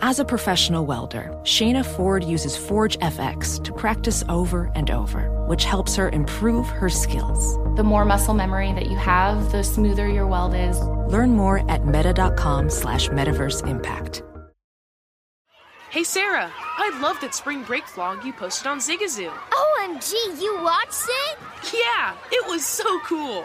As 0.00 0.20
a 0.20 0.24
professional 0.24 0.86
welder, 0.86 1.36
Shayna 1.42 1.84
Ford 1.84 2.22
uses 2.22 2.56
Forge 2.56 2.96
FX 3.00 3.62
to 3.64 3.72
practice 3.72 4.22
over 4.28 4.70
and 4.76 4.92
over, 4.92 5.44
which 5.46 5.64
helps 5.64 5.96
her 5.96 6.08
improve 6.10 6.68
her 6.68 6.88
skills. 6.88 7.56
The 7.76 7.82
more 7.82 8.04
muscle 8.04 8.34
memory 8.34 8.72
that 8.74 8.88
you 8.88 8.96
have, 8.96 9.50
the 9.50 9.64
smoother 9.64 10.08
your 10.08 10.28
weld 10.28 10.54
is. 10.54 10.78
Learn 11.12 11.30
more 11.30 11.68
at 11.68 11.84
meta.com 11.84 12.70
slash 12.70 13.08
metaverse 13.08 13.66
impact. 13.66 14.22
Hey 15.90 16.04
Sarah, 16.04 16.52
I 16.54 16.96
love 17.02 17.16
that 17.20 17.34
spring 17.34 17.64
break 17.64 17.84
vlog 17.84 18.24
you 18.24 18.32
posted 18.32 18.68
on 18.68 18.78
Zigazoo. 18.78 19.32
OMG, 19.50 20.12
you 20.40 20.62
watched 20.62 21.08
it? 21.08 21.38
Yeah, 21.74 22.14
it 22.30 22.46
was 22.46 22.64
so 22.64 23.00
cool. 23.00 23.44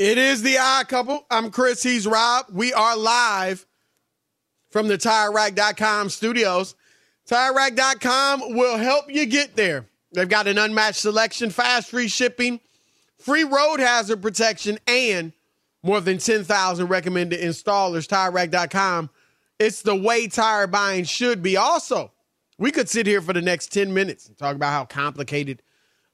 It 0.00 0.16
is 0.16 0.40
the 0.40 0.56
odd 0.56 0.88
couple. 0.88 1.26
I'm 1.30 1.50
Chris. 1.50 1.82
He's 1.82 2.06
Rob. 2.06 2.46
We 2.50 2.72
are 2.72 2.96
live 2.96 3.66
from 4.70 4.88
the 4.88 4.96
TireRack.com 4.96 6.08
studios. 6.08 6.74
TireRack.com 7.28 8.56
will 8.56 8.78
help 8.78 9.12
you 9.12 9.26
get 9.26 9.56
there. 9.56 9.84
They've 10.14 10.26
got 10.26 10.46
an 10.46 10.56
unmatched 10.56 11.00
selection, 11.00 11.50
fast 11.50 11.90
free 11.90 12.08
shipping, 12.08 12.60
free 13.18 13.44
road 13.44 13.78
hazard 13.78 14.22
protection, 14.22 14.78
and 14.86 15.34
more 15.82 16.00
than 16.00 16.16
10,000 16.16 16.86
recommended 16.86 17.38
installers. 17.38 18.08
TireRack.com. 18.08 19.10
It's 19.58 19.82
the 19.82 19.96
way 19.96 20.28
tire 20.28 20.66
buying 20.66 21.04
should 21.04 21.42
be. 21.42 21.58
Also, 21.58 22.10
we 22.56 22.70
could 22.70 22.88
sit 22.88 23.06
here 23.06 23.20
for 23.20 23.34
the 23.34 23.42
next 23.42 23.70
10 23.70 23.92
minutes 23.92 24.28
and 24.28 24.38
talk 24.38 24.56
about 24.56 24.72
how 24.72 24.86
complicated 24.86 25.62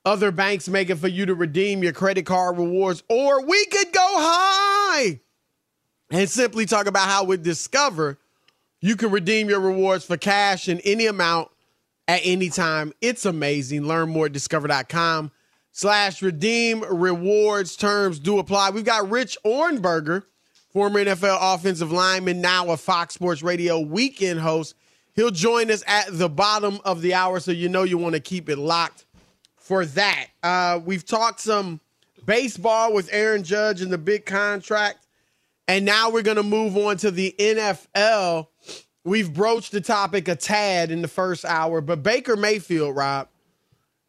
other 0.06 0.30
banks 0.30 0.68
make 0.68 0.88
it 0.88 0.96
for 0.96 1.08
you 1.08 1.26
to 1.26 1.34
redeem 1.34 1.82
your 1.82 1.92
credit 1.92 2.24
card 2.24 2.56
rewards, 2.56 3.02
or 3.08 3.44
we 3.44 3.66
could 3.66 3.92
go 3.92 4.00
high 4.00 5.20
and 6.10 6.30
simply 6.30 6.64
talk 6.64 6.86
about 6.86 7.08
how 7.08 7.24
with 7.24 7.42
Discover, 7.42 8.18
you 8.80 8.94
can 8.94 9.10
redeem 9.10 9.48
your 9.48 9.58
rewards 9.58 10.04
for 10.04 10.16
cash 10.16 10.68
in 10.68 10.80
any 10.80 11.06
amount 11.06 11.48
at 12.06 12.20
any 12.22 12.48
time. 12.48 12.92
It's 13.00 13.26
amazing. 13.26 13.84
Learn 13.84 14.10
more 14.10 14.26
at 14.26 14.32
discover.com 14.32 15.32
slash 15.72 16.22
redeem 16.22 16.82
rewards. 16.82 17.74
Terms 17.74 18.20
do 18.20 18.38
apply. 18.38 18.70
We've 18.70 18.84
got 18.84 19.10
Rich 19.10 19.36
Ohrnberger, 19.44 20.22
former 20.70 21.04
NFL 21.04 21.38
offensive 21.40 21.90
lineman, 21.90 22.40
now 22.40 22.70
a 22.70 22.76
Fox 22.76 23.14
Sports 23.14 23.42
Radio 23.42 23.80
weekend 23.80 24.38
host. 24.38 24.76
He'll 25.14 25.30
join 25.30 25.70
us 25.70 25.82
at 25.88 26.06
the 26.10 26.28
bottom 26.28 26.78
of 26.84 27.00
the 27.02 27.14
hour, 27.14 27.40
so 27.40 27.50
you 27.50 27.68
know 27.68 27.82
you 27.82 27.98
want 27.98 28.14
to 28.14 28.20
keep 28.20 28.48
it 28.48 28.58
locked 28.58 29.05
for 29.66 29.84
that. 29.84 30.28
Uh, 30.44 30.78
we've 30.84 31.04
talked 31.04 31.40
some 31.40 31.80
baseball 32.24 32.92
with 32.92 33.08
Aaron 33.10 33.42
Judge 33.42 33.82
and 33.82 33.92
the 33.92 33.98
big 33.98 34.24
contract. 34.24 34.98
And 35.66 35.84
now 35.84 36.10
we're 36.10 36.22
going 36.22 36.36
to 36.36 36.44
move 36.44 36.76
on 36.76 36.98
to 36.98 37.10
the 37.10 37.34
NFL. 37.36 38.46
We've 39.02 39.32
broached 39.32 39.72
the 39.72 39.80
topic 39.80 40.28
a 40.28 40.36
tad 40.36 40.92
in 40.92 41.02
the 41.02 41.08
first 41.08 41.44
hour, 41.44 41.80
but 41.80 42.04
Baker 42.04 42.36
Mayfield, 42.36 42.94
Rob, 42.94 43.28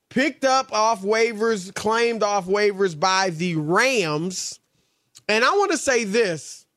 picked 0.09 0.45
up 0.45 0.71
off 0.71 1.01
waivers, 1.01 1.73
claimed 1.73 2.21
off 2.21 2.45
waivers 2.45 2.99
by 2.99 3.31
the 3.31 3.55
Rams. 3.55 4.59
And 5.27 5.43
I 5.43 5.49
want 5.51 5.71
to 5.71 5.77
say 5.77 6.03
this 6.03 6.67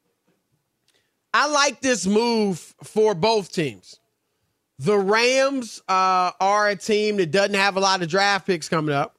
I 1.34 1.48
like 1.48 1.82
this 1.82 2.06
move 2.06 2.58
for 2.82 3.14
both 3.14 3.52
teams. 3.52 3.99
The 4.80 4.96
Rams 4.96 5.82
uh, 5.88 6.32
are 6.40 6.68
a 6.68 6.74
team 6.76 7.18
that 7.18 7.30
doesn't 7.30 7.54
have 7.54 7.76
a 7.76 7.80
lot 7.80 8.00
of 8.00 8.08
draft 8.08 8.46
picks 8.46 8.66
coming 8.66 8.94
up. 8.94 9.14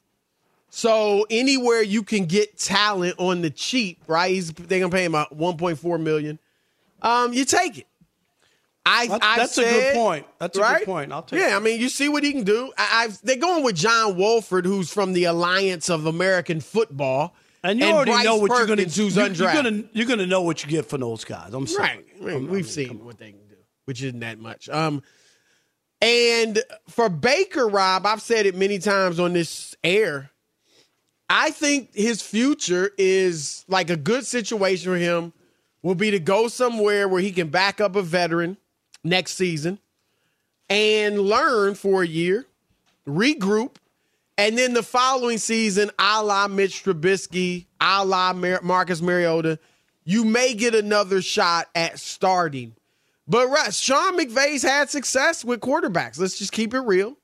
So 0.72 1.28
anywhere 1.30 1.84
you 1.84 2.02
can 2.02 2.26
get 2.26 2.58
talent 2.58 3.16
on 3.20 3.42
the 3.42 3.52
cheap, 3.52 4.02
right? 4.08 4.32
He's, 4.32 4.52
they're 4.52 4.80
gonna 4.80 4.92
pay 4.92 5.06
him 5.06 5.14
a 5.14 5.28
1.4 5.28 6.02
million. 6.02 6.40
Um, 7.04 7.32
you 7.34 7.46
take 7.46 7.78
it. 7.78 7.88
I, 8.84 9.06
that's, 9.08 9.26
I 9.26 9.38
that's 9.38 9.54
said, 9.54 9.68
a 9.68 9.70
good 9.70 9.94
point. 9.94 10.26
That's 10.40 10.58
a 10.58 10.62
right? 10.62 10.80
good 10.80 10.86
point. 10.86 11.12
I'll 11.12 11.22
take. 11.22 11.40
Yeah, 11.40 11.54
it. 11.54 11.58
I 11.58 11.60
mean, 11.60 11.80
you 11.80 11.90
see 11.90 12.10
what 12.10 12.24
he 12.24 12.32
can 12.32 12.44
do. 12.44 12.74
I, 12.76 13.04
I've, 13.04 13.22
they're 13.22 13.36
going 13.36 13.64
with 13.64 13.76
John 13.76 14.18
Wolford, 14.18 14.66
who's 14.66 14.92
from 14.92 15.14
the 15.14 15.26
Alliance 15.26 15.90
of 15.90 16.08
American 16.08 16.60
Football, 16.60 17.36
and 17.64 17.80
you 17.80 17.86
already 17.86 18.12
Bryce 18.14 18.26
know 18.26 18.38
what 18.38 18.50
you're 18.50 18.66
going 18.66 18.80
to 18.80 18.86
do. 18.88 19.10
you. 19.10 19.10
You're 19.12 19.30
going 19.54 19.66
to 19.66 19.90
you're 19.94 20.08
going 20.08 20.18
to 20.18 20.26
know 20.26 20.42
what 20.42 20.64
you 20.64 20.70
get 20.70 20.88
from 20.88 21.02
those 21.02 21.24
guys. 21.24 21.54
I'm 21.54 21.68
sorry. 21.68 21.90
Right. 21.90 22.06
I 22.20 22.24
mean, 22.24 22.30
I'm- 22.30 22.42
we've 22.48 22.64
mean, 22.64 22.64
seen 22.64 23.06
what 23.06 23.20
they 23.20 23.30
can 23.32 23.48
do, 23.48 23.56
which 23.86 24.02
isn't 24.02 24.22
that 24.22 24.40
much. 24.40 24.68
Um, 24.70 25.04
and 26.02 26.64
for 26.88 27.10
Baker, 27.10 27.68
Rob, 27.68 28.06
I've 28.06 28.22
said 28.22 28.46
it 28.46 28.56
many 28.56 28.80
times 28.80 29.20
on 29.20 29.34
this 29.34 29.76
air. 29.84 30.32
I 31.30 31.52
think 31.52 31.94
his 31.94 32.22
future 32.22 32.92
is 32.98 33.64
like 33.68 33.90
a 33.90 33.96
good 33.96 34.26
situation 34.26 34.92
for 34.92 34.98
him 34.98 35.32
will 35.82 35.96
be 35.96 36.12
to 36.12 36.20
go 36.20 36.48
somewhere 36.48 37.08
where 37.08 37.22
he 37.22 37.32
can 37.32 37.50
back 37.50 37.80
up 37.80 37.96
a 37.96 38.02
veteran 38.02 38.58
next 39.04 39.34
season 39.34 39.80
and 40.70 41.20
learn 41.20 41.76
for 41.76 42.04
a 42.04 42.08
year 42.08 42.46
regroup, 43.08 43.76
and 44.38 44.58
then 44.58 44.74
the 44.74 44.84
following 44.84 45.38
season, 45.38 45.92
a 46.00 46.24
la 46.24 46.48
Mitch 46.48 46.84
Trubisky, 46.84 47.66
a 47.80 48.06
la 48.06 48.34
Mar- 48.34 48.62
Marcus 48.64 49.02
Mariota, 49.02 49.60
you 50.04 50.24
may 50.24 50.54
get 50.54 50.74
another 50.74 51.22
shot 51.22 51.68
at 51.76 52.00
starting. 52.00 52.76
But 53.32 53.48
Russ, 53.48 53.80
Sean 53.80 54.20
McVay's 54.20 54.62
had 54.62 54.90
success 54.90 55.46
with 55.46 55.62
quarterbacks. 55.62 56.20
Let's 56.20 56.38
just 56.38 56.52
keep 56.52 56.74
it 56.74 56.82
real. 56.82 57.16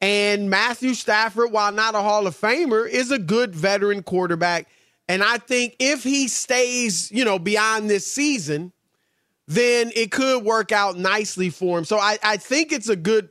And 0.00 0.48
Matthew 0.48 0.94
Stafford, 0.94 1.50
while 1.50 1.72
not 1.72 1.96
a 1.96 2.00
Hall 2.00 2.28
of 2.28 2.40
Famer, 2.40 2.88
is 2.88 3.10
a 3.10 3.18
good 3.18 3.52
veteran 3.52 4.04
quarterback. 4.04 4.68
And 5.08 5.20
I 5.20 5.38
think 5.38 5.74
if 5.80 6.04
he 6.04 6.28
stays, 6.28 7.10
you 7.10 7.24
know, 7.24 7.40
beyond 7.40 7.90
this 7.90 8.06
season, 8.06 8.70
then 9.48 9.90
it 9.96 10.12
could 10.12 10.44
work 10.44 10.70
out 10.70 10.96
nicely 10.96 11.50
for 11.50 11.76
him. 11.76 11.84
So 11.84 11.98
I, 11.98 12.18
I 12.22 12.36
think 12.36 12.70
it's 12.70 12.88
a 12.88 12.94
good 12.94 13.28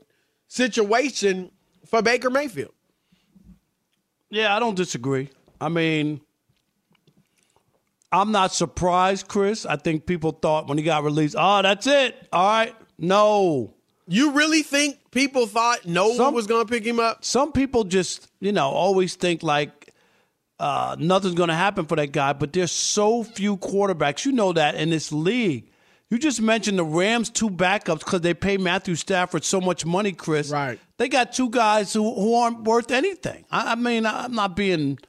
situation 0.50 1.50
for 1.86 2.02
Baker 2.02 2.30
Mayfield. 2.30 2.74
Yeah, 4.30 4.54
I 4.54 4.60
don't 4.60 4.76
disagree. 4.76 5.30
I 5.62 5.70
mean, 5.70 6.20
I'm 8.12 8.32
not 8.32 8.54
surprised, 8.54 9.28
Chris. 9.28 9.66
I 9.66 9.78
think 9.78 10.06
people 10.06 10.32
thought 10.32 10.68
when 10.68 10.78
he 10.78 10.84
got 10.84 11.04
released, 11.04 11.36
oh, 11.38 11.62
that's 11.62 11.88
it. 11.88 12.28
All 12.34 12.46
right. 12.46 12.76
No. 12.98 13.74
You 14.08 14.32
really 14.32 14.64
think 14.64 14.98
people 15.12 15.48
thought 15.48 15.86
no 15.86 16.10
Some- 16.14 16.26
one 16.26 16.34
was 16.34 16.48
going 16.48 16.66
to 16.66 16.72
pick 16.72 16.84
him 16.84 17.00
up? 17.00 17.24
Some 17.24 17.52
people 17.54 17.86
just, 17.86 18.28
you 18.42 18.52
know, 18.52 18.70
always 18.70 19.16
think 19.16 19.44
like 19.44 19.94
uh, 20.60 20.96
nothing's 21.00 21.36
going 21.36 21.50
to 21.50 21.56
happen 21.56 21.86
for 21.86 21.96
that 21.96 22.12
guy, 22.12 22.34
but 22.34 22.52
there's 22.54 22.72
so 22.72 23.24
few 23.24 23.58
quarterbacks. 23.58 24.26
You 24.26 24.32
know 24.34 24.54
that 24.54 24.76
in 24.76 24.90
this 24.90 25.12
league. 25.12 25.70
You 26.10 26.20
just 26.20 26.42
mentioned 26.42 26.78
the 26.78 26.84
Rams' 26.84 27.30
two 27.30 27.50
backups 27.50 28.00
because 28.00 28.20
they 28.20 28.34
pay 28.34 28.58
Matthew 28.58 28.96
Stafford 28.96 29.46
so 29.46 29.62
much 29.62 29.86
money, 29.86 30.12
Chris. 30.12 30.50
Right. 30.50 30.78
They 30.98 31.08
got 31.08 31.32
two 31.32 31.50
guys 31.50 31.94
who, 31.94 32.14
who 32.14 32.36
aren't 32.36 32.64
worth 32.64 32.92
anything. 32.92 33.46
I, 33.50 33.72
I 33.72 33.76
mean, 33.76 34.06
I'm 34.06 34.34
not 34.36 34.58
being 34.58 35.00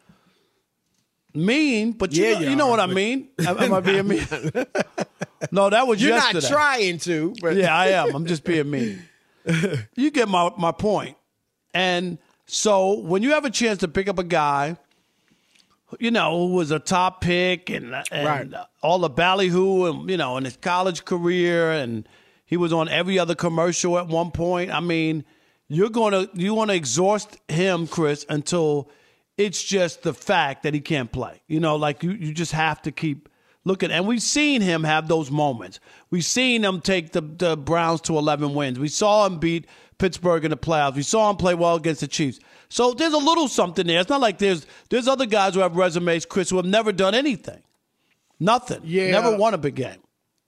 mean, 1.34 1.93
but 1.93 2.12
you, 2.12 2.25
Yeah, 2.25 2.34
know, 2.34 2.40
you 2.40 2.50
you 2.50 2.56
know 2.56 2.69
what 2.69 2.81
I 2.81 2.87
mean. 2.87 3.29
Am, 3.46 3.58
am 3.58 3.73
I 3.73 3.81
being 3.81 4.06
mean? 4.08 4.26
no, 5.50 5.70
that 5.70 5.87
was 5.87 6.00
You're 6.02 6.11
yesterday. 6.17 6.40
not 6.40 6.52
trying 6.52 6.99
to, 6.99 7.34
but 7.40 7.56
Yeah, 7.56 7.76
I 7.76 7.88
am. 7.88 8.14
I'm 8.14 8.26
just 8.26 8.44
being 8.44 8.70
mean. 8.70 9.02
you 9.96 10.11
get 10.11 10.29
my, 10.29 10.50
my 10.58 10.73
point. 10.73 11.17
And 11.75 12.19
so 12.46 12.99
when 13.00 13.23
you 13.23 13.31
have 13.32 13.44
a 13.44 13.50
chance 13.50 13.79
to 13.81 13.88
pick 13.88 14.08
up 14.08 14.19
a 14.19 14.25
guy, 14.25 14.76
you 15.99 16.11
know, 16.11 16.46
who 16.49 16.55
was 16.55 16.70
a 16.70 16.79
top 16.79 17.20
pick 17.20 17.69
and, 17.70 17.94
and 18.11 18.26
Right. 18.52 18.64
all 18.82 18.99
the 18.99 19.11
ballyhoo 19.11 19.87
and, 19.87 20.11
you 20.11 20.17
know, 20.17 20.37
in 20.37 20.44
his 20.44 20.56
college 20.56 21.05
career 21.05 21.70
and 21.73 22.08
he 22.46 22.56
was 22.56 22.73
on 22.73 22.88
every 22.88 23.19
other 23.19 23.35
commercial 23.35 23.99
at 23.99 24.06
one 24.08 24.31
point. 24.31 24.70
I 24.70 24.81
mean, 24.81 25.25
you're 25.69 25.90
going 25.90 26.12
to 26.12 26.31
you 26.35 26.52
want 26.55 26.70
to 26.70 26.76
exhaust 26.76 27.38
him, 27.49 27.87
Chris, 27.87 28.26
until 28.28 28.90
it's 29.44 29.62
just 29.62 30.03
the 30.03 30.15
fact 30.15 30.62
that 30.62 30.75
he 30.75 30.81
can't 30.81 31.11
play. 31.11 31.43
You 31.49 31.61
know, 31.61 31.77
like 31.77 32.03
you, 32.03 32.12
you 32.12 32.33
just 32.33 32.53
have 32.53 32.81
to 32.83 32.93
keep 32.93 33.29
looking. 33.65 33.91
And 33.91 34.06
we've 34.06 34.23
seen 34.23 34.61
him 34.61 34.85
have 34.85 35.09
those 35.09 35.31
moments. 35.31 35.81
We've 36.11 36.25
seen 36.25 36.65
him 36.65 36.81
take 36.81 37.12
the, 37.12 37.21
the 37.21 37.56
Browns 37.56 38.00
to 38.03 38.17
11 38.17 38.55
wins. 38.55 38.79
We 38.79 38.89
saw 38.89 39.27
him 39.27 39.39
beat 39.39 39.67
Pittsburgh 39.99 40.44
in 40.44 40.50
the 40.50 40.56
playoffs. 40.56 40.94
We 40.94 41.03
saw 41.03 41.31
him 41.31 41.37
play 41.37 41.55
well 41.55 41.77
against 41.77 42.00
the 42.00 42.09
Chiefs. 42.09 42.41
So 42.69 42.93
there's 42.93 43.12
a 43.12 43.19
little 43.19 43.49
something 43.49 43.87
there. 43.87 44.00
It's 44.00 44.09
not 44.09 44.21
like 44.21 44.39
there's 44.39 44.67
there's 44.89 45.09
other 45.09 45.27
guys 45.27 45.55
who 45.55 45.61
have 45.61 45.77
resumes, 45.77 46.25
Chris, 46.25 46.50
who 46.50 46.56
have 46.56 46.65
never 46.67 46.93
done 46.93 47.15
anything. 47.15 47.62
Nothing. 48.41 48.81
Yeah. 48.85 49.11
Never 49.11 49.37
won 49.37 49.55
a 49.55 49.59
big 49.59 49.75
game. 49.75 49.99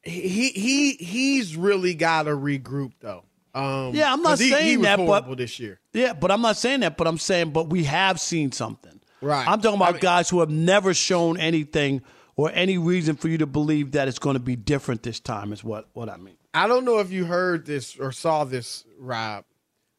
he 0.02 0.50
he 0.50 0.92
he's 0.94 1.56
really 1.56 1.94
got 1.94 2.24
to 2.24 2.30
regroup 2.30 2.92
though. 3.00 3.24
Um, 3.54 3.94
Yeah, 3.94 4.12
I'm 4.12 4.22
not 4.22 4.38
he, 4.38 4.50
saying 4.50 4.66
he 4.66 4.76
that, 4.84 4.96
but- 4.98 5.36
this 5.36 5.58
year. 5.60 5.80
Yeah, 5.92 6.12
but 6.12 6.30
I'm 6.30 6.40
not 6.40 6.56
saying 6.56 6.80
that, 6.80 6.96
but 6.96 7.06
I'm 7.06 7.18
saying, 7.18 7.50
but 7.50 7.70
we 7.70 7.84
have 7.84 8.20
seen 8.20 8.50
something. 8.52 9.00
Right. 9.20 9.46
I'm 9.46 9.60
talking 9.60 9.76
about 9.78 9.88
I 9.90 9.92
mean- 9.92 10.00
guys 10.00 10.28
who 10.30 10.40
have 10.40 10.50
never 10.50 10.92
shown 10.92 11.38
anything 11.38 12.02
or 12.36 12.50
any 12.52 12.78
reason 12.78 13.14
for 13.16 13.28
you 13.28 13.38
to 13.38 13.46
believe 13.46 13.92
that 13.92 14.08
it's 14.08 14.18
going 14.18 14.34
to 14.34 14.40
be 14.40 14.56
different 14.56 15.04
this 15.04 15.20
time, 15.20 15.52
is 15.52 15.62
what, 15.62 15.88
what 15.92 16.08
I 16.08 16.16
mean. 16.16 16.36
I 16.52 16.66
don't 16.66 16.84
know 16.84 16.98
if 16.98 17.12
you 17.12 17.24
heard 17.24 17.64
this 17.66 17.96
or 17.96 18.10
saw 18.12 18.44
this, 18.44 18.84
Rob. 18.98 19.44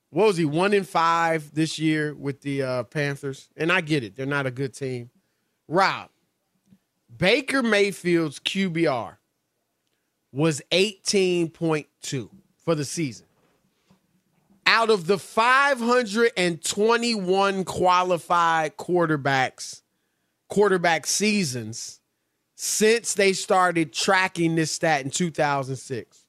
What 0.09 0.27
was 0.27 0.37
he 0.37 0.45
one 0.45 0.73
in 0.73 0.83
five 0.85 1.53
this 1.53 1.77
year 1.79 2.13
with 2.13 2.41
the 2.41 2.61
uh, 2.63 2.83
Panthers? 2.83 3.49
And 3.57 3.71
I 3.71 3.81
get 3.81 4.03
it; 4.03 4.15
they're 4.15 4.25
not 4.25 4.45
a 4.45 4.51
good 4.51 4.73
team. 4.73 5.09
Rob 5.67 6.09
Baker 7.15 7.61
Mayfield's 7.61 8.39
QBR 8.39 9.17
was 10.31 10.61
eighteen 10.71 11.49
point 11.49 11.87
two 12.01 12.29
for 12.63 12.75
the 12.75 12.85
season. 12.85 13.25
Out 14.67 14.89
of 14.89 15.07
the 15.07 15.19
521 15.19 17.65
qualified 17.65 18.77
quarterbacks, 18.77 19.81
quarterback 20.49 21.05
seasons 21.05 21.99
since 22.55 23.13
they 23.13 23.33
started 23.33 23.93
tracking 23.93 24.55
this 24.55 24.71
stat 24.71 25.03
in 25.03 25.11
2006. 25.11 26.25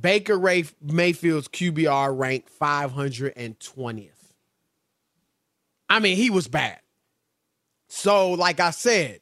Baker 0.00 0.38
Mayfield's 0.80 1.48
QBR 1.48 2.18
ranked 2.18 2.50
520th. 2.58 4.10
I 5.88 6.00
mean, 6.00 6.16
he 6.16 6.30
was 6.30 6.48
bad. 6.48 6.80
So, 7.88 8.32
like 8.32 8.58
I 8.58 8.70
said, 8.70 9.20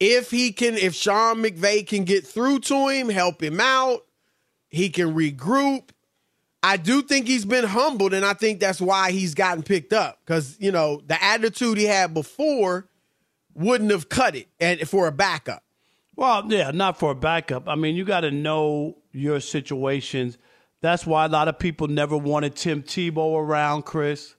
if 0.00 0.30
he 0.30 0.52
can, 0.52 0.74
if 0.74 0.94
Sean 0.94 1.36
McVay 1.36 1.86
can 1.86 2.04
get 2.04 2.26
through 2.26 2.60
to 2.60 2.88
him, 2.88 3.08
help 3.08 3.42
him 3.42 3.60
out, 3.60 4.00
he 4.68 4.88
can 4.88 5.14
regroup. 5.14 5.90
I 6.64 6.78
do 6.78 7.02
think 7.02 7.26
he's 7.26 7.44
been 7.44 7.64
humbled, 7.64 8.14
and 8.14 8.24
I 8.24 8.32
think 8.32 8.58
that's 8.58 8.80
why 8.80 9.10
he's 9.12 9.34
gotten 9.34 9.62
picked 9.62 9.92
up. 9.92 10.18
Because, 10.24 10.56
you 10.58 10.72
know, 10.72 11.02
the 11.06 11.22
attitude 11.22 11.76
he 11.76 11.84
had 11.84 12.14
before 12.14 12.88
wouldn't 13.54 13.90
have 13.90 14.08
cut 14.08 14.34
it 14.34 14.48
and 14.58 14.80
for 14.88 15.06
a 15.06 15.12
backup. 15.12 15.62
Well, 16.16 16.44
yeah, 16.50 16.70
not 16.70 16.98
for 16.98 17.10
a 17.10 17.14
backup. 17.14 17.68
I 17.68 17.74
mean, 17.74 17.96
you 17.96 18.04
got 18.04 18.20
to 18.20 18.30
know 18.30 18.96
your 19.12 19.40
situations. 19.40 20.38
That's 20.80 21.04
why 21.06 21.24
a 21.24 21.28
lot 21.28 21.48
of 21.48 21.58
people 21.58 21.86
never 21.88 22.16
wanted 22.16 22.56
Tim 22.56 22.82
Tebow 22.82 23.36
around, 23.38 23.82
Chris, 23.84 24.34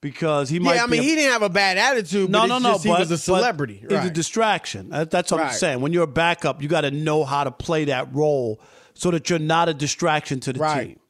because 0.00 0.48
he 0.48 0.58
might. 0.58 0.74
Yeah, 0.76 0.84
I 0.84 0.86
mean, 0.86 1.00
a- 1.00 1.04
he 1.04 1.14
didn't 1.14 1.32
have 1.32 1.42
a 1.42 1.48
bad 1.48 1.78
attitude, 1.78 2.28
No, 2.30 2.40
but 2.42 2.46
no, 2.48 2.58
no. 2.58 2.72
just 2.72 2.84
he 2.84 2.90
but, 2.90 3.00
was 3.00 3.10
a 3.10 3.18
celebrity. 3.18 3.78
He's 3.88 3.92
a 3.98 4.10
distraction. 4.10 4.88
That's 4.90 5.32
what 5.32 5.40
I'm 5.40 5.52
saying. 5.52 5.80
When 5.80 5.92
you're 5.92 6.04
a 6.04 6.06
backup, 6.08 6.60
you 6.62 6.68
got 6.68 6.82
to 6.82 6.90
know 6.90 7.24
how 7.24 7.44
to 7.44 7.50
play 7.50 7.86
that 7.86 8.14
role 8.14 8.60
so 8.94 9.10
that 9.10 9.30
you're 9.30 9.38
not 9.38 9.68
a 9.68 9.74
distraction 9.74 10.40
to 10.40 10.52
the 10.52 10.60
Right. 10.60 10.86
team. 10.88 11.00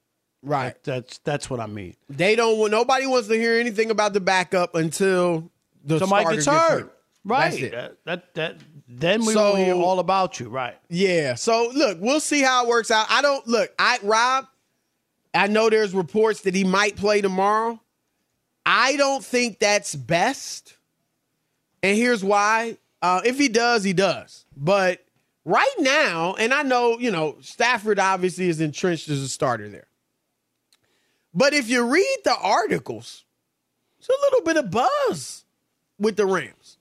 Right. 0.46 0.74
That's 0.84 1.18
that's 1.18 1.50
what 1.50 1.60
I 1.60 1.66
mean. 1.66 1.94
They 2.08 2.36
don't 2.36 2.58
want 2.58 2.70
nobody 2.70 3.06
wants 3.06 3.28
to 3.28 3.34
hear 3.34 3.58
anything 3.60 3.90
about 3.90 4.12
the 4.14 4.20
backup 4.20 4.74
until 4.74 5.50
the 5.84 5.98
Somebody 5.98 6.22
starter 6.24 6.34
gets 6.36 6.46
gets 6.46 6.68
hurt. 6.68 6.92
Right. 7.24 7.50
That's 7.50 7.62
it. 7.62 7.72
That, 7.72 7.94
that 8.04 8.34
that 8.34 8.56
then 8.88 9.24
we 9.26 9.34
So- 9.34 9.50
will 9.50 9.56
hear 9.56 9.74
all 9.74 9.98
about 9.98 10.38
you. 10.40 10.48
Right. 10.48 10.76
Yeah. 10.88 11.34
So 11.34 11.70
look, 11.74 11.98
we'll 12.00 12.20
see 12.20 12.40
how 12.42 12.64
it 12.64 12.68
works 12.68 12.90
out. 12.90 13.06
I 13.10 13.20
don't 13.22 13.46
look. 13.46 13.70
I 13.78 13.98
Rob. 14.02 14.46
I 15.34 15.48
know 15.48 15.68
there's 15.68 15.92
reports 15.92 16.42
that 16.42 16.54
he 16.54 16.64
might 16.64 16.96
play 16.96 17.20
tomorrow. 17.20 17.78
I 18.64 18.96
don't 18.96 19.24
think 19.24 19.58
that's 19.58 19.94
best, 19.94 20.76
and 21.82 21.96
here's 21.96 22.24
why. 22.24 22.78
Uh, 23.02 23.20
if 23.24 23.38
he 23.38 23.48
does, 23.48 23.84
he 23.84 23.92
does. 23.92 24.44
But 24.56 25.04
right 25.44 25.74
now, 25.78 26.34
and 26.34 26.52
I 26.54 26.62
know 26.62 26.98
you 26.98 27.10
know 27.10 27.36
Stafford 27.42 27.98
obviously 28.00 28.48
is 28.48 28.60
entrenched 28.60 29.08
as 29.08 29.20
a 29.20 29.28
starter 29.28 29.68
there. 29.68 29.86
But 31.36 31.52
if 31.52 31.68
you 31.68 31.84
read 31.86 32.16
the 32.24 32.34
articles, 32.34 33.24
it's 33.98 34.08
a 34.08 34.12
little 34.22 34.40
bit 34.40 34.56
of 34.56 34.70
buzz 34.70 35.44
with 35.98 36.16
the 36.16 36.24
Rams. 36.24 36.78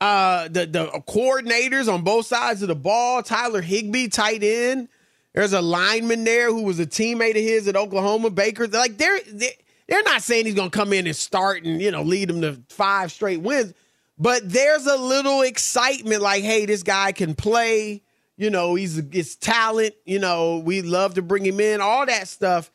Uh, 0.00 0.48
the 0.48 0.66
the 0.66 0.86
coordinators 1.08 1.92
on 1.92 2.02
both 2.02 2.26
sides 2.26 2.62
of 2.62 2.68
the 2.68 2.74
ball, 2.76 3.22
Tyler 3.22 3.60
Higbee, 3.60 4.08
tight 4.08 4.42
end. 4.44 4.88
There's 5.34 5.52
a 5.52 5.60
lineman 5.60 6.24
there 6.24 6.48
who 6.52 6.62
was 6.62 6.78
a 6.78 6.86
teammate 6.86 7.30
of 7.30 7.36
his 7.42 7.66
at 7.68 7.76
Oklahoma, 7.76 8.30
Baker. 8.30 8.66
Like 8.68 8.96
they're 8.96 9.20
they- 9.32 9.56
they're 9.88 10.02
not 10.04 10.22
saying 10.22 10.46
he's 10.46 10.54
gonna 10.54 10.70
come 10.70 10.92
in 10.92 11.06
and 11.06 11.14
start 11.16 11.64
and 11.64 11.82
you 11.82 11.90
know 11.90 12.02
lead 12.02 12.28
them 12.28 12.40
to 12.42 12.60
five 12.68 13.10
straight 13.12 13.40
wins, 13.42 13.74
but 14.18 14.48
there's 14.48 14.86
a 14.86 14.96
little 14.96 15.42
excitement 15.42 16.22
like, 16.22 16.44
hey, 16.44 16.64
this 16.64 16.82
guy 16.84 17.10
can 17.12 17.34
play. 17.34 18.02
You 18.36 18.50
know, 18.50 18.74
he's 18.76 18.98
it's 18.98 19.34
talent. 19.36 19.94
You 20.04 20.18
know, 20.20 20.58
we 20.58 20.82
love 20.82 21.14
to 21.14 21.22
bring 21.22 21.44
him 21.44 21.60
in. 21.60 21.80
All 21.80 22.06
that 22.06 22.28
stuff. 22.28 22.70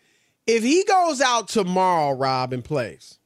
If 0.47 0.63
he 0.63 0.83
goes 0.85 1.19
out 1.19 1.49
tomorrow, 1.49 2.15
Rob, 2.15 2.53
and 2.53 2.63
plays, 2.63 3.19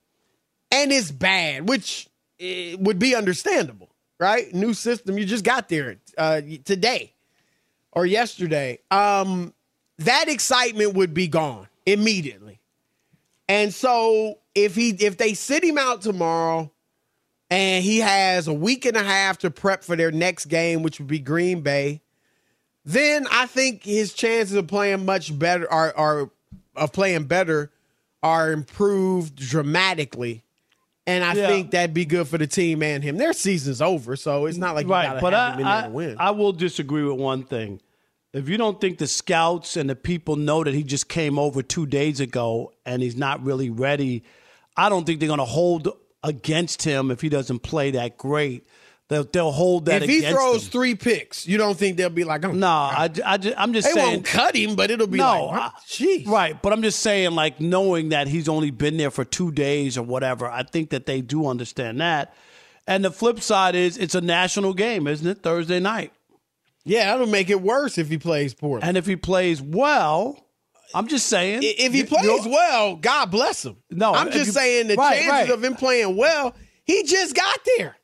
and 0.71 0.91
it's 0.91 1.11
bad, 1.11 1.69
which 1.69 2.09
eh, 2.39 2.75
would 2.79 2.97
be 2.97 3.15
understandable, 3.15 3.89
right? 4.19 4.53
New 4.53 4.73
system, 4.73 5.17
you 5.17 5.25
just 5.25 5.45
got 5.45 5.69
there 5.69 5.97
uh, 6.17 6.41
today 6.65 7.13
or 7.91 8.05
yesterday. 8.05 8.79
Um, 8.89 9.53
that 9.99 10.29
excitement 10.29 10.95
would 10.95 11.13
be 11.13 11.27
gone 11.27 11.67
immediately. 11.85 12.59
And 13.47 13.73
so 13.73 14.39
if 14.55 14.75
he 14.75 14.89
if 14.91 15.17
they 15.17 15.33
sit 15.33 15.63
him 15.63 15.77
out 15.77 16.01
tomorrow 16.01 16.71
and 17.49 17.83
he 17.83 17.99
has 17.99 18.47
a 18.47 18.53
week 18.53 18.85
and 18.85 18.95
a 18.95 19.03
half 19.03 19.39
to 19.39 19.51
prep 19.51 19.83
for 19.83 19.95
their 19.95 20.11
next 20.11 20.45
game, 20.45 20.83
which 20.83 20.99
would 20.99 21.07
be 21.07 21.19
Green 21.19 21.61
Bay, 21.61 22.01
then 22.85 23.27
I 23.29 23.45
think 23.45 23.83
his 23.83 24.13
chances 24.13 24.55
of 24.55 24.67
playing 24.67 25.05
much 25.05 25.37
better 25.37 25.71
are 25.71 25.93
are 25.95 26.29
of 26.75 26.91
playing 26.91 27.25
better 27.25 27.71
are 28.23 28.51
improved 28.51 29.35
dramatically. 29.35 30.43
And 31.07 31.23
I 31.23 31.33
Yeah. 31.33 31.47
think 31.47 31.71
that'd 31.71 31.93
be 31.93 32.05
good 32.05 32.27
for 32.27 32.37
the 32.37 32.45
team 32.47 32.83
and 32.83 33.03
him. 33.03 33.17
Their 33.17 33.33
season's 33.33 33.81
over, 33.81 34.15
so 34.15 34.45
it's 34.45 34.57
not 34.57 34.75
like 34.75 34.85
you 34.85 34.91
right, 34.91 35.07
gotta 35.07 35.21
but 35.21 35.33
have 35.33 35.41
I, 35.41 35.53
him 35.53 35.59
in 35.59 35.65
there 35.65 35.73
I, 35.73 35.81
to 35.83 35.89
win. 35.89 36.15
I 36.19 36.31
will 36.31 36.51
disagree 36.51 37.03
with 37.03 37.19
one 37.19 37.43
thing. 37.43 37.81
If 38.33 38.47
you 38.47 38.57
don't 38.57 38.79
think 38.79 38.97
the 38.99 39.07
scouts 39.07 39.75
and 39.75 39.89
the 39.89 39.95
people 39.95 40.35
know 40.37 40.63
that 40.63 40.73
he 40.73 40.83
just 40.83 41.09
came 41.09 41.37
over 41.39 41.61
two 41.61 41.85
days 41.85 42.19
ago 42.19 42.71
and 42.85 43.01
he's 43.01 43.17
not 43.17 43.43
really 43.43 43.69
ready, 43.69 44.23
I 44.77 44.87
don't 44.89 45.05
think 45.05 45.19
they're 45.19 45.27
going 45.27 45.39
to 45.39 45.43
hold 45.45 45.89
against 46.23 46.83
him 46.83 47.11
if 47.11 47.19
he 47.19 47.27
doesn't 47.29 47.59
play 47.59 47.91
that 47.91 48.17
great. 48.17 48.65
They'll, 49.11 49.25
they'll 49.25 49.51
hold 49.51 49.87
that 49.87 50.03
if 50.03 50.09
he 50.09 50.21
throws 50.21 50.63
him. 50.63 50.71
three 50.71 50.95
picks, 50.95 51.45
you 51.45 51.57
don't 51.57 51.77
think 51.77 51.97
they'll 51.97 52.09
be 52.09 52.23
like, 52.23 52.45
oh, 52.45 52.53
No, 52.53 52.65
I, 52.65 53.09
I, 53.25 53.39
am 53.57 53.73
just 53.73 53.89
they 53.89 53.93
saying. 53.93 54.09
won't 54.13 54.25
cut 54.25 54.55
him, 54.55 54.77
but 54.77 54.89
it'll 54.89 55.05
be 55.05 55.17
no, 55.17 55.47
like, 55.47 55.73
jeez. 55.85 56.25
right. 56.25 56.61
But 56.61 56.71
I'm 56.71 56.81
just 56.81 56.99
saying, 57.01 57.31
like, 57.31 57.59
knowing 57.59 58.07
that 58.09 58.29
he's 58.29 58.47
only 58.47 58.71
been 58.71 58.95
there 58.95 59.11
for 59.11 59.25
two 59.25 59.51
days 59.51 59.97
or 59.97 60.03
whatever, 60.03 60.47
I 60.49 60.63
think 60.63 60.91
that 60.91 61.07
they 61.07 61.19
do 61.19 61.45
understand 61.45 61.99
that. 61.99 62.33
And 62.87 63.03
the 63.03 63.11
flip 63.11 63.41
side 63.41 63.75
is 63.75 63.97
it's 63.97 64.15
a 64.15 64.21
national 64.21 64.73
game, 64.73 65.07
isn't 65.07 65.27
it? 65.27 65.43
Thursday 65.43 65.81
night. 65.81 66.13
Yeah, 66.85 67.11
that'll 67.11 67.27
make 67.27 67.49
it 67.49 67.61
worse 67.61 67.97
if 67.97 68.07
he 68.07 68.17
plays 68.17 68.53
poorly. 68.53 68.83
And 68.83 68.95
if 68.95 69.05
he 69.05 69.17
plays 69.17 69.61
well, 69.61 70.41
I'm 70.95 71.09
just 71.09 71.27
saying. 71.27 71.59
If 71.63 71.91
he 71.91 72.05
plays 72.05 72.45
well, 72.45 72.95
God 72.95 73.25
bless 73.29 73.65
him. 73.65 73.75
No, 73.89 74.13
I'm 74.13 74.31
just 74.31 74.45
you- 74.45 74.51
saying 74.53 74.87
the 74.87 74.95
right, 74.95 75.15
chances 75.19 75.29
right. 75.29 75.49
of 75.49 75.61
him 75.61 75.75
playing 75.75 76.15
well, 76.15 76.55
he 76.85 77.03
just 77.03 77.35
got 77.35 77.59
there. 77.77 77.97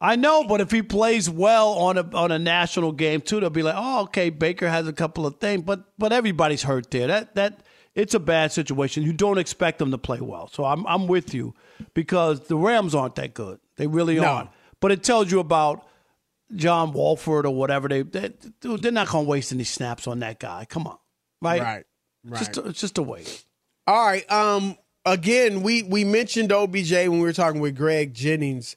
I 0.00 0.16
know, 0.16 0.44
but 0.44 0.60
if 0.60 0.70
he 0.70 0.82
plays 0.82 1.30
well 1.30 1.68
on 1.74 1.96
a 1.96 2.02
on 2.14 2.30
a 2.32 2.38
national 2.38 2.92
game 2.92 3.20
too, 3.20 3.40
they'll 3.40 3.50
be 3.50 3.62
like, 3.62 3.76
oh, 3.76 4.02
okay, 4.04 4.28
Baker 4.30 4.68
has 4.68 4.86
a 4.86 4.92
couple 4.92 5.24
of 5.26 5.36
things, 5.40 5.62
but 5.62 5.84
but 5.98 6.12
everybody's 6.12 6.62
hurt 6.62 6.90
there. 6.90 7.06
That 7.06 7.34
that 7.36 7.60
it's 7.94 8.12
a 8.12 8.20
bad 8.20 8.52
situation. 8.52 9.02
You 9.04 9.12
don't 9.12 9.38
expect 9.38 9.78
them 9.78 9.90
to 9.92 9.98
play 9.98 10.20
well. 10.20 10.48
So 10.48 10.64
I'm 10.64 10.86
I'm 10.86 11.06
with 11.06 11.32
you 11.32 11.54
because 11.94 12.40
the 12.48 12.56
Rams 12.56 12.94
aren't 12.94 13.14
that 13.14 13.34
good. 13.34 13.60
They 13.76 13.86
really 13.86 14.16
No. 14.16 14.24
aren't. 14.24 14.50
But 14.80 14.92
it 14.92 15.02
tells 15.02 15.30
you 15.30 15.38
about 15.40 15.86
John 16.54 16.92
Wolford 16.92 17.46
or 17.46 17.54
whatever. 17.54 17.88
They, 17.88 18.02
they 18.02 18.32
dude, 18.60 18.82
they're 18.82 18.92
not 18.92 19.08
going 19.08 19.24
to 19.24 19.30
waste 19.30 19.52
any 19.52 19.64
snaps 19.64 20.06
on 20.06 20.18
that 20.18 20.38
guy. 20.38 20.66
Come 20.68 20.86
on, 20.86 20.98
right? 21.40 21.62
Right. 21.62 21.84
It's 22.26 22.40
Just 22.48 22.56
it's 22.66 22.80
just 22.80 22.98
a 22.98 23.02
wait. 23.02 23.44
All 23.86 24.04
right. 24.04 24.30
Um. 24.30 24.76
Again, 25.06 25.62
we 25.62 25.82
we 25.82 26.02
mentioned 26.04 26.50
OBJ 26.50 26.90
when 26.92 27.12
we 27.12 27.20
were 27.20 27.32
talking 27.34 27.60
with 27.60 27.76
Greg 27.76 28.12
Jennings 28.14 28.76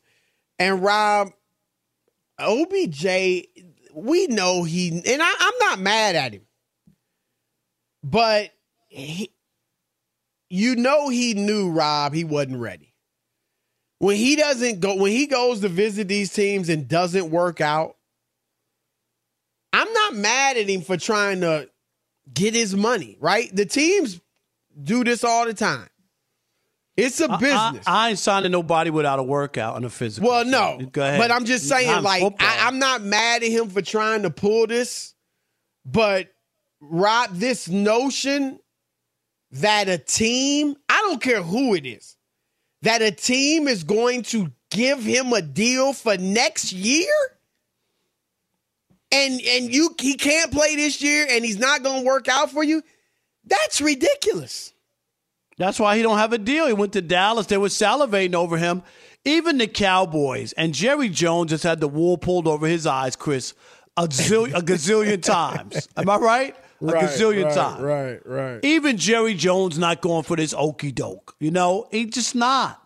and 0.60 0.84
Rob. 0.84 1.32
OBJ, 2.40 3.04
we 3.96 4.28
know 4.28 4.64
he, 4.64 4.90
and 4.90 5.22
I, 5.24 5.34
I'm 5.40 5.54
not 5.60 5.80
mad 5.80 6.16
at 6.16 6.34
him, 6.34 6.44
but 8.04 8.52
he, 8.90 9.32
you 10.50 10.76
know, 10.76 11.10
he 11.10 11.34
knew 11.34 11.72
Rob 11.72 12.14
he 12.14 12.24
wasn't 12.24 12.60
ready. 12.60 12.94
When 14.00 14.16
he 14.16 14.36
doesn't 14.36 14.80
go, 14.80 14.96
when 14.96 15.12
he 15.12 15.26
goes 15.26 15.62
to 15.62 15.70
visit 15.70 16.08
these 16.08 16.32
teams 16.32 16.70
and 16.70 16.88
doesn't 16.88 17.32
work 17.32 17.60
out, 17.60 17.98
I'm 19.74 19.92
not 19.92 20.16
mad 20.16 20.58
at 20.58 20.70
him 20.70 20.82
for 20.82 20.98
trying 20.98 21.42
to 21.42 21.68
get 22.32 22.54
his 22.54 22.76
money, 22.76 23.18
right? 23.20 23.54
The 23.56 23.66
teams 23.66 24.22
do 24.82 25.04
this 25.04 25.24
all 25.24 25.46
the 25.46 25.56
time. 25.56 25.90
It's 26.98 27.22
a 27.22 27.30
I- 27.32 27.36
I- 27.36 27.40
business. 27.40 27.84
I, 27.88 28.10
ain't 28.10 28.20
signing 28.20 28.52
nobody 28.52 28.90
without 28.90 29.20
a 29.20 29.24
workout 29.24 29.76
and 29.78 29.86
a 29.86 29.90
physical. 29.90 30.30
well, 30.30 30.44
no, 30.46 30.80
Go 30.92 31.04
ahead. 31.04 31.20
but 31.20 31.32
I'm 31.32 31.46
just 31.46 31.70
saying, 31.70 32.02
like, 32.04 32.22
football. 32.24 32.48
I, 32.48 32.66
I'm 32.68 32.80
not 32.80 33.04
mad 33.04 33.44
at 33.44 33.50
him 33.50 33.70
for 33.70 33.82
trying 33.84 34.24
to 34.24 34.32
pull 34.32 34.66
this, 34.68 35.14
but 35.86 36.34
Rob, 36.82 37.30
this 37.34 37.70
notion 37.70 38.60
that 39.52 39.88
a 39.90 39.98
team, 40.00 40.76
I 40.90 41.06
don't 41.08 41.22
care 41.22 41.42
who 41.42 41.76
it 41.76 41.86
is, 41.86 42.18
that 42.82 43.02
a 43.02 43.12
team 43.12 43.68
is 43.68 43.84
going 43.84 44.24
to 44.24 44.52
give 44.72 45.04
him 45.04 45.32
a 45.34 45.42
deal 45.42 45.94
for 45.94 46.18
next 46.18 46.74
year, 46.74 47.08
and 49.12 49.40
and 49.42 49.74
you 49.74 49.96
he 50.00 50.16
can't 50.16 50.52
play 50.52 50.76
this 50.76 51.02
year, 51.02 51.26
and 51.30 51.46
he's 51.46 51.58
not 51.60 51.82
going 51.84 52.02
to 52.02 52.08
work 52.08 52.28
out 52.28 52.52
for 52.52 52.64
you. 52.64 52.84
That's 53.46 53.80
ridiculous. 53.82 54.74
That's 55.58 55.80
why 55.80 55.98
he 55.98 56.04
don't 56.04 56.18
have 56.18 56.34
a 56.34 56.38
deal. 56.38 56.68
He 56.68 56.74
went 56.74 56.94
to 56.94 57.02
Dallas. 57.02 57.48
They 57.48 57.58
were 57.58 57.68
salivating 57.68 58.36
over 58.36 58.58
him. 58.58 58.84
Even 59.26 59.58
the 59.58 59.68
Cowboys 59.68 60.54
and 60.54 60.74
Jerry 60.74 61.10
Jones 61.10 61.50
just 61.50 61.64
had 61.64 61.80
the 61.80 61.88
wool 61.88 62.18
pulled 62.18 62.48
over 62.48 62.68
his 62.68 62.86
eyes, 62.86 63.16
Chris, 63.16 63.54
a, 63.98 64.08
zil- 64.12 64.46
a 64.56 64.62
gazillion 64.62 65.22
times. 65.22 65.90
Am 65.98 66.10
I 66.10 66.18
right? 66.18 66.56
A 66.80 66.86
gazillion 66.86 67.52
times. 67.54 67.82
Right, 67.82 68.20
right. 68.26 68.60
Even 68.64 68.98
Jerry 68.98 69.34
Jones 69.34 69.80
not 69.80 70.00
going 70.02 70.24
for 70.24 70.38
this 70.38 70.54
okey 70.54 70.92
doke. 70.92 71.36
You 71.40 71.50
know, 71.52 71.88
he 71.92 72.06
just 72.06 72.36
not. 72.36 72.82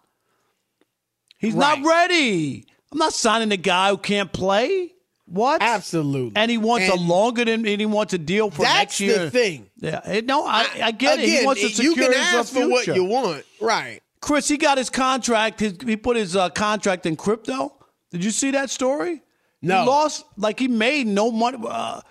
He's 1.37 1.55
not 1.55 1.83
ready. 1.83 2.65
I'm 2.91 2.97
not 2.97 3.13
signing 3.13 3.51
a 3.51 3.57
guy 3.57 3.89
who 3.89 3.97
can't 3.97 4.31
play. 4.31 4.93
What? 5.31 5.61
Absolutely. 5.61 6.33
And 6.35 6.51
he 6.51 6.57
wants 6.57 6.89
a 6.89 6.95
longer 6.95 7.45
than 7.45 7.65
and 7.65 7.79
he 7.79 7.85
wants 7.85 8.13
a 8.13 8.17
deal 8.17 8.51
for 8.51 8.63
next 8.63 8.99
year. 8.99 9.17
That's 9.17 9.31
the 9.31 9.39
thing. 9.39 9.69
Yeah, 9.77 10.21
no, 10.25 10.45
I, 10.45 10.67
I 10.83 10.91
get 10.91 11.19
it. 11.19 11.23
Again, 11.23 11.39
He 11.39 11.45
wants 11.45 11.61
to 11.61 11.69
secure 11.69 11.91
you 11.91 11.95
can 11.95 12.11
his 12.11 12.19
ask 12.21 12.53
for 12.53 12.67
what 12.67 12.87
you 12.87 13.05
want, 13.05 13.45
right? 13.61 14.01
Chris, 14.19 14.47
he 14.47 14.57
got 14.57 14.77
his 14.77 14.89
contract. 14.89 15.59
His, 15.61 15.75
he 15.85 15.95
put 15.95 16.17
his 16.17 16.35
uh, 16.35 16.49
contract 16.49 17.05
in 17.05 17.15
crypto. 17.15 17.73
Did 18.11 18.23
you 18.23 18.31
see 18.31 18.51
that 18.51 18.69
story? 18.69 19.21
No. 19.61 19.81
He 19.81 19.87
lost, 19.87 20.25
like 20.37 20.59
he 20.59 20.67
made 20.67 21.07
no 21.07 21.31
money. 21.31 21.57
Uh, 21.65 22.01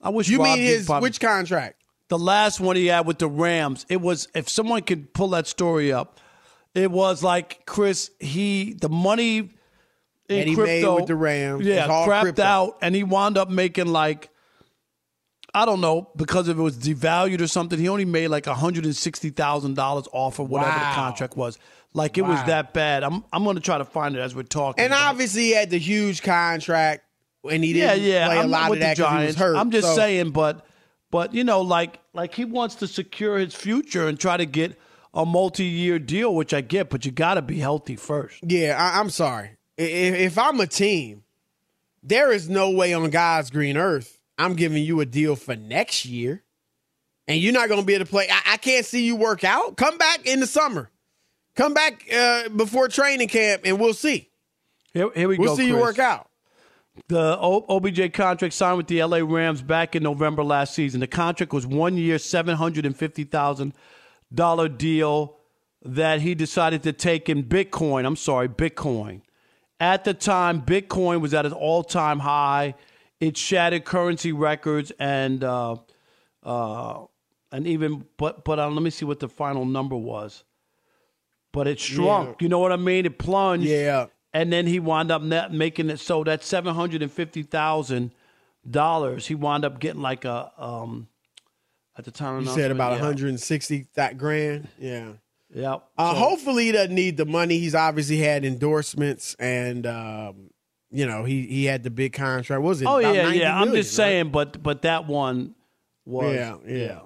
I 0.00 0.08
wish 0.08 0.28
You 0.28 0.38
Rob 0.38 0.56
mean 0.56 0.58
his 0.66 0.86
probably- 0.86 1.08
which 1.08 1.20
contract? 1.20 1.76
the 2.08 2.18
last 2.18 2.58
one 2.60 2.74
he 2.76 2.86
had 2.86 3.06
with 3.06 3.18
the 3.18 3.28
Rams. 3.28 3.86
It 3.88 4.00
was 4.00 4.26
if 4.34 4.48
someone 4.48 4.82
could 4.82 5.12
pull 5.12 5.28
that 5.28 5.46
story 5.46 5.92
up. 5.92 6.18
It 6.74 6.90
was 6.90 7.22
like 7.22 7.66
Chris. 7.66 8.10
He 8.20 8.72
the 8.80 8.88
money 8.88 9.50
in 10.30 10.38
That 10.38 10.46
he 10.46 10.56
made 10.56 10.64
crypto 10.82 10.96
with 10.96 11.06
the 11.06 11.14
Rams 11.16 11.66
Yeah, 11.66 11.86
crapped 11.88 12.22
crypto. 12.22 12.42
out, 12.42 12.78
and 12.80 12.94
he 12.94 13.02
wound 13.04 13.36
up 13.36 13.50
making 13.50 13.86
like. 13.88 14.30
I 15.52 15.64
don't 15.66 15.80
know 15.80 16.08
because 16.14 16.46
if 16.48 16.56
it 16.56 16.62
was 16.62 16.78
devalued 16.78 17.40
or 17.40 17.48
something, 17.48 17.76
he 17.76 17.88
only 17.88 18.04
made 18.04 18.28
like 18.28 18.46
hundred 18.46 18.84
and 18.84 18.94
sixty 18.94 19.30
thousand 19.30 19.74
dollars 19.74 20.06
off 20.12 20.38
of 20.38 20.48
whatever 20.48 20.70
Wow. 20.70 20.90
the 20.90 20.94
contract 20.94 21.36
was. 21.36 21.58
Like 21.92 22.16
it 22.16 22.22
was 22.22 22.38
that 22.44 22.72
bad. 22.72 23.02
I'm 23.02 23.24
I'm 23.32 23.42
going 23.42 23.56
to 23.56 23.62
try 23.62 23.76
to 23.78 23.84
find 23.84 24.14
it 24.14 24.20
as 24.20 24.32
we're 24.32 24.44
talking. 24.44 24.84
And 24.84 24.92
obviously, 24.92 25.42
he 25.46 25.50
had 25.54 25.70
the 25.70 25.78
huge 25.78 26.22
contract, 26.22 27.02
and 27.50 27.64
he 27.64 27.72
yeah, 27.76 27.94
didn't 27.94 28.08
yeah. 28.08 28.26
play 28.28 28.36
a 28.36 28.40
I'm 28.42 28.50
lot 28.50 28.70
with 28.70 28.76
of 28.78 28.82
that 28.82 28.96
because 28.96 29.20
he 29.20 29.26
was 29.26 29.34
hurt. 29.36 29.56
I'm 29.56 29.72
just 29.72 29.88
So, 29.88 29.94
saying, 29.96 30.30
but 30.30 30.64
but 31.10 31.34
you 31.34 31.42
know, 31.42 31.62
like 31.62 31.98
like 32.14 32.32
he 32.32 32.44
wants 32.44 32.76
to 32.76 32.86
secure 32.86 33.36
his 33.36 33.52
future 33.52 34.06
and 34.06 34.20
try 34.20 34.36
to 34.36 34.46
get 34.46 34.78
a 35.12 35.26
multi-year 35.26 35.98
deal, 35.98 36.32
which 36.32 36.54
I 36.54 36.60
get, 36.60 36.90
but 36.90 37.04
you 37.04 37.10
got 37.10 37.34
to 37.34 37.42
be 37.42 37.58
healthy 37.58 37.96
first. 37.96 38.38
Yeah, 38.46 38.76
I, 38.78 39.00
I'm 39.00 39.10
sorry. 39.10 39.56
If, 39.76 40.14
if 40.14 40.38
I'm 40.38 40.60
a 40.60 40.66
team, 40.66 41.22
there 42.02 42.32
is 42.32 42.48
no 42.48 42.70
way 42.70 42.92
on 42.94 43.10
God's 43.10 43.50
green 43.50 43.76
earth 43.76 44.20
I'm 44.40 44.54
giving 44.54 44.82
you 44.82 45.00
a 45.00 45.06
deal 45.06 45.36
for 45.36 45.54
next 45.54 46.06
year, 46.06 46.42
and 47.28 47.38
you're 47.38 47.52
not 47.52 47.68
going 47.68 47.80
to 47.80 47.86
be 47.86 47.94
able 47.94 48.06
to 48.06 48.10
play. 48.10 48.26
I, 48.30 48.54
I 48.54 48.56
can't 48.56 48.86
see 48.86 49.04
you 49.04 49.14
work 49.14 49.44
out. 49.44 49.76
Come 49.76 49.98
back 49.98 50.24
in 50.24 50.40
the 50.40 50.46
summer. 50.46 50.90
Come 51.56 51.74
back 51.74 52.06
uh, 52.10 52.48
before 52.48 52.88
training 52.88 53.28
camp, 53.28 53.62
and 53.66 53.78
we'll 53.78 53.92
see. 53.92 54.30
Here, 54.94 55.10
here 55.14 55.28
we 55.28 55.36
We'll 55.36 55.48
go. 55.48 55.56
see 55.56 55.66
you 55.66 55.76
work 55.76 55.98
out. 55.98 56.28
The 57.08 57.38
O- 57.38 57.66
OBJ 57.68 58.14
contract 58.14 58.54
signed 58.54 58.78
with 58.78 58.86
the 58.86 59.04
LA 59.04 59.18
Rams 59.18 59.60
back 59.60 59.94
in 59.94 60.02
November 60.02 60.42
last 60.42 60.74
season. 60.74 61.00
The 61.00 61.06
contract 61.06 61.52
was 61.52 61.66
one 61.66 61.98
year, 61.98 62.18
seven 62.18 62.56
hundred 62.56 62.86
and 62.86 62.96
fifty 62.96 63.24
thousand 63.24 63.74
dollar 64.32 64.68
deal 64.68 65.36
that 65.84 66.20
he 66.22 66.34
decided 66.34 66.82
to 66.84 66.92
take 66.94 67.28
in 67.28 67.44
Bitcoin. 67.44 68.06
I'm 68.06 68.16
sorry, 68.16 68.48
Bitcoin. 68.48 69.20
At 69.80 70.04
the 70.04 70.12
time, 70.14 70.60
Bitcoin 70.62 71.20
was 71.22 71.32
at 71.34 71.46
an 71.46 71.52
all 71.52 71.82
time 71.82 72.18
high. 72.18 72.74
It 73.18 73.36
shattered 73.36 73.84
currency 73.84 74.32
records 74.32 74.92
and 74.98 75.42
uh, 75.42 75.76
uh, 76.42 77.04
and 77.50 77.66
even 77.66 78.04
but 78.18 78.44
but 78.44 78.58
uh, 78.58 78.68
let 78.68 78.82
me 78.82 78.90
see 78.90 79.04
what 79.06 79.20
the 79.20 79.28
final 79.28 79.64
number 79.64 79.96
was. 79.96 80.44
But 81.52 81.66
it 81.66 81.80
shrunk. 81.80 82.28
Yeah. 82.40 82.44
You 82.44 82.48
know 82.50 82.58
what 82.60 82.72
I 82.72 82.76
mean? 82.76 83.06
It 83.06 83.18
plunged 83.18 83.66
Yeah. 83.66 84.06
and 84.32 84.52
then 84.52 84.66
he 84.66 84.78
wound 84.78 85.10
up 85.10 85.22
net 85.22 85.52
making 85.52 85.90
it 85.90 85.98
so 85.98 86.22
that 86.24 86.44
seven 86.44 86.74
hundred 86.74 87.02
and 87.02 87.10
fifty 87.10 87.42
thousand 87.42 88.12
dollars 88.70 89.26
he 89.26 89.34
wound 89.34 89.64
up 89.64 89.80
getting 89.80 90.02
like 90.02 90.24
a 90.26 90.52
um 90.58 91.08
at 91.96 92.04
the 92.04 92.10
time 92.10 92.42
You 92.42 92.46
said 92.48 92.70
about 92.70 92.92
yeah. 92.92 92.98
160 93.00 93.86
that 93.94 94.16
grand. 94.18 94.68
Yeah. 94.78 95.12
Yep. 95.54 95.84
Uh, 95.98 96.12
So- 96.12 96.18
hopefully 96.18 96.66
he 96.66 96.72
doesn't 96.72 96.94
need 96.94 97.16
the 97.16 97.26
money. 97.26 97.58
He's 97.58 97.74
obviously 97.74 98.18
had 98.18 98.44
endorsements 98.44 99.34
and 99.38 99.86
um, 99.86 100.50
you 100.90 101.06
know, 101.06 101.24
he 101.24 101.46
he 101.46 101.64
had 101.64 101.82
the 101.82 101.90
big 101.90 102.12
contract. 102.12 102.62
What 102.62 102.68
was 102.68 102.82
it? 102.82 102.86
oh 102.86 102.98
yeah, 102.98 103.22
90 103.24 103.38
yeah. 103.38 103.54
I'm 103.54 103.66
million, 103.68 103.82
just 103.82 103.92
right? 103.98 104.04
saying, 104.04 104.30
but 104.30 104.62
but 104.62 104.82
that 104.82 105.06
one 105.06 105.54
was 106.04 106.34
Yeah, 106.34 106.56
yeah. 106.66 107.00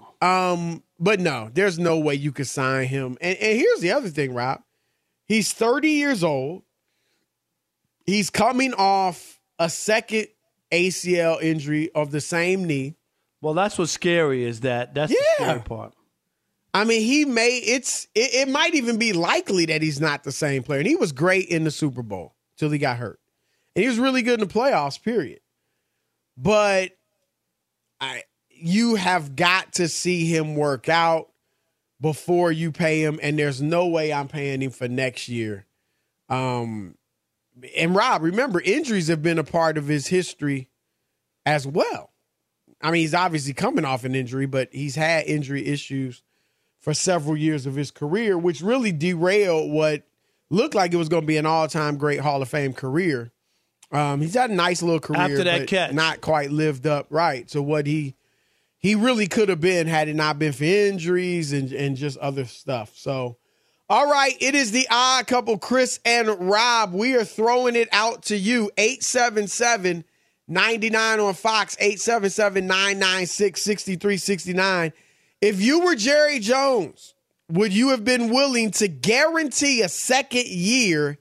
Um, 0.53 0.83
but 0.99 1.21
no, 1.21 1.51
there's 1.53 1.79
no 1.79 1.99
way 1.99 2.15
you 2.15 2.33
could 2.33 2.47
sign 2.47 2.87
him. 2.89 3.19
And, 3.21 3.37
and 3.39 3.59
here's 3.59 3.81
the 3.81 3.93
other 3.93 4.09
thing, 4.09 4.33
Rob. 4.33 4.63
He's 5.27 5.53
30 5.53 5.89
years 5.91 6.25
old. 6.25 6.63
He's 8.07 8.31
coming 8.31 8.75
off 8.75 9.39
a 9.59 9.69
second 9.71 10.29
ACL 10.71 11.43
injury 11.43 11.91
of 11.95 12.11
the 12.11 12.21
same 12.21 12.65
knee. 12.65 12.97
Well, 13.41 13.55
that's 13.55 13.77
what's 13.79 13.93
scary 13.93 14.45
is 14.45 14.61
that 14.61 14.95
that's 14.95 15.13
the 15.13 15.23
scary 15.37 15.61
part. 15.61 15.95
I 16.75 16.83
mean, 16.83 17.03
he 17.03 17.25
may 17.25 17.59
it's 17.59 18.09
it, 18.17 18.35
it 18.35 18.49
might 18.49 18.75
even 18.75 18.99
be 18.99 19.13
likely 19.13 19.67
that 19.67 19.81
he's 19.81 20.01
not 20.01 20.25
the 20.25 20.33
same 20.33 20.65
player. 20.65 20.81
And 20.81 20.89
he 20.89 20.97
was 20.97 21.13
great 21.13 21.49
in 21.49 21.63
the 21.63 21.71
Super 21.71 22.03
Bowl 22.03 22.35
till 22.59 22.71
he 22.71 22.79
got 22.79 22.99
hurt. 22.99 23.21
And 23.77 23.85
he 23.85 23.89
was 23.89 24.01
really 24.01 24.23
good 24.23 24.41
in 24.41 24.49
the 24.49 24.53
playoffs, 24.53 25.01
period. 25.01 25.41
But 26.37 26.91
I 28.01 28.25
you 28.51 28.97
have 28.97 29.37
got 29.37 29.75
to 29.75 29.89
see 29.89 30.27
him 30.27 30.57
work 30.57 30.89
out 30.89 31.29
before 32.01 32.51
you 32.51 32.73
pay 32.73 33.03
him, 33.03 33.21
and 33.23 33.39
there's 33.39 33.63
no 33.63 33.87
way 33.87 34.13
I'm 34.13 34.29
paying 34.29 34.61
him 34.61 34.73
for 34.73 34.89
next 34.89 35.29
year. 35.29 35.67
Um 36.29 36.97
and 37.79 37.95
Rob, 37.95 38.23
remember, 38.23 38.61
injuries 38.61 39.07
have 39.07 39.23
been 39.23 39.39
a 39.39 39.45
part 39.45 39.79
of 39.79 39.87
his 39.87 40.09
history 40.09 40.69
as 41.47 41.69
well. 41.69 42.11
I 42.81 42.91
mean, 42.91 43.03
he's 43.03 43.15
obviously 43.15 43.53
coming 43.53 43.85
off 43.85 44.03
an 44.03 44.17
injury, 44.17 44.47
but 44.47 44.71
he's 44.73 44.97
had 44.97 45.27
injury 45.27 45.65
issues 45.69 46.24
for 46.85 46.93
several 46.93 47.35
years 47.35 47.65
of 47.65 47.75
his 47.75 47.91
career, 47.91 48.37
which 48.37 48.61
really 48.61 48.93
derailed 48.93 49.73
what 49.73 50.03
looked 50.51 50.75
like 50.75 50.93
it 50.93 50.99
was 50.99 51.09
going 51.09 51.23
to 51.23 51.27
be 51.27 51.39
an 51.39 51.47
all-time 51.47 51.97
great 51.97 52.21
Hall 52.21 52.43
of 52.43 52.49
Fame 52.51 52.75
career. 52.75 53.33
Um, 53.91 54.21
he's 54.21 54.35
had 54.35 54.51
a 54.51 54.55
nice 54.55 54.83
little 54.83 55.01
career, 55.01 55.23
After 55.23 55.45
that 55.45 55.61
but 55.61 55.69
catch. 55.69 55.93
not 55.95 56.21
quite 56.21 56.51
lived 56.51 56.87
up 56.87 57.07
right. 57.09 57.51
So 57.51 57.63
what 57.63 57.87
he 57.87 58.17
he 58.77 58.95
really 58.95 59.27
could 59.27 59.49
have 59.49 59.63
been 59.63 59.87
had 59.87 60.09
it 60.09 60.15
not 60.15 60.39
been 60.39 60.53
for 60.53 60.65
injuries 60.65 61.55
and 61.55 61.73
and 61.73 61.97
just 61.97 62.19
other 62.19 62.45
stuff. 62.45 62.93
So, 62.95 63.39
all 63.89 64.11
right, 64.11 64.37
it 64.41 64.55
is 64.55 64.71
the 64.71 64.87
odd 64.91 65.27
couple, 65.27 65.57
Chris 65.57 66.01
and 66.05 66.29
Rob. 66.51 66.93
We 66.93 67.17
are 67.17 67.25
throwing 67.25 67.77
it 67.77 67.89
out 67.93 68.25
to 68.25 68.37
you. 68.37 68.71
877 68.77 70.05
99 70.49 71.21
on 71.21 71.33
Fox, 71.33 71.79
877 71.81 72.67
996 72.67 73.63
6369. 73.63 74.93
If 75.45 75.61
you 75.61 75.81
were 75.81 75.95
Jerry 75.95 76.39
Jones, 76.39 77.13
would 77.51 77.71
you 77.71 77.91
have 77.91 78.03
been 78.03 78.31
willing 78.31 78.71
to 78.71 78.89
guarantee 78.89 79.83
a 79.83 79.91
second 79.91 80.47
year 80.47 81.19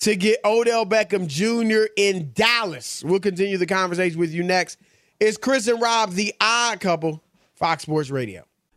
to 0.00 0.16
get 0.16 0.40
Odell 0.42 0.86
Beckham 0.86 1.26
Jr. 1.26 1.92
in 1.94 2.32
Dallas? 2.32 3.04
We'll 3.04 3.20
continue 3.20 3.58
the 3.58 3.66
conversation 3.66 4.18
with 4.18 4.32
you 4.32 4.42
next. 4.42 4.78
It's 5.20 5.36
Chris 5.36 5.68
and 5.68 5.82
Rob, 5.82 6.12
the 6.12 6.32
odd 6.40 6.80
couple, 6.80 7.22
Fox 7.56 7.82
Sports 7.82 8.08
Radio. 8.08 8.47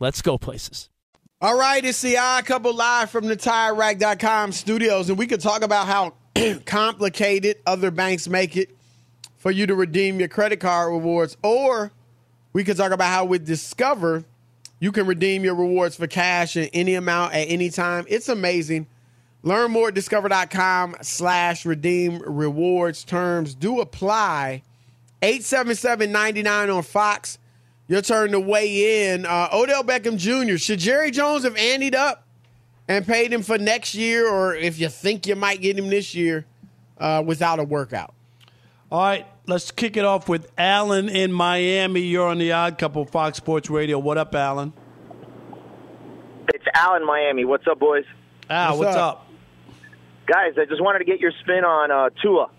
let's 0.00 0.20
go 0.22 0.36
places. 0.36 0.88
All 1.40 1.56
right, 1.56 1.82
it's 1.84 2.02
the 2.02 2.18
odd 2.18 2.44
couple 2.44 2.74
live 2.74 3.10
from 3.10 3.26
the 3.26 3.36
TireRack.com 3.36 4.52
studios, 4.52 5.08
and 5.08 5.16
we 5.16 5.26
could 5.26 5.40
talk 5.40 5.62
about 5.62 5.86
how 5.86 6.14
complicated 6.66 7.56
other 7.66 7.90
banks 7.90 8.28
make 8.28 8.56
it 8.56 8.76
for 9.36 9.50
you 9.50 9.66
to 9.66 9.74
redeem 9.74 10.18
your 10.18 10.28
credit 10.28 10.58
card 10.58 10.92
rewards, 10.92 11.36
or 11.42 11.92
we 12.52 12.64
could 12.64 12.76
talk 12.76 12.92
about 12.92 13.08
how 13.08 13.24
with 13.24 13.46
Discover 13.46 14.24
you 14.80 14.92
can 14.92 15.06
redeem 15.06 15.44
your 15.44 15.54
rewards 15.54 15.96
for 15.96 16.06
cash 16.06 16.56
in 16.56 16.68
any 16.72 16.94
amount 16.94 17.34
at 17.34 17.48
any 17.48 17.70
time. 17.70 18.06
It's 18.08 18.28
amazing. 18.28 18.86
Learn 19.42 19.70
more 19.70 19.88
at 19.88 19.94
discover.com 19.94 20.96
slash 21.02 21.64
redeem 21.64 22.18
rewards. 22.26 23.04
Terms 23.04 23.54
do 23.54 23.80
apply. 23.80 24.62
877-99 25.22 26.74
on 26.74 26.82
Fox. 26.82 27.38
Your 27.90 28.02
turn 28.02 28.30
to 28.30 28.38
weigh 28.38 29.12
in. 29.12 29.26
Uh, 29.26 29.48
Odell 29.52 29.82
Beckham 29.82 30.16
Jr. 30.16 30.58
Should 30.58 30.78
Jerry 30.78 31.10
Jones 31.10 31.42
have 31.42 31.56
anteed 31.56 31.96
up 31.96 32.22
and 32.86 33.04
paid 33.04 33.32
him 33.32 33.42
for 33.42 33.58
next 33.58 33.96
year, 33.96 34.28
or 34.28 34.54
if 34.54 34.78
you 34.78 34.88
think 34.88 35.26
you 35.26 35.34
might 35.34 35.60
get 35.60 35.76
him 35.76 35.88
this 35.88 36.14
year 36.14 36.46
uh, 36.98 37.20
without 37.26 37.58
a 37.58 37.64
workout? 37.64 38.14
All 38.92 39.02
right, 39.02 39.26
let's 39.48 39.72
kick 39.72 39.96
it 39.96 40.04
off 40.04 40.28
with 40.28 40.52
Alan 40.56 41.08
in 41.08 41.32
Miami. 41.32 42.02
You're 42.02 42.28
on 42.28 42.38
the 42.38 42.52
Odd 42.52 42.78
Couple 42.78 43.04
Fox 43.04 43.38
Sports 43.38 43.68
Radio. 43.68 43.98
What 43.98 44.18
up, 44.18 44.36
Alan? 44.36 44.72
It's 46.54 46.66
Alan 46.72 47.04
Miami. 47.04 47.44
What's 47.44 47.66
up, 47.66 47.80
boys? 47.80 48.04
Al, 48.48 48.78
what's, 48.78 48.84
what's 48.84 48.96
up? 48.96 49.16
up? 49.16 49.26
Guys, 50.28 50.52
I 50.56 50.64
just 50.64 50.80
wanted 50.80 51.00
to 51.00 51.04
get 51.06 51.18
your 51.18 51.32
spin 51.40 51.64
on 51.64 51.90
uh, 51.90 52.10
Tua. 52.22 52.50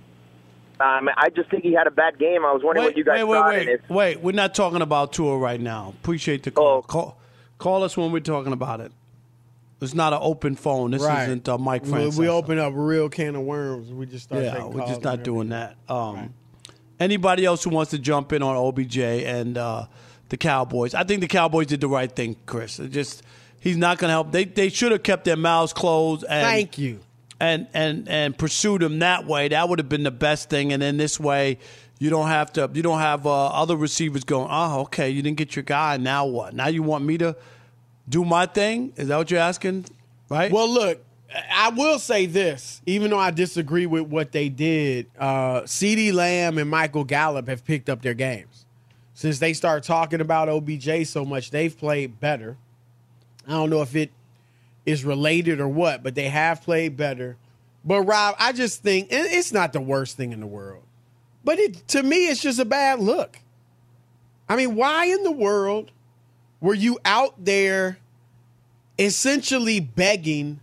Um, 0.82 1.10
I 1.15 1.30
just 1.30 1.50
think 1.50 1.63
he 1.63 1.74
had 1.74 1.86
a 1.86 1.91
bad 1.91 2.17
game. 2.17 2.44
I 2.44 2.52
was 2.52 2.63
wondering 2.63 2.86
wait, 2.86 2.89
what 2.91 2.98
you 2.98 3.04
guys 3.04 3.24
wait, 3.24 3.38
thought. 3.38 3.50
Wait, 3.50 3.67
wait, 3.67 3.89
wait. 3.89 4.22
We're 4.22 4.32
not 4.32 4.56
talking 4.56 4.82
about 4.82 5.13
Tua 5.13 5.38
right 5.38 5.60
now. 5.60 5.94
Appreciate 6.02 6.44
the 6.44 6.52
call. 6.52 6.78
Oh. 6.78 6.82
Call, 6.82 7.17
call 7.58 7.84
us 7.84 7.96
when 7.96 8.12
we're 8.12 8.20
talking 8.20 8.54
about 8.54 8.80
it. 8.80 8.91
It's 9.80 9.94
not 9.94 10.13
an 10.13 10.20
open 10.22 10.56
phone. 10.56 10.91
This 10.91 11.02
right. 11.02 11.24
isn't 11.24 11.48
uh, 11.50 11.58
Mike 11.58 11.84
Francesa. 11.84 12.17
We, 12.17 12.26
we 12.26 12.30
open 12.30 12.60
up 12.60 12.74
a 12.74 12.76
real 12.76 13.10
can 13.10 13.36
of 13.36 13.44
worms. 13.44 13.91
We 13.91 14.06
just 14.06 14.26
start. 14.26 14.44
Yeah, 14.44 14.65
we're 14.65 14.86
just 14.88 15.04
not 15.04 15.24
doing 15.24 15.50
that. 15.50 15.76
Um, 15.89 16.15
right. 16.15 16.30
Anybody 17.00 17.46
else 17.46 17.63
who 17.63 17.72
wants 17.72 17.91
to 17.91 18.00
jump 18.00 18.32
in 18.32 18.44
on 18.44 18.56
OBJ 18.56 18.98
and 19.00 19.58
uh, 19.58 19.88
the 20.30 20.38
Cowboys? 20.38 20.94
I 20.94 21.04
think 21.04 21.22
the 21.22 21.28
Cowboys 21.28 21.67
did 21.67 21.82
the 21.82 21.88
right 21.88 22.12
thing, 22.12 22.36
Chris. 22.46 22.80
It 22.80 22.89
just 22.89 23.24
he's 23.60 23.78
not 23.78 23.98
going 23.98 24.10
to 24.10 24.13
help. 24.13 24.32
They 24.32 24.46
they 24.46 24.70
should 24.70 24.91
have 24.91 25.02
kept 25.02 25.26
their 25.26 25.36
mouths 25.36 25.74
closed. 25.74 26.26
And, 26.30 26.46
Thank 26.46 26.78
you 26.78 27.00
and 27.41 27.67
and 27.73 28.08
and 28.08 28.38
pursued 28.38 28.84
him 28.84 28.99
that 28.99 29.25
way, 29.25 29.47
that 29.47 29.67
would 29.67 29.80
have 29.80 29.89
been 29.89 30.04
the 30.04 30.12
best 30.12 30.49
thing. 30.49 30.71
And 30.71 30.82
then 30.82 30.97
this 30.97 31.19
way, 31.19 31.58
you 31.99 32.10
don't 32.10 32.27
have 32.27 32.54
to. 32.54 32.69
You 32.71 32.84
don't 32.84 32.99
have 32.99 33.25
uh, 33.25 33.47
other 33.47 33.75
receivers 33.75 34.23
going. 34.23 34.47
Oh, 34.49 34.82
okay, 34.82 35.10
you 35.10 35.21
didn't 35.21 35.38
get 35.38 35.56
your 35.56 35.63
guy. 35.63 35.97
Now 35.97 36.25
what? 36.25 36.54
Now 36.54 36.67
you 36.67 36.84
want 36.84 37.04
me 37.04 37.17
to 37.17 37.36
do 38.08 38.23
my 38.23 38.45
thing? 38.45 38.93
Is 38.95 39.08
that 39.08 39.17
what 39.17 39.32
you're 39.32 39.39
asking? 39.39 39.86
Right. 40.30 40.51
Well, 40.51 40.69
look. 40.69 41.04
I 41.49 41.69
will 41.69 41.97
say 41.97 42.25
this, 42.25 42.82
even 42.86 43.10
though 43.10 43.17
I 43.17 43.32
disagree 43.32 43.86
with 43.86 44.04
what 44.04 44.34
they 44.34 44.49
did, 44.49 45.10
uh, 45.17 45.62
CeeDee 45.62 46.12
Lamb 46.12 46.58
and 46.58 46.69
Michael 46.69 47.06
Gallup 47.06 47.47
have 47.47 47.63
picked 47.63 47.89
up 47.89 48.01
their 48.01 48.13
games. 48.13 48.65
Since 49.13 49.39
they 49.39 49.54
start 49.54 49.84
talking 49.84 50.19
about 50.19 50.49
OBJ 50.49 51.08
so 51.08 51.23
much, 51.23 51.49
they've 51.49 51.77
played 51.77 52.19
better. 52.19 52.58
I 53.47 53.51
don't 53.51 53.69
know 53.69 53.82
if 53.82 53.95
it 53.95 54.12
is 54.86 55.06
related 55.06 55.60
or 55.60 55.67
what, 55.67 56.04
but 56.04 56.15
they 56.15 56.30
have 56.30 56.62
played 56.62 56.98
better. 56.98 57.38
But 57.84 58.02
Rob, 58.02 58.36
I 58.39 58.52
just 58.52 58.84
think 58.84 59.08
it's 59.12 59.52
not 59.52 59.74
the 59.74 59.82
worst 59.82 60.17
thing 60.17 60.32
in 60.32 60.39
the 60.39 60.48
world. 60.48 60.84
But 61.44 61.60
it 61.60 61.88
to 61.89 62.04
me 62.04 62.28
it's 62.28 62.41
just 62.41 62.60
a 62.60 62.65
bad 62.65 63.00
look. 63.00 63.39
I 64.48 64.56
mean, 64.56 64.76
why 64.76 65.06
in 65.06 65.24
the 65.24 65.32
world 65.32 65.91
were 66.60 66.74
you 66.74 67.00
out 67.06 67.44
there 67.44 67.98
essentially 69.00 69.80
begging 69.80 70.60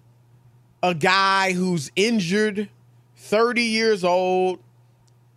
a 0.82 0.94
guy 0.94 1.52
who's 1.52 1.90
injured, 1.96 2.68
30 3.16 3.62
years 3.62 4.04
old, 4.04 4.60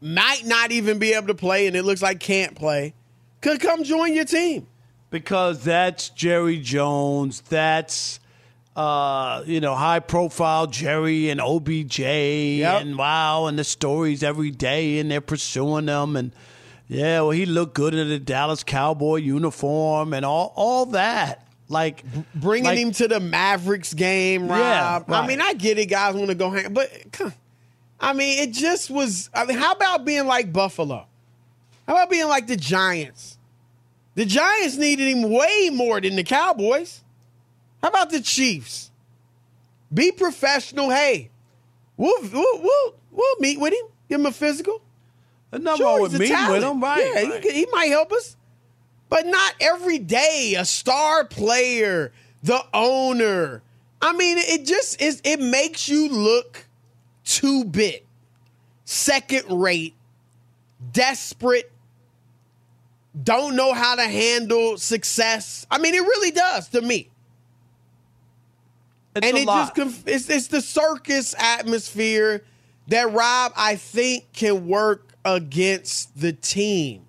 might 0.01 0.45
not 0.45 0.71
even 0.71 0.99
be 0.99 1.13
able 1.13 1.27
to 1.27 1.35
play 1.35 1.67
and 1.67 1.75
it 1.75 1.83
looks 1.83 2.01
like 2.01 2.19
can't 2.19 2.55
play, 2.55 2.93
could 3.41 3.59
come 3.59 3.83
join 3.83 4.13
your 4.13 4.25
team? 4.25 4.67
Because 5.09 5.63
that's 5.63 6.09
Jerry 6.09 6.59
Jones. 6.59 7.41
That's 7.49 8.19
uh, 8.75 9.43
you 9.45 9.59
know, 9.59 9.75
high 9.75 9.99
profile 9.99 10.67
Jerry 10.67 11.29
and 11.29 11.41
OBJ 11.41 11.99
yep. 11.99 12.81
and 12.81 12.97
wow, 12.97 13.47
and 13.47 13.59
the 13.59 13.63
stories 13.63 14.23
every 14.23 14.51
day, 14.51 14.99
and 14.99 15.11
they're 15.11 15.21
pursuing 15.21 15.87
them. 15.87 16.15
And 16.15 16.31
yeah, 16.87 17.21
well, 17.21 17.31
he 17.31 17.45
looked 17.45 17.73
good 17.73 17.93
in 17.93 18.07
the 18.09 18.19
Dallas 18.19 18.63
Cowboy 18.63 19.17
uniform 19.17 20.13
and 20.13 20.25
all, 20.25 20.53
all 20.55 20.85
that. 20.87 21.47
Like 21.67 22.03
bringing 22.35 22.65
like, 22.65 22.77
him 22.77 22.91
to 22.91 23.07
the 23.07 23.21
Mavericks 23.21 23.93
game, 23.93 24.49
Rob. 24.49 24.59
Yeah, 24.59 25.03
right. 25.07 25.23
I 25.23 25.27
mean, 25.27 25.39
I 25.39 25.53
get 25.53 25.77
it, 25.77 25.85
guys 25.85 26.15
want 26.15 26.27
to 26.27 26.35
go 26.35 26.49
hang, 26.49 26.73
but 26.73 26.91
I 27.99 28.13
mean, 28.13 28.39
it 28.39 28.51
just 28.51 28.89
was. 28.89 29.29
I 29.33 29.45
mean, 29.45 29.57
how 29.57 29.71
about 29.71 30.03
being 30.03 30.27
like 30.27 30.51
Buffalo? 30.51 31.05
How 31.87 31.93
about 31.93 32.09
being 32.09 32.27
like 32.27 32.47
the 32.47 32.57
Giants? 32.57 33.37
The 34.15 34.25
Giants 34.25 34.75
needed 34.75 35.07
him 35.07 35.31
way 35.31 35.69
more 35.71 36.01
than 36.01 36.17
the 36.17 36.23
Cowboys. 36.23 37.03
How 37.81 37.89
about 37.89 38.09
the 38.11 38.21
Chiefs? 38.21 38.91
Be 39.93 40.11
professional. 40.11 40.89
Hey, 40.89 41.29
we'll 41.97 42.21
we'll 42.21 42.61
we'll, 42.61 42.95
we'll 43.11 43.35
meet 43.39 43.59
with 43.59 43.73
him. 43.73 43.85
Give 44.09 44.19
him 44.19 44.25
a 44.25 44.31
physical. 44.31 44.81
Nothing 45.51 45.77
sure, 45.77 45.85
wrong 45.85 46.01
with 46.01 46.17
meeting 46.17 46.49
with 46.49 46.63
him, 46.63 46.81
right? 46.81 47.11
Yeah, 47.13 47.29
right. 47.29 47.43
He, 47.43 47.51
he 47.51 47.67
might 47.71 47.87
help 47.87 48.11
us, 48.13 48.37
but 49.09 49.25
not 49.25 49.53
every 49.59 49.99
day. 49.99 50.55
A 50.57 50.63
star 50.63 51.25
player, 51.25 52.13
the 52.41 52.63
owner. 52.73 53.61
I 54.01 54.13
mean, 54.13 54.37
it 54.37 54.65
just 54.65 55.01
is. 55.01 55.21
It 55.25 55.41
makes 55.41 55.89
you 55.89 56.07
look 56.07 56.65
two 57.25 57.65
bit, 57.65 58.05
second 58.85 59.61
rate, 59.61 59.95
desperate. 60.93 61.69
Don't 63.21 63.57
know 63.57 63.73
how 63.73 63.95
to 63.95 64.03
handle 64.03 64.77
success. 64.77 65.67
I 65.69 65.79
mean, 65.79 65.93
it 65.93 66.01
really 66.01 66.31
does 66.31 66.69
to 66.69 66.81
me. 66.81 67.10
It's 69.15 69.27
and 69.27 69.37
it 69.37 69.45
lot. 69.45 69.75
just 69.75 70.07
it's, 70.07 70.29
it's 70.29 70.47
the 70.47 70.61
circus 70.61 71.35
atmosphere 71.37 72.43
that 72.87 73.11
Rob 73.11 73.53
I 73.55 73.75
think 73.75 74.31
can 74.33 74.67
work 74.67 75.13
against 75.25 76.19
the 76.19 76.33
team. 76.33 77.05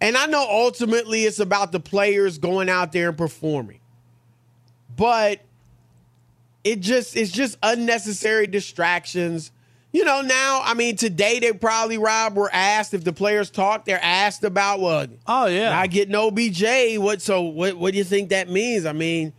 And 0.00 0.16
I 0.16 0.26
know 0.26 0.46
ultimately 0.48 1.24
it's 1.24 1.38
about 1.38 1.72
the 1.72 1.80
players 1.80 2.38
going 2.38 2.68
out 2.68 2.92
there 2.92 3.08
and 3.08 3.18
performing. 3.18 3.80
But 4.96 5.40
it 6.64 6.80
just 6.80 7.16
it's 7.16 7.30
just 7.30 7.58
unnecessary 7.62 8.46
distractions. 8.46 9.52
You 9.92 10.04
know, 10.04 10.20
now, 10.20 10.60
I 10.62 10.74
mean, 10.74 10.96
today 10.96 11.38
they 11.38 11.52
probably, 11.52 11.96
Rob, 11.96 12.36
were 12.36 12.50
asked 12.52 12.92
if 12.92 13.04
the 13.04 13.14
players 13.14 13.48
talked, 13.50 13.86
they're 13.86 14.02
asked 14.02 14.44
about 14.44 14.80
what? 14.80 15.08
Oh, 15.26 15.46
yeah. 15.46 15.78
I 15.78 15.86
get 15.86 16.10
no 16.10 16.30
BJ. 16.30 16.98
What 16.98 17.22
so 17.22 17.42
what 17.42 17.76
what 17.76 17.92
do 17.92 17.98
you 17.98 18.04
think 18.04 18.30
that 18.30 18.48
means? 18.48 18.84
I 18.84 18.92
mean, 18.92 19.32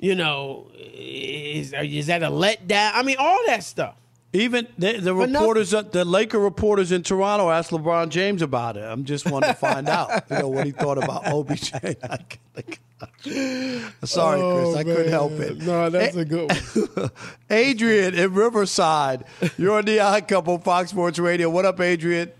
you 0.00 0.14
know, 0.14 0.70
is, 0.74 1.72
is 1.72 2.06
that 2.06 2.22
a 2.22 2.30
letdown? 2.30 2.92
I 2.94 3.02
mean, 3.02 3.16
all 3.18 3.40
that 3.46 3.62
stuff. 3.62 3.94
Even 4.32 4.68
the, 4.78 4.92
the 4.92 5.12
reporters, 5.12 5.74
uh, 5.74 5.82
the 5.82 6.04
Laker 6.04 6.38
reporters 6.38 6.92
in 6.92 7.02
Toronto 7.02 7.50
asked 7.50 7.72
LeBron 7.72 8.10
James 8.10 8.42
about 8.42 8.76
it. 8.76 8.84
I'm 8.84 9.04
just 9.04 9.28
wanting 9.28 9.50
to 9.50 9.56
find 9.56 9.88
out, 9.88 10.22
you 10.30 10.38
know, 10.38 10.48
what 10.48 10.66
he 10.66 10.70
thought 10.70 10.98
about 10.98 11.26
OBJ. 11.32 11.70
Sorry, 14.04 14.40
oh, 14.40 14.62
Chris, 14.62 14.76
I 14.76 14.84
man. 14.84 14.84
couldn't 14.84 15.10
help 15.10 15.32
it. 15.32 15.58
No, 15.62 15.90
that's 15.90 16.14
a 16.14 16.24
good 16.24 16.48
one. 16.48 17.10
Adrian 17.50 18.14
in 18.14 18.32
Riverside, 18.32 19.24
you're 19.58 19.76
on 19.76 19.84
the 19.84 19.98
Odd 19.98 20.28
Couple, 20.28 20.58
Fox 20.58 20.90
Sports 20.90 21.18
Radio. 21.18 21.50
What 21.50 21.64
up, 21.64 21.80
Adrian? 21.80 22.30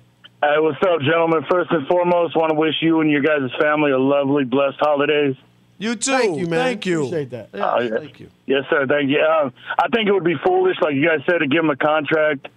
Hey, 0.42 0.54
what's 0.58 0.80
up, 0.82 1.00
gentlemen? 1.00 1.44
First 1.50 1.72
and 1.72 1.88
foremost, 1.88 2.36
want 2.36 2.50
to 2.50 2.54
wish 2.54 2.76
you 2.80 3.00
and 3.00 3.10
your 3.10 3.22
guys' 3.22 3.50
family 3.60 3.90
a 3.90 3.98
lovely, 3.98 4.44
blessed 4.44 4.78
holidays. 4.78 5.34
You 5.80 5.96
too. 5.96 6.10
Thank 6.10 6.38
you, 6.38 6.46
man. 6.46 6.58
Thank 6.58 6.84
you. 6.84 7.06
Appreciate 7.06 7.30
that. 7.30 7.48
Yeah, 7.54 7.64
uh, 7.64 7.98
thank 8.00 8.20
you. 8.20 8.30
Yes, 8.44 8.64
sir. 8.68 8.86
Thank 8.86 9.08
you. 9.08 9.18
Uh, 9.18 9.48
I 9.78 9.88
think 9.88 10.08
it 10.08 10.12
would 10.12 10.24
be 10.24 10.36
foolish, 10.44 10.76
like 10.82 10.94
you 10.94 11.08
guys 11.08 11.20
said, 11.24 11.38
to 11.38 11.46
give 11.46 11.64
him 11.64 11.70
a 11.70 11.76
contract 11.76 12.48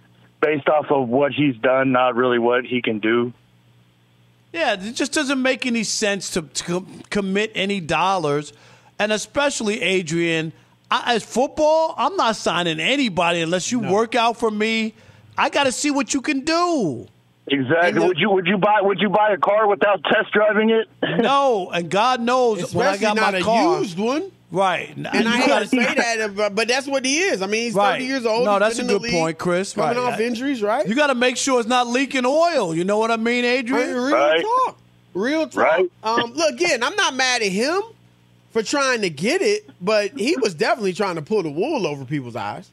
based 0.42 0.68
off 0.68 0.90
of 0.90 1.08
what 1.08 1.32
he's 1.32 1.56
done, 1.56 1.90
not 1.90 2.16
really 2.16 2.38
what 2.38 2.66
he 2.66 2.82
can 2.82 2.98
do. 2.98 3.32
Yeah, 4.52 4.74
it 4.74 4.92
just 4.92 5.14
doesn't 5.14 5.40
make 5.40 5.64
any 5.64 5.84
sense 5.84 6.28
to, 6.34 6.42
to 6.42 6.86
commit 7.08 7.50
any 7.54 7.80
dollars, 7.80 8.52
and 8.98 9.10
especially 9.10 9.80
Adrian. 9.80 10.52
I, 10.90 11.14
as 11.14 11.24
football, 11.24 11.94
I'm 11.96 12.16
not 12.16 12.36
signing 12.36 12.78
anybody 12.78 13.40
unless 13.40 13.72
you 13.72 13.80
no. 13.80 13.90
work 13.90 14.14
out 14.14 14.36
for 14.36 14.50
me. 14.50 14.92
I 15.38 15.48
got 15.48 15.64
to 15.64 15.72
see 15.72 15.90
what 15.90 16.12
you 16.12 16.20
can 16.20 16.40
do. 16.40 17.08
Exactly. 17.46 18.06
Would 18.06 18.18
you 18.18 18.30
would 18.30 18.46
you 18.46 18.56
buy 18.56 18.80
would 18.80 19.00
you 19.00 19.10
buy 19.10 19.32
a 19.32 19.36
car 19.36 19.68
without 19.68 20.02
test 20.04 20.32
driving 20.32 20.70
it? 20.70 20.88
No, 21.22 21.70
and 21.70 21.90
God 21.90 22.20
knows 22.22 22.74
when 22.74 22.86
I 22.86 22.92
Especially 22.94 23.14
got 23.14 23.16
not 23.16 23.46
my 23.46 23.62
a 23.72 23.78
used 23.80 23.98
one. 23.98 24.30
right? 24.50 24.94
And 24.96 25.06
I 25.06 25.36
hate 25.38 25.58
to 25.62 25.66
say 25.68 25.94
that, 25.94 26.34
but, 26.34 26.54
but 26.54 26.68
that's 26.68 26.86
what 26.86 27.04
he 27.04 27.18
is. 27.18 27.42
I 27.42 27.46
mean, 27.46 27.64
he's 27.64 27.74
Right. 27.74 27.92
30 27.94 28.04
years 28.04 28.26
old. 28.26 28.44
No, 28.46 28.58
that's 28.58 28.78
a 28.78 28.84
good 28.84 29.02
league, 29.02 29.12
point, 29.12 29.38
Chris. 29.38 29.74
Coming 29.74 29.98
Right. 30.02 30.12
off 30.14 30.20
injuries, 30.20 30.62
right? 30.62 30.86
You 30.88 30.94
got 30.94 31.08
to 31.08 31.14
make 31.14 31.36
sure 31.36 31.60
it's 31.60 31.68
not 31.68 31.86
leaking 31.86 32.24
oil. 32.24 32.74
You 32.74 32.84
know 32.84 32.98
what 32.98 33.10
I 33.10 33.16
mean, 33.16 33.44
Adrian? 33.44 33.94
Real 33.94 34.42
talk. 34.42 34.78
Real 35.12 35.46
talk. 35.48 35.62
Right. 35.64 35.90
Um, 36.02 36.32
look, 36.32 36.54
again, 36.54 36.82
I'm 36.82 36.96
not 36.96 37.14
mad 37.14 37.42
at 37.42 37.48
him 37.52 37.82
for 38.52 38.62
trying 38.62 39.02
to 39.02 39.10
get 39.10 39.42
it, 39.42 39.68
but 39.82 40.12
he 40.18 40.36
was 40.36 40.54
definitely 40.54 40.92
trying 40.94 41.16
to 41.16 41.22
pull 41.22 41.42
the 41.42 41.50
wool 41.50 41.86
over 41.86 42.04
people's 42.04 42.36
eyes. 42.36 42.70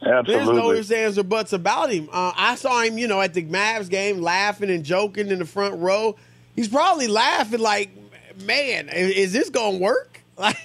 There's 0.00 0.26
no 0.26 0.38
Absolutely. 0.38 0.78
ifs, 0.78 0.90
ands, 0.90 1.18
or 1.18 1.24
buts 1.24 1.52
about 1.52 1.90
him. 1.90 2.08
Uh, 2.12 2.32
I 2.36 2.54
saw 2.56 2.82
him, 2.82 2.98
you 2.98 3.08
know, 3.08 3.20
at 3.20 3.34
the 3.34 3.44
Mavs 3.44 3.88
game, 3.88 4.20
laughing 4.20 4.70
and 4.70 4.84
joking 4.84 5.28
in 5.28 5.38
the 5.38 5.46
front 5.46 5.78
row. 5.78 6.16
He's 6.54 6.68
probably 6.68 7.06
laughing 7.06 7.60
like, 7.60 7.90
"Man, 8.44 8.88
is 8.90 9.32
this 9.32 9.50
gonna 9.50 9.78
work?" 9.78 10.20
Like, 10.38 10.58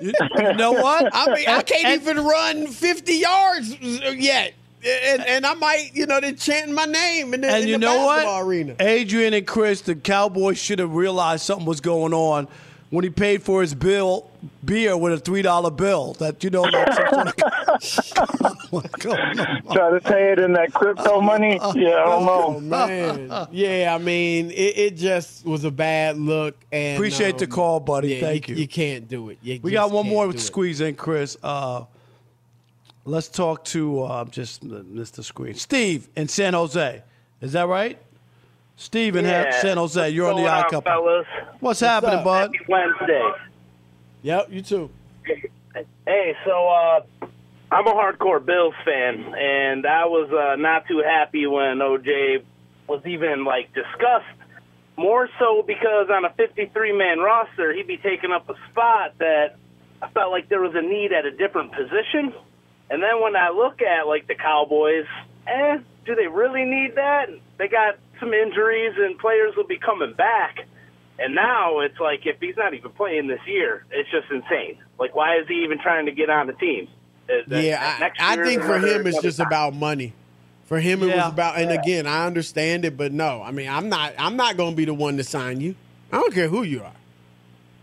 you 0.00 0.54
know 0.54 0.72
what? 0.72 1.10
I 1.12 1.34
mean, 1.34 1.46
I 1.48 1.60
can't 1.60 2.00
even 2.00 2.24
run 2.24 2.66
50 2.66 3.12
yards 3.12 3.78
yet, 3.78 4.54
and, 4.82 5.22
and 5.26 5.44
I 5.44 5.52
might, 5.52 5.90
you 5.92 6.06
know, 6.06 6.18
they're 6.18 6.32
chanting 6.32 6.74
my 6.74 6.86
name 6.86 7.34
in 7.34 7.42
the, 7.42 7.48
and 7.50 7.64
in 7.64 7.68
you 7.68 7.76
know 7.76 8.06
what? 8.06 8.42
arena. 8.46 8.74
Adrian 8.80 9.34
and 9.34 9.46
Chris, 9.46 9.82
the 9.82 9.94
Cowboys 9.96 10.56
should 10.56 10.78
have 10.78 10.94
realized 10.94 11.44
something 11.44 11.66
was 11.66 11.82
going 11.82 12.14
on 12.14 12.48
when 12.90 13.04
he 13.04 13.10
paid 13.10 13.42
for 13.42 13.60
his 13.60 13.74
bill 13.74 14.30
beer 14.64 14.96
with 14.96 15.12
a 15.12 15.18
three 15.18 15.42
dollar 15.42 15.70
bill. 15.70 16.14
That 16.14 16.42
you 16.42 16.50
know, 16.50 16.62
like 16.62 16.92
some 16.94 17.08
sort 17.08 17.28
of 17.28 17.36
Try 19.72 19.90
to 19.90 20.00
pay 20.02 20.32
it 20.32 20.38
in 20.38 20.52
that 20.54 20.72
crypto 20.72 21.20
money. 21.20 21.58
Yeah, 21.74 22.02
I 22.02 22.04
don't 22.04 22.24
know. 22.26 22.38
Oh, 22.58 22.60
man. 22.60 23.48
Yeah, 23.50 23.94
I 23.94 23.98
mean, 24.02 24.50
it, 24.50 24.78
it 24.78 24.96
just 24.96 25.44
was 25.44 25.64
a 25.64 25.70
bad 25.70 26.16
look. 26.18 26.56
And 26.72 26.96
Appreciate 26.96 27.38
the 27.38 27.44
um, 27.44 27.50
call, 27.50 27.80
buddy. 27.80 28.14
yeah, 28.14 28.20
Thank 28.20 28.48
you. 28.48 28.56
You 28.56 28.68
can't 28.68 29.08
do 29.08 29.28
it. 29.30 29.38
You 29.42 29.60
we 29.62 29.72
got 29.72 29.90
one 29.90 30.08
more 30.08 30.30
to 30.32 30.38
squeeze 30.38 30.80
in, 30.80 30.94
Chris. 30.94 31.36
Uh, 31.42 31.84
let's 33.04 33.28
talk 33.28 33.64
to 33.66 34.02
uh, 34.02 34.24
just 34.26 34.66
Mr. 34.66 35.12
the 35.12 35.22
screen. 35.22 35.54
Steve 35.54 36.08
in 36.16 36.28
San 36.28 36.54
Jose. 36.54 37.02
Is 37.40 37.52
that 37.52 37.68
right? 37.68 37.98
Ha- 38.78 39.20
Yeah. 39.22 39.60
San 39.60 39.76
Jose. 39.76 40.10
You're 40.10 40.28
on 40.30 40.36
the 40.36 40.42
What's 40.42 40.52
eye 40.52 40.54
going 40.54 40.64
on, 40.64 40.70
couple. 40.70 40.92
fellas? 40.92 41.26
What's, 41.34 41.62
What's 41.62 41.80
happening, 41.80 42.18
up? 42.18 42.24
bud? 42.24 42.50
Happy 42.54 42.64
Wednesday. 42.68 43.30
Yep, 44.22 44.46
you 44.50 44.62
too. 44.62 44.90
Hey, 46.06 46.34
so 46.44 46.66
uh, 46.68 47.00
I'm 47.70 47.86
a 47.86 47.92
hardcore 47.92 48.44
Bills 48.44 48.74
fan, 48.84 49.34
and 49.38 49.86
I 49.86 50.06
was 50.06 50.30
uh, 50.32 50.56
not 50.56 50.86
too 50.88 51.02
happy 51.04 51.46
when 51.46 51.78
OJ 51.78 52.42
was 52.88 53.02
even 53.06 53.44
like 53.44 53.72
discussed. 53.74 54.24
More 54.96 55.28
so 55.38 55.62
because 55.64 56.08
on 56.10 56.24
a 56.24 56.30
53 56.30 56.92
man 56.92 57.18
roster, 57.20 57.72
he'd 57.72 57.86
be 57.86 57.98
taking 57.98 58.32
up 58.32 58.48
a 58.48 58.54
spot 58.70 59.14
that 59.18 59.56
I 60.02 60.08
felt 60.10 60.32
like 60.32 60.48
there 60.48 60.60
was 60.60 60.74
a 60.74 60.82
need 60.82 61.12
at 61.12 61.24
a 61.24 61.30
different 61.30 61.70
position. 61.72 62.32
And 62.90 63.00
then 63.02 63.20
when 63.22 63.36
I 63.36 63.50
look 63.50 63.80
at 63.82 64.08
like 64.08 64.26
the 64.26 64.34
Cowboys, 64.34 65.04
eh, 65.46 65.78
do 66.04 66.14
they 66.16 66.26
really 66.26 66.64
need 66.64 66.96
that? 66.96 67.28
They 67.58 67.68
got 67.68 67.96
some 68.20 68.32
injuries, 68.34 68.94
and 68.96 69.18
players 69.18 69.54
will 69.56 69.66
be 69.66 69.78
coming 69.78 70.14
back. 70.14 70.66
And 71.18 71.34
now 71.34 71.80
it's 71.80 71.98
like 71.98 72.20
if 72.26 72.36
he's 72.40 72.56
not 72.56 72.74
even 72.74 72.90
playing 72.92 73.26
this 73.26 73.40
year, 73.46 73.84
it's 73.90 74.08
just 74.10 74.30
insane. 74.30 74.78
Like, 74.98 75.14
why 75.16 75.36
is 75.38 75.48
he 75.48 75.64
even 75.64 75.78
trying 75.80 76.06
to 76.06 76.12
get 76.12 76.30
on 76.30 76.46
the 76.46 76.52
team? 76.54 76.88
Uh, 77.28 77.32
that- 77.48 77.64
Yeah, 77.64 77.98
that 77.98 78.12
I, 78.20 78.34
I 78.34 78.44
think 78.44 78.62
for 78.62 78.78
him 78.78 79.06
it's 79.06 79.20
just 79.22 79.38
time. 79.38 79.46
about 79.48 79.74
money. 79.74 80.12
For 80.66 80.78
him, 80.78 81.02
it 81.02 81.08
Yeah. 81.08 81.24
was 81.24 81.32
about, 81.32 81.56
and 81.58 81.70
again, 81.72 82.06
I 82.06 82.26
understand 82.26 82.84
it, 82.84 82.96
but 82.96 83.10
no, 83.10 83.42
I 83.42 83.50
mean, 83.52 83.68
I'm 83.68 83.88
not, 83.88 84.12
I'm 84.18 84.36
not 84.36 84.56
going 84.58 84.72
to 84.72 84.76
be 84.76 84.84
the 84.84 84.92
one 84.94 85.16
to 85.16 85.24
sign 85.24 85.60
you. 85.62 85.74
I 86.12 86.16
don't 86.20 86.32
care 86.34 86.48
who 86.48 86.62
you 86.62 86.82
are, 86.82 86.92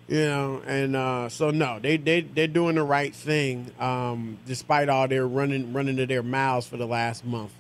you 0.07 0.19
know. 0.25 0.61
And 0.67 0.95
uh, 0.95 1.29
so, 1.29 1.49
no, 1.49 1.79
they 1.79 1.97
they 1.97 2.21
they're 2.21 2.47
doing 2.47 2.75
the 2.75 2.83
right 2.83 3.13
thing, 3.13 3.71
um, 3.79 4.37
despite 4.45 4.87
all 4.87 5.07
their 5.07 5.27
running 5.27 5.73
running 5.73 5.97
to 5.97 6.05
their 6.05 6.21
mouths 6.23 6.67
for 6.67 6.77
the 6.77 6.85
last 6.87 7.25
month. 7.25 7.51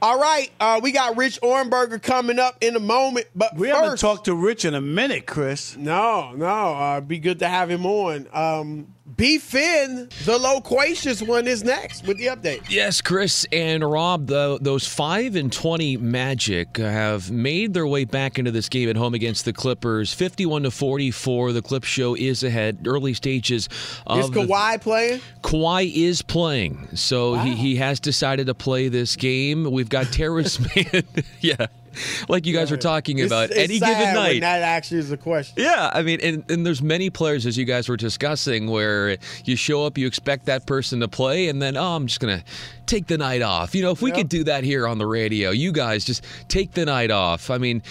All 0.00 0.20
right, 0.20 0.48
uh, 0.60 0.78
we 0.80 0.92
got 0.92 1.16
Rich 1.16 1.40
Ohrnberger 1.42 2.00
coming 2.00 2.38
up 2.38 2.56
in 2.60 2.76
a 2.76 2.80
moment, 2.80 3.26
but 3.34 3.56
We 3.56 3.68
first, 3.68 3.80
haven't 3.80 3.98
talked 3.98 4.26
to 4.26 4.34
Rich 4.34 4.64
in 4.64 4.74
a 4.74 4.80
minute, 4.80 5.26
Chris. 5.26 5.76
no, 5.76 6.32
no, 6.36 6.46
uh, 6.46 7.00
be 7.00 7.18
good 7.18 7.40
to 7.40 7.48
have 7.48 7.68
him 7.68 7.84
on. 7.84 8.28
Um, 8.32 8.94
B. 9.16 9.38
Finn, 9.38 10.08
the 10.26 10.38
loquacious 10.38 11.22
one, 11.22 11.46
is 11.48 11.64
next 11.64 12.06
with 12.06 12.18
the 12.18 12.26
update. 12.26 12.60
Yes, 12.68 13.00
Chris 13.00 13.46
and 13.50 13.82
Rob, 13.88 14.26
the, 14.26 14.58
those 14.60 14.86
5 14.86 15.34
and 15.36 15.52
20 15.52 15.96
Magic 15.96 16.76
have 16.76 17.30
made 17.30 17.74
their 17.74 17.86
way 17.86 18.04
back 18.04 18.38
into 18.38 18.50
this 18.50 18.68
game 18.68 18.88
at 18.88 18.96
home 18.96 19.14
against 19.14 19.44
the 19.44 19.52
Clippers. 19.52 20.12
51 20.12 20.64
to 20.64 20.70
44. 20.70 21.52
The 21.52 21.62
Clip 21.62 21.84
Show 21.84 22.14
is 22.14 22.44
ahead. 22.44 22.86
Early 22.86 23.14
stages 23.14 23.68
of 24.06 24.18
Is 24.20 24.30
the- 24.30 24.40
Kawhi 24.42 24.80
playing? 24.80 25.20
Kawhi 25.42 25.92
is 25.94 26.20
playing, 26.22 26.88
so 26.94 27.34
he, 27.34 27.54
he 27.54 27.76
has 27.76 28.00
decided 28.00 28.46
to 28.48 28.54
play 28.54 28.88
this 28.88 29.16
game. 29.16 29.64
We've 29.70 29.88
got 29.88 30.12
Terance 30.12 30.58
Man, 30.76 31.02
yeah, 31.40 31.66
like 32.28 32.46
you 32.46 32.54
guys 32.54 32.70
were 32.70 32.76
talking 32.76 33.18
It's- 33.18 33.30
about. 33.30 33.50
it's 33.50 33.58
Any 33.58 33.78
given 33.78 34.14
night, 34.14 34.40
that 34.40 34.62
actually 34.62 34.98
is 35.00 35.12
a 35.12 35.16
question. 35.16 35.54
yeah, 35.62 35.90
I 35.92 36.02
mean, 36.02 36.20
and, 36.22 36.50
and 36.50 36.64
there's 36.66 36.82
many 36.82 37.10
players 37.10 37.46
as 37.46 37.56
you 37.56 37.64
guys 37.64 37.88
were 37.88 37.96
discussing 37.96 38.68
where 38.70 39.18
you 39.44 39.56
show 39.56 39.84
up, 39.84 39.98
you 39.98 40.06
expect 40.06 40.46
that 40.46 40.66
person 40.66 41.00
to 41.00 41.08
play, 41.08 41.48
and 41.48 41.60
then 41.62 41.76
oh, 41.76 41.96
I'm 41.96 42.06
just 42.06 42.20
gonna 42.20 42.42
take 42.88 43.06
the 43.06 43.18
night 43.18 43.42
off. 43.42 43.74
You 43.74 43.82
know, 43.82 43.90
if 43.90 44.02
we 44.02 44.10
could 44.10 44.28
do 44.28 44.44
that 44.44 44.64
here 44.64 44.86
on 44.88 44.98
the 44.98 45.06
radio, 45.06 45.50
you 45.50 45.70
guys 45.72 46.04
just 46.04 46.24
take 46.48 46.72
the 46.72 46.84
night 46.84 47.10
off. 47.10 47.50
I 47.50 47.58
mean. 47.58 47.82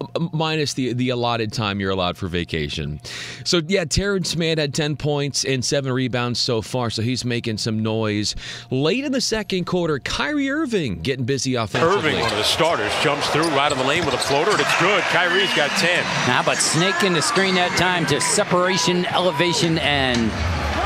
uh, 0.00 0.06
Minus 0.32 0.72
the 0.74 0.92
the 0.94 1.10
allotted 1.10 1.52
time 1.52 1.78
you're 1.80 1.90
allowed 1.90 2.16
for 2.16 2.26
vacation. 2.26 3.00
So 3.44 3.60
yeah, 3.66 3.84
Terance 3.84 4.34
Mann 4.36 4.56
had 4.58 4.72
10 4.72 4.96
points 4.96 5.44
and 5.44 5.62
seven 5.64 5.92
rebounds 5.92 6.40
so 6.40 6.62
far, 6.62 6.88
so 6.90 7.02
he's 7.02 7.24
making 7.24 7.58
some 7.58 7.82
noise. 7.82 8.34
Late 8.70 9.04
in 9.04 9.12
the 9.12 9.20
second 9.20 9.64
quarter, 9.66 9.98
Kyrie 9.98 10.50
Irving 10.50 11.00
getting 11.02 11.24
busy 11.26 11.54
offensively. 11.54 11.96
Irving, 12.12 12.20
one 12.20 12.30
of 12.30 12.38
the 12.38 12.44
starters, 12.44 12.92
jumps 13.02 13.28
through 13.28 13.48
right 13.48 13.70
on 13.70 13.76
the 13.78 13.84
lane 13.84 14.04
with 14.06 14.14
a 14.14 14.18
floater, 14.18 14.50
and 14.52 14.60
it's 14.60 14.80
good. 14.80 15.02
Kyrie's 15.04 15.52
got 15.54 15.70
10. 15.72 16.02
How 16.04 16.40
about 16.42 16.56
snaking 16.56 17.12
the 17.12 17.22
screen 17.22 17.54
that 17.56 17.76
time 17.78 18.06
to 18.06 18.20
separation, 18.22 19.04
elevation, 19.06 19.78
and 19.78 20.30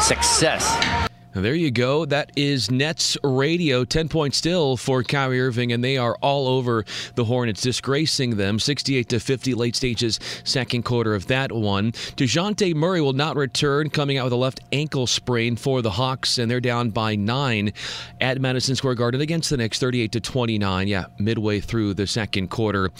success? 0.02 1.03
There 1.34 1.56
you 1.56 1.72
go. 1.72 2.04
That 2.04 2.30
is 2.36 2.70
Nets 2.70 3.18
radio. 3.24 3.84
10 3.84 4.08
points 4.08 4.36
still 4.36 4.76
for 4.76 5.02
Kyrie 5.02 5.40
Irving, 5.40 5.72
and 5.72 5.82
they 5.82 5.96
are 5.96 6.16
all 6.20 6.46
over 6.46 6.84
the 7.16 7.24
Hornets, 7.24 7.60
disgracing 7.60 8.36
them. 8.36 8.60
68 8.60 9.08
to 9.08 9.18
50, 9.18 9.54
late 9.54 9.74
stages, 9.74 10.20
second 10.44 10.84
quarter 10.84 11.12
of 11.12 11.26
that 11.26 11.50
one. 11.50 11.90
Dejounte 11.90 12.76
Murray 12.76 13.00
will 13.00 13.14
not 13.14 13.34
return, 13.34 13.90
coming 13.90 14.16
out 14.16 14.24
with 14.24 14.32
a 14.32 14.36
left 14.36 14.60
ankle 14.70 15.08
sprain 15.08 15.56
for 15.56 15.82
the 15.82 15.90
Hawks, 15.90 16.38
and 16.38 16.48
they're 16.48 16.60
down 16.60 16.90
by 16.90 17.16
nine 17.16 17.72
at 18.20 18.40
Madison 18.40 18.76
Square 18.76 18.94
Garden 18.94 19.20
against 19.20 19.50
the 19.50 19.56
Knicks, 19.56 19.80
38 19.80 20.12
to 20.12 20.20
29. 20.20 20.86
Yeah, 20.86 21.06
midway 21.18 21.58
through 21.58 21.94
the 21.94 22.06
second 22.06 22.50
quarter. 22.50 22.90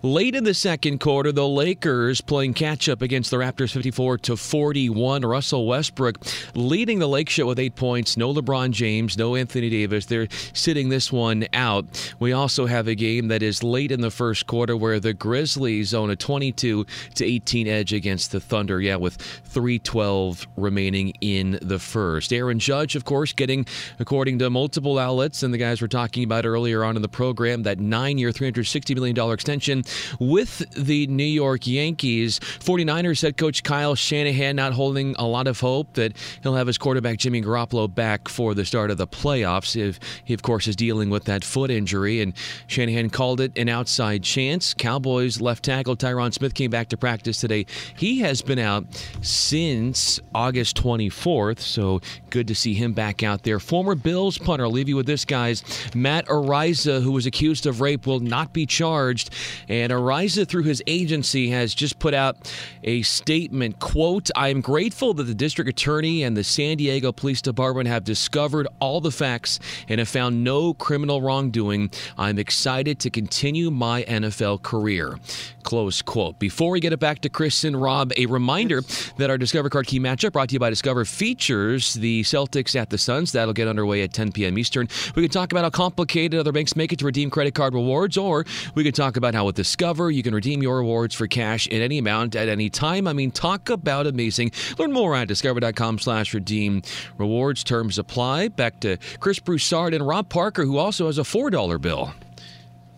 Late 0.00 0.34
in 0.34 0.44
the 0.44 0.54
second 0.54 1.00
quarter, 1.00 1.30
the 1.30 1.46
Lakers 1.46 2.22
playing 2.22 2.54
catch 2.54 2.88
up 2.88 3.02
against 3.02 3.30
the 3.30 3.36
Raptors, 3.36 3.72
54 3.72 4.16
to 4.16 4.36
41. 4.38 5.26
Russell 5.26 5.66
Westbrook 5.66 6.16
leading 6.54 6.98
the 6.98 7.06
Lake 7.06 7.28
Show 7.28 7.44
with 7.44 7.58
eight 7.58 7.74
points. 7.82 8.16
No 8.16 8.32
LeBron 8.32 8.70
James, 8.70 9.18
no 9.18 9.34
Anthony 9.34 9.68
Davis. 9.68 10.06
They're 10.06 10.28
sitting 10.52 10.88
this 10.88 11.10
one 11.10 11.48
out. 11.52 12.14
We 12.20 12.32
also 12.32 12.66
have 12.66 12.86
a 12.86 12.94
game 12.94 13.26
that 13.26 13.42
is 13.42 13.64
late 13.64 13.90
in 13.90 14.00
the 14.00 14.10
first 14.12 14.46
quarter 14.46 14.76
where 14.76 15.00
the 15.00 15.12
Grizzlies 15.12 15.92
own 15.92 16.08
a 16.08 16.14
22 16.14 16.86
to 17.16 17.24
18 17.24 17.66
edge 17.66 17.92
against 17.92 18.30
the 18.30 18.38
Thunder. 18.38 18.80
Yeah, 18.80 18.94
with 18.94 19.16
312 19.16 20.46
remaining 20.56 21.12
in 21.20 21.58
the 21.60 21.80
first. 21.80 22.32
Aaron 22.32 22.60
Judge, 22.60 22.94
of 22.94 23.04
course, 23.04 23.32
getting, 23.32 23.66
according 23.98 24.38
to 24.38 24.48
multiple 24.48 24.96
outlets, 24.96 25.42
and 25.42 25.52
the 25.52 25.58
guys 25.58 25.82
we're 25.82 25.88
talking 25.88 26.22
about 26.22 26.46
earlier 26.46 26.84
on 26.84 26.94
in 26.94 27.02
the 27.02 27.08
program, 27.08 27.64
that 27.64 27.80
nine 27.80 28.16
year, 28.16 28.30
$360 28.30 28.94
million 28.94 29.32
extension 29.32 29.82
with 30.20 30.58
the 30.76 31.08
New 31.08 31.24
York 31.24 31.66
Yankees. 31.66 32.38
49ers 32.38 33.22
head 33.22 33.36
coach 33.36 33.64
Kyle 33.64 33.96
Shanahan 33.96 34.54
not 34.54 34.72
holding 34.72 35.16
a 35.18 35.26
lot 35.26 35.48
of 35.48 35.58
hope 35.58 35.94
that 35.94 36.16
he'll 36.44 36.54
have 36.54 36.68
his 36.68 36.78
quarterback 36.78 37.18
Jimmy 37.18 37.42
Garoppolo 37.42 37.71
back 37.72 38.28
for 38.28 38.54
the 38.54 38.64
start 38.64 38.90
of 38.90 38.98
the 38.98 39.06
playoffs. 39.06 39.74
If 39.76 39.98
he, 40.24 40.34
of 40.34 40.42
course, 40.42 40.68
is 40.68 40.76
dealing 40.76 41.10
with 41.10 41.24
that 41.24 41.44
foot 41.44 41.70
injury, 41.70 42.20
and 42.20 42.34
Shanahan 42.66 43.10
called 43.10 43.40
it 43.40 43.56
an 43.56 43.68
outside 43.68 44.22
chance. 44.22 44.74
Cowboys 44.74 45.40
left 45.40 45.64
tackle 45.64 45.96
Tyron 45.96 46.32
Smith 46.32 46.54
came 46.54 46.70
back 46.70 46.88
to 46.90 46.96
practice 46.96 47.40
today. 47.40 47.66
He 47.96 48.20
has 48.20 48.42
been 48.42 48.58
out 48.58 48.84
since 49.22 50.20
August 50.34 50.76
24th, 50.76 51.60
so 51.60 52.00
good 52.30 52.48
to 52.48 52.54
see 52.54 52.74
him 52.74 52.92
back 52.92 53.22
out 53.22 53.42
there. 53.42 53.58
Former 53.58 53.94
Bills 53.94 54.36
punter, 54.36 54.64
I'll 54.64 54.70
leave 54.70 54.88
you 54.88 54.96
with 54.96 55.06
this, 55.06 55.24
guys. 55.24 55.64
Matt 55.94 56.26
Araiza, 56.26 57.02
who 57.02 57.12
was 57.12 57.24
accused 57.24 57.66
of 57.66 57.80
rape, 57.80 58.06
will 58.06 58.20
not 58.20 58.52
be 58.52 58.66
charged. 58.66 59.30
And 59.68 59.92
Araiza, 59.92 60.46
through 60.46 60.64
his 60.64 60.82
agency, 60.86 61.48
has 61.50 61.74
just 61.74 61.98
put 61.98 62.12
out 62.12 62.52
a 62.84 63.02
statement, 63.02 63.78
quote, 63.78 64.30
I 64.36 64.48
am 64.48 64.60
grateful 64.60 65.14
that 65.14 65.24
the 65.24 65.34
district 65.34 65.70
attorney 65.70 66.22
and 66.22 66.36
the 66.36 66.44
San 66.44 66.76
Diego 66.76 67.12
Police 67.12 67.40
Department 67.40 67.61
Department 67.62 67.86
have 67.86 68.02
discovered 68.02 68.66
all 68.80 69.00
the 69.00 69.12
facts 69.12 69.60
and 69.88 70.00
have 70.00 70.08
found 70.08 70.42
no 70.42 70.74
criminal 70.74 71.22
wrongdoing. 71.22 71.92
I'm 72.18 72.36
excited 72.36 72.98
to 72.98 73.08
continue 73.08 73.70
my 73.70 74.02
NFL 74.02 74.62
career. 74.62 75.16
Close 75.62 76.02
quote. 76.02 76.40
Before 76.40 76.72
we 76.72 76.80
get 76.80 76.92
it 76.92 76.98
back 76.98 77.20
to 77.20 77.28
Chris 77.28 77.62
and 77.62 77.80
Rob, 77.80 78.12
a 78.16 78.26
reminder 78.26 78.82
that 79.18 79.30
our 79.30 79.38
Discover 79.38 79.70
Card 79.70 79.86
Key 79.86 80.00
matchup 80.00 80.32
brought 80.32 80.48
to 80.48 80.54
you 80.54 80.58
by 80.58 80.70
Discover 80.70 81.04
features 81.04 81.94
the 81.94 82.22
Celtics 82.22 82.74
at 82.74 82.90
the 82.90 82.98
Suns. 82.98 83.30
That'll 83.30 83.54
get 83.54 83.68
underway 83.68 84.02
at 84.02 84.12
10 84.12 84.32
p.m. 84.32 84.58
Eastern. 84.58 84.88
We 85.14 85.22
could 85.22 85.30
talk 85.30 85.52
about 85.52 85.62
how 85.62 85.70
complicated 85.70 86.40
other 86.40 86.50
banks 86.50 86.74
make 86.74 86.92
it 86.92 86.98
to 86.98 87.04
redeem 87.04 87.30
credit 87.30 87.54
card 87.54 87.74
rewards, 87.74 88.16
or 88.16 88.44
we 88.74 88.82
could 88.82 88.96
talk 88.96 89.16
about 89.16 89.34
how 89.34 89.44
with 89.44 89.54
Discover 89.54 90.10
you 90.10 90.24
can 90.24 90.34
redeem 90.34 90.64
your 90.64 90.78
rewards 90.78 91.14
for 91.14 91.28
cash 91.28 91.68
in 91.68 91.80
any 91.80 91.98
amount 91.98 92.34
at 92.34 92.48
any 92.48 92.68
time. 92.68 93.06
I 93.06 93.12
mean, 93.12 93.30
talk 93.30 93.70
about 93.70 94.08
amazing. 94.08 94.50
Learn 94.80 94.90
more 94.90 95.14
at 95.14 95.28
discover.com 95.28 96.00
slash 96.00 96.34
redeem 96.34 96.82
rewards. 97.18 97.51
Terms 97.64 97.98
apply. 97.98 98.48
Back 98.48 98.80
to 98.80 98.96
Chris 99.20 99.38
Broussard 99.38 99.94
and 99.94 100.06
Rob 100.06 100.28
Parker, 100.28 100.64
who 100.64 100.78
also 100.78 101.06
has 101.06 101.18
a 101.18 101.22
$4 101.22 101.80
bill. 101.80 102.12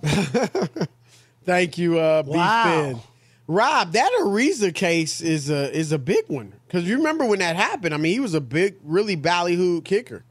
Thank 1.45 1.79
you, 1.79 1.99
uh, 1.99 2.23
B 2.23 2.31
Wow. 2.31 2.64
Fin. 2.64 3.01
Rob, 3.47 3.93
that 3.93 4.11
Araiza 4.23 4.75
case 4.75 5.21
is 5.21 5.51
a 5.51 5.71
is 5.77 5.93
a 5.93 5.99
big 5.99 6.25
one 6.29 6.55
because 6.67 6.88
you 6.88 6.97
remember 6.97 7.27
when 7.27 7.40
that 7.40 7.57
happened. 7.57 7.93
I 7.93 7.99
mean, 7.99 8.12
he 8.14 8.21
was 8.21 8.33
a 8.33 8.40
big, 8.40 8.77
really 8.83 9.17
ballyhoo 9.17 9.83
kicker, 9.83 10.25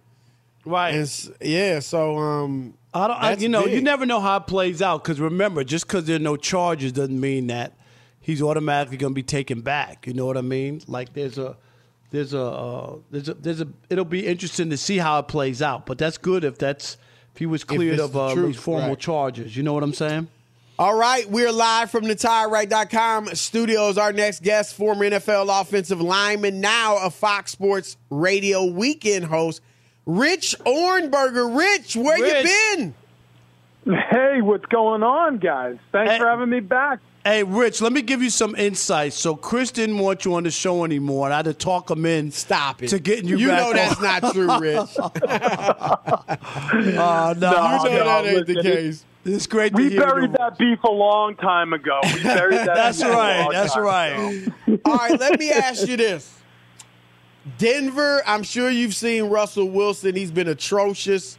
right? 0.65 0.95
And 0.95 1.35
yeah, 1.39 1.77
so 1.79 2.17
um, 2.17 2.73
I 2.91 3.07
don't. 3.07 3.17
I, 3.21 3.33
you 3.35 3.49
know, 3.49 3.67
you 3.67 3.81
never 3.81 4.07
know 4.07 4.19
how 4.19 4.37
it 4.37 4.47
plays 4.47 4.81
out 4.81 5.03
because 5.03 5.19
remember, 5.19 5.63
just 5.63 5.85
because 5.85 6.05
there 6.05 6.15
are 6.15 6.19
no 6.19 6.37
charges 6.37 6.91
doesn't 6.91 7.19
mean 7.19 7.47
that 7.47 7.77
he's 8.19 8.41
automatically 8.41 8.97
going 8.97 9.11
to 9.13 9.15
be 9.15 9.21
taken 9.21 9.61
back. 9.61 10.07
You 10.07 10.15
know 10.15 10.25
what 10.25 10.37
I 10.37 10.41
mean? 10.41 10.81
Like 10.87 11.13
there's 11.13 11.37
a, 11.37 11.55
there's 12.13 12.35
a, 12.35 12.41
uh, 12.41 12.95
there's 13.09 13.27
a, 13.27 13.33
there's 13.33 13.59
a. 13.59 13.67
It'll 13.89 14.05
be 14.05 14.27
interesting 14.27 14.69
to 14.69 14.77
see 14.77 14.99
how 14.99 15.17
it 15.17 15.27
plays 15.27 15.63
out. 15.63 15.87
But 15.87 15.97
that's 15.97 16.19
good 16.19 16.43
if 16.43 16.59
that's 16.59 16.97
if 17.33 17.39
he 17.39 17.47
was 17.47 17.63
cleared 17.63 17.99
of 17.99 18.15
uh, 18.15 18.35
truth, 18.35 18.45
these 18.45 18.63
formal 18.63 18.89
right. 18.89 18.99
charges. 18.99 19.57
You 19.57 19.63
know 19.63 19.73
what 19.73 19.81
I'm 19.81 19.95
saying? 19.95 20.27
All 20.77 20.95
right, 20.95 21.27
we're 21.27 21.51
live 21.51 21.89
from 21.89 22.03
the 22.03 22.15
TireRack.com 22.15 23.33
studios. 23.33 23.97
Our 23.97 24.13
next 24.13 24.43
guest, 24.43 24.75
former 24.75 25.09
NFL 25.09 25.59
offensive 25.59 26.01
lineman, 26.01 26.61
now 26.61 27.03
a 27.03 27.09
Fox 27.09 27.51
Sports 27.51 27.97
Radio 28.11 28.63
weekend 28.65 29.25
host, 29.25 29.61
Rich 30.05 30.55
Ohrnberger. 30.67 31.57
Rich, 31.57 31.95
where 31.95 32.21
Rich. 32.21 32.45
you 32.45 32.93
been? 33.85 33.95
Hey, 34.11 34.41
what's 34.41 34.65
going 34.67 35.01
on, 35.01 35.39
guys? 35.39 35.77
Thanks 35.91 36.17
for 36.17 36.27
having 36.27 36.49
me 36.49 36.59
back. 36.59 36.99
Hey, 37.25 37.43
Rich, 37.43 37.79
let 37.79 37.93
me 37.93 38.01
give 38.01 38.21
you 38.21 38.29
some 38.29 38.53
insight. 38.55 39.13
So 39.13 39.33
Chris 39.35 39.71
didn't 39.71 39.97
want 39.97 40.25
you 40.25 40.33
on 40.35 40.43
the 40.43 40.51
show 40.51 40.83
anymore, 40.83 41.27
and 41.27 41.33
I 41.33 41.37
had 41.37 41.45
to 41.45 41.53
talk 41.53 41.89
him 41.89 42.05
in. 42.05 42.31
Stop 42.31 42.83
it. 42.83 42.89
To 42.89 42.99
getting 42.99 43.29
you, 43.29 43.37
You 43.37 43.47
know 43.47 43.69
on. 43.69 43.75
that's 43.75 44.01
not 44.01 44.33
true, 44.33 44.59
Rich. 44.59 44.89
Uh, 46.93 47.33
no, 47.37 47.51
No, 47.51 47.83
you 47.83 47.89
know 47.91 47.97
no, 47.97 48.05
that 48.05 48.25
ain't 48.25 48.47
the 48.47 48.53
listen, 48.55 48.71
case. 48.71 49.05
It's 49.25 49.47
great 49.47 49.73
to 49.75 49.81
We 49.81 49.97
buried 49.97 50.33
that 50.33 50.57
beef 50.57 50.83
a 50.83 50.91
long 50.91 51.35
time 51.35 51.71
ago. 51.71 51.99
We 52.03 52.23
buried 52.23 52.57
that 52.59 52.75
That's 52.75 53.01
right. 53.03 53.47
That's 53.51 53.77
right. 53.77 54.47
All 54.85 54.95
right, 54.97 55.17
let 55.19 55.39
me 55.39 55.49
ask 55.51 55.87
you 55.87 55.95
this. 55.95 56.37
Denver, 57.57 58.21
I'm 58.25 58.43
sure 58.43 58.69
you've 58.69 58.95
seen 58.95 59.25
Russell 59.29 59.69
Wilson. 59.69 60.15
He's 60.15 60.31
been 60.31 60.47
atrocious. 60.49 61.37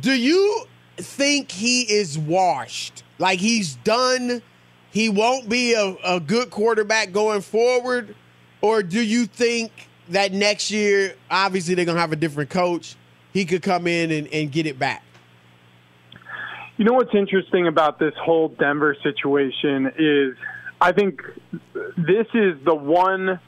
Do 0.00 0.12
you 0.12 0.64
think 0.98 1.50
he 1.50 1.82
is 1.82 2.18
washed? 2.18 3.04
Like 3.18 3.38
he's 3.38 3.76
done? 3.76 4.42
He 4.90 5.08
won't 5.08 5.48
be 5.48 5.74
a, 5.74 5.96
a 6.04 6.20
good 6.20 6.50
quarterback 6.50 7.12
going 7.12 7.40
forward? 7.40 8.14
Or 8.60 8.82
do 8.82 9.00
you 9.00 9.26
think 9.26 9.70
that 10.08 10.32
next 10.32 10.70
year, 10.70 11.14
obviously, 11.30 11.74
they're 11.74 11.84
going 11.84 11.96
to 11.96 12.00
have 12.00 12.12
a 12.12 12.16
different 12.16 12.50
coach? 12.50 12.96
He 13.32 13.44
could 13.44 13.62
come 13.62 13.86
in 13.86 14.10
and, 14.10 14.26
and 14.28 14.50
get 14.50 14.66
it 14.66 14.78
back. 14.78 15.02
You 16.76 16.84
know 16.84 16.92
what's 16.92 17.14
interesting 17.14 17.66
about 17.66 17.98
this 17.98 18.14
whole 18.22 18.48
Denver 18.48 18.96
situation 19.02 19.92
is 19.98 20.36
I 20.80 20.92
think 20.92 21.20
this 21.96 22.26
is 22.34 22.56
the 22.64 22.74
one 22.74 23.40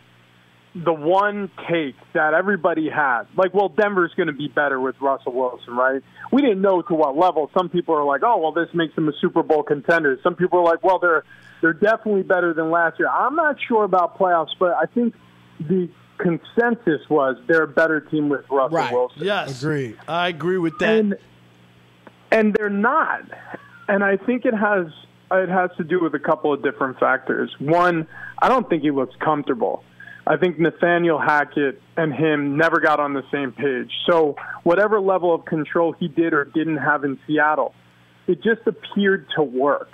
the 0.75 0.93
one 0.93 1.51
take 1.69 1.97
that 2.15 2.33
everybody 2.33 2.89
had. 2.89 3.25
Like, 3.37 3.53
well, 3.53 3.69
Denver's 3.69 4.13
going 4.17 4.29
to 4.29 4.33
be 4.33 4.49
better 4.49 4.81
with 4.81 4.95
Russell 5.01 5.33
Wilson, 5.33 5.75
right? 5.75 6.03
We 6.33 6.43
didn't 6.43 6.63
know 6.63 6.83
to 6.83 6.95
what 6.95 7.17
level. 7.17 7.51
Some 7.57 7.69
people 7.69 7.95
are 7.97 8.05
like, 8.05 8.23
"Oh, 8.25 8.39
well, 8.39 8.53
this 8.53 8.69
makes 8.73 8.95
them 8.95 9.09
a 9.09 9.13
Super 9.21 9.43
Bowl 9.43 9.63
contender." 9.63 10.19
Some 10.23 10.37
people 10.37 10.61
are 10.61 10.65
like, 10.65 10.85
"Well, 10.85 10.99
they're 10.99 11.25
they're 11.61 11.73
definitely 11.73 12.23
better 12.23 12.55
than 12.55 12.71
last 12.71 12.99
year." 12.99 13.09
I'm 13.09 13.35
not 13.35 13.57
sure 13.67 13.85
about 13.85 14.19
playoffs, 14.19 14.55
but 14.59 14.75
I 14.75 14.87
think 14.87 15.15
the 15.59 15.89
consensus 16.19 17.01
was 17.09 17.37
they're 17.49 17.65
a 17.65 17.69
better 17.69 18.01
team 18.01 18.29
with 18.29 18.45
Russell 18.51 18.89
Wilson. 18.93 19.25
Yes. 19.25 19.63
agree. 19.63 19.97
I 20.07 20.29
agree 20.29 20.59
with 20.59 20.79
that. 20.79 20.99
And, 20.99 21.17
and 22.31 22.55
they're 22.55 22.71
not. 22.71 23.23
And 23.89 24.05
I 24.05 24.17
think 24.17 24.45
it 24.45 24.55
has 24.55 24.87
it 25.33 25.49
has 25.49 25.71
to 25.77 25.85
do 25.85 26.01
with 26.01 26.15
a 26.15 26.19
couple 26.19 26.53
of 26.53 26.63
different 26.63 26.99
factors. 26.99 27.55
One, 27.59 28.07
I 28.41 28.49
don't 28.49 28.69
think 28.69 28.83
he 28.83 28.91
looks 28.91 29.15
comfortable. 29.17 29.85
I 30.31 30.37
think 30.37 30.61
Nathaniel 30.61 31.19
Hackett 31.19 31.83
and 31.97 32.15
him 32.15 32.57
never 32.57 32.79
got 32.79 33.01
on 33.01 33.15
the 33.15 33.25
same 33.33 33.51
page. 33.51 33.91
So 34.09 34.37
whatever 34.63 35.01
level 35.01 35.35
of 35.35 35.45
control 35.45 35.93
he 35.93 36.07
did 36.07 36.33
or 36.33 36.45
didn't 36.45 36.77
have 36.77 37.03
in 37.03 37.19
Seattle, 37.27 37.75
it 38.29 38.37
just 38.37 38.61
appeared 38.65 39.27
to 39.37 39.43
work 39.43 39.91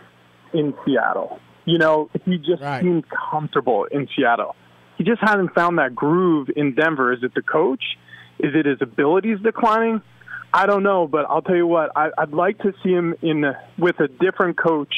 in 0.52 0.74
Seattle. 0.84 1.38
You 1.64 1.78
know, 1.78 2.10
he 2.26 2.36
just 2.36 2.62
seemed 2.82 3.04
comfortable 3.30 3.86
in 3.90 4.08
Seattle. 4.14 4.54
He 4.98 5.04
just 5.04 5.22
hasn't 5.22 5.54
found 5.54 5.78
that 5.78 5.94
groove 5.94 6.48
in 6.54 6.74
Denver. 6.74 7.14
Is 7.14 7.20
it 7.22 7.32
the 7.34 7.40
coach? 7.40 7.82
Is 8.38 8.52
it 8.54 8.66
his 8.66 8.82
abilities 8.82 9.38
declining? 9.42 10.02
I 10.52 10.66
don't 10.66 10.82
know, 10.82 11.06
but 11.06 11.24
I'll 11.30 11.40
tell 11.40 11.56
you 11.56 11.66
what. 11.66 11.92
I, 11.96 12.10
I'd 12.18 12.34
like 12.34 12.58
to 12.58 12.74
see 12.82 12.90
him 12.90 13.14
in 13.22 13.54
with 13.78 13.98
a 14.00 14.08
different 14.08 14.58
coach 14.58 14.92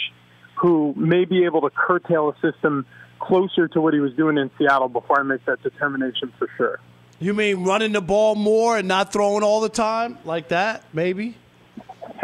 who 0.61 0.94
may 0.96 1.27
be 1.27 1.44
able 1.44 1.61
to 1.61 1.70
curtail 1.70 2.31
a 2.31 2.35
system 2.53 2.87
closer 3.18 3.68
to 3.68 3.81
what 3.81 3.94
he 3.94 4.00
was 4.00 4.12
doing 4.14 4.38
in 4.38 4.50
Seattle 4.59 4.88
before 4.88 5.20
I 5.20 5.22
make 5.22 5.44
that 5.46 5.62
determination 5.62 6.33
for 6.38 6.48
sure. 6.57 6.81
You 7.20 7.35
mean 7.35 7.64
running 7.64 7.92
the 7.92 8.00
ball 8.00 8.35
more 8.35 8.78
and 8.78 8.87
not 8.87 9.12
throwing 9.12 9.42
all 9.42 9.61
the 9.61 9.68
time 9.68 10.18
like 10.24 10.48
that? 10.48 10.85
Maybe. 10.92 11.37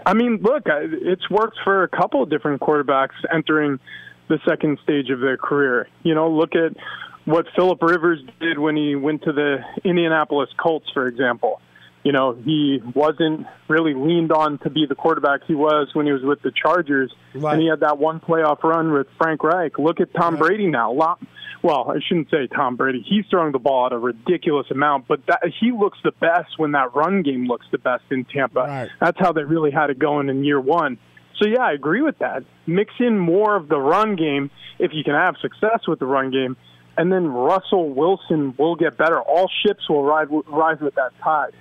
I 0.06 0.14
mean, 0.14 0.38
look, 0.42 0.64
it's 0.66 1.28
worked 1.30 1.58
for 1.64 1.82
a 1.82 1.88
couple 1.88 2.22
of 2.22 2.30
different 2.30 2.60
quarterbacks 2.60 3.14
entering 3.32 3.80
the 4.28 4.38
second 4.46 4.78
stage 4.82 5.10
of 5.10 5.20
their 5.20 5.36
career. 5.36 5.88
You 6.02 6.14
know, 6.14 6.30
look 6.30 6.54
at 6.54 6.76
what 7.24 7.46
Philip 7.56 7.82
Rivers 7.82 8.20
did 8.40 8.58
when 8.58 8.76
he 8.76 8.94
went 8.94 9.22
to 9.22 9.32
the 9.32 9.58
Indianapolis 9.82 10.50
Colts, 10.56 10.86
for 10.92 11.06
example. 11.06 11.60
You 12.04 12.12
know, 12.12 12.34
he 12.44 12.82
wasn't 12.94 13.46
really 13.66 13.94
leaned 13.94 14.30
on 14.30 14.58
to 14.58 14.70
be 14.70 14.84
the 14.86 14.94
quarterback 14.94 15.40
he 15.46 15.54
was 15.54 15.88
when 15.94 16.04
he 16.04 16.12
was 16.12 16.22
with 16.22 16.42
the 16.42 16.52
Chargers, 16.52 17.10
and 17.52 17.62
he 17.62 17.66
had 17.68 17.80
that 17.80 17.96
one 17.98 18.20
playoff 18.20 18.62
run 18.62 18.92
with 18.92 19.06
Frank 19.16 19.42
Reich. 19.42 19.78
Look 19.78 20.00
at 20.00 20.12
Tom 20.14 20.36
Brady 20.36 20.66
now. 20.66 20.92
Lot, 20.92 21.18
well, 21.62 21.90
I 21.90 22.00
shouldn't 22.06 22.28
say 22.30 22.46
Tom 22.46 22.76
Brady. 22.76 23.02
He's 23.08 23.24
throwing 23.30 23.52
the 23.52 23.58
ball 23.58 23.86
at 23.86 23.92
a 23.94 23.98
ridiculous 23.98 24.66
amount, 24.70 25.08
but 25.08 25.24
that, 25.28 25.40
he 25.58 25.72
looks 25.72 25.96
the 26.04 26.12
best 26.12 26.58
when 26.58 26.72
that 26.72 26.94
run 26.94 27.22
game 27.22 27.46
looks 27.46 27.64
the 27.72 27.78
best 27.78 28.04
in 28.10 28.26
Tampa. 28.26 28.60
That's 29.00 29.18
how 29.18 29.32
they 29.32 29.44
really 29.44 29.70
had 29.70 29.88
it 29.88 29.98
going 29.98 30.28
in 30.28 30.44
year 30.44 30.60
one. 30.60 30.98
So 31.40 31.48
yeah, 31.48 31.62
I 31.62 31.72
agree 31.72 32.02
with 32.02 32.18
that. 32.18 32.44
Mix 32.66 32.92
in 33.00 33.18
more 33.18 33.56
of 33.56 33.68
the 33.68 33.78
run 33.80 34.14
game 34.14 34.50
if 34.78 34.92
you 34.92 35.02
can 35.04 35.14
have 35.14 35.36
success 35.40 35.88
with 35.88 36.00
the 36.00 36.06
run 36.06 36.30
game, 36.30 36.56
and 36.98 37.10
then 37.10 37.26
Russell 37.28 37.88
Wilson 37.88 38.54
will 38.58 38.76
get 38.76 38.98
better. 38.98 39.20
All 39.20 39.50
ships 39.66 39.88
will 39.88 40.04
ride 40.04 40.28
rise 40.46 40.80
with 40.80 40.96
that 40.96 41.12
tide. 41.22 41.54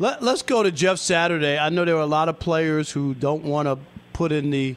Let, 0.00 0.22
let's 0.22 0.42
go 0.42 0.62
to 0.62 0.70
Jeff 0.70 0.98
Saturday. 0.98 1.58
I 1.58 1.70
know 1.70 1.84
there 1.84 1.96
are 1.96 2.00
a 2.00 2.06
lot 2.06 2.28
of 2.28 2.38
players 2.38 2.92
who 2.92 3.14
don't 3.14 3.42
want 3.42 3.66
to 3.66 3.78
put 4.12 4.30
in 4.30 4.50
the 4.50 4.76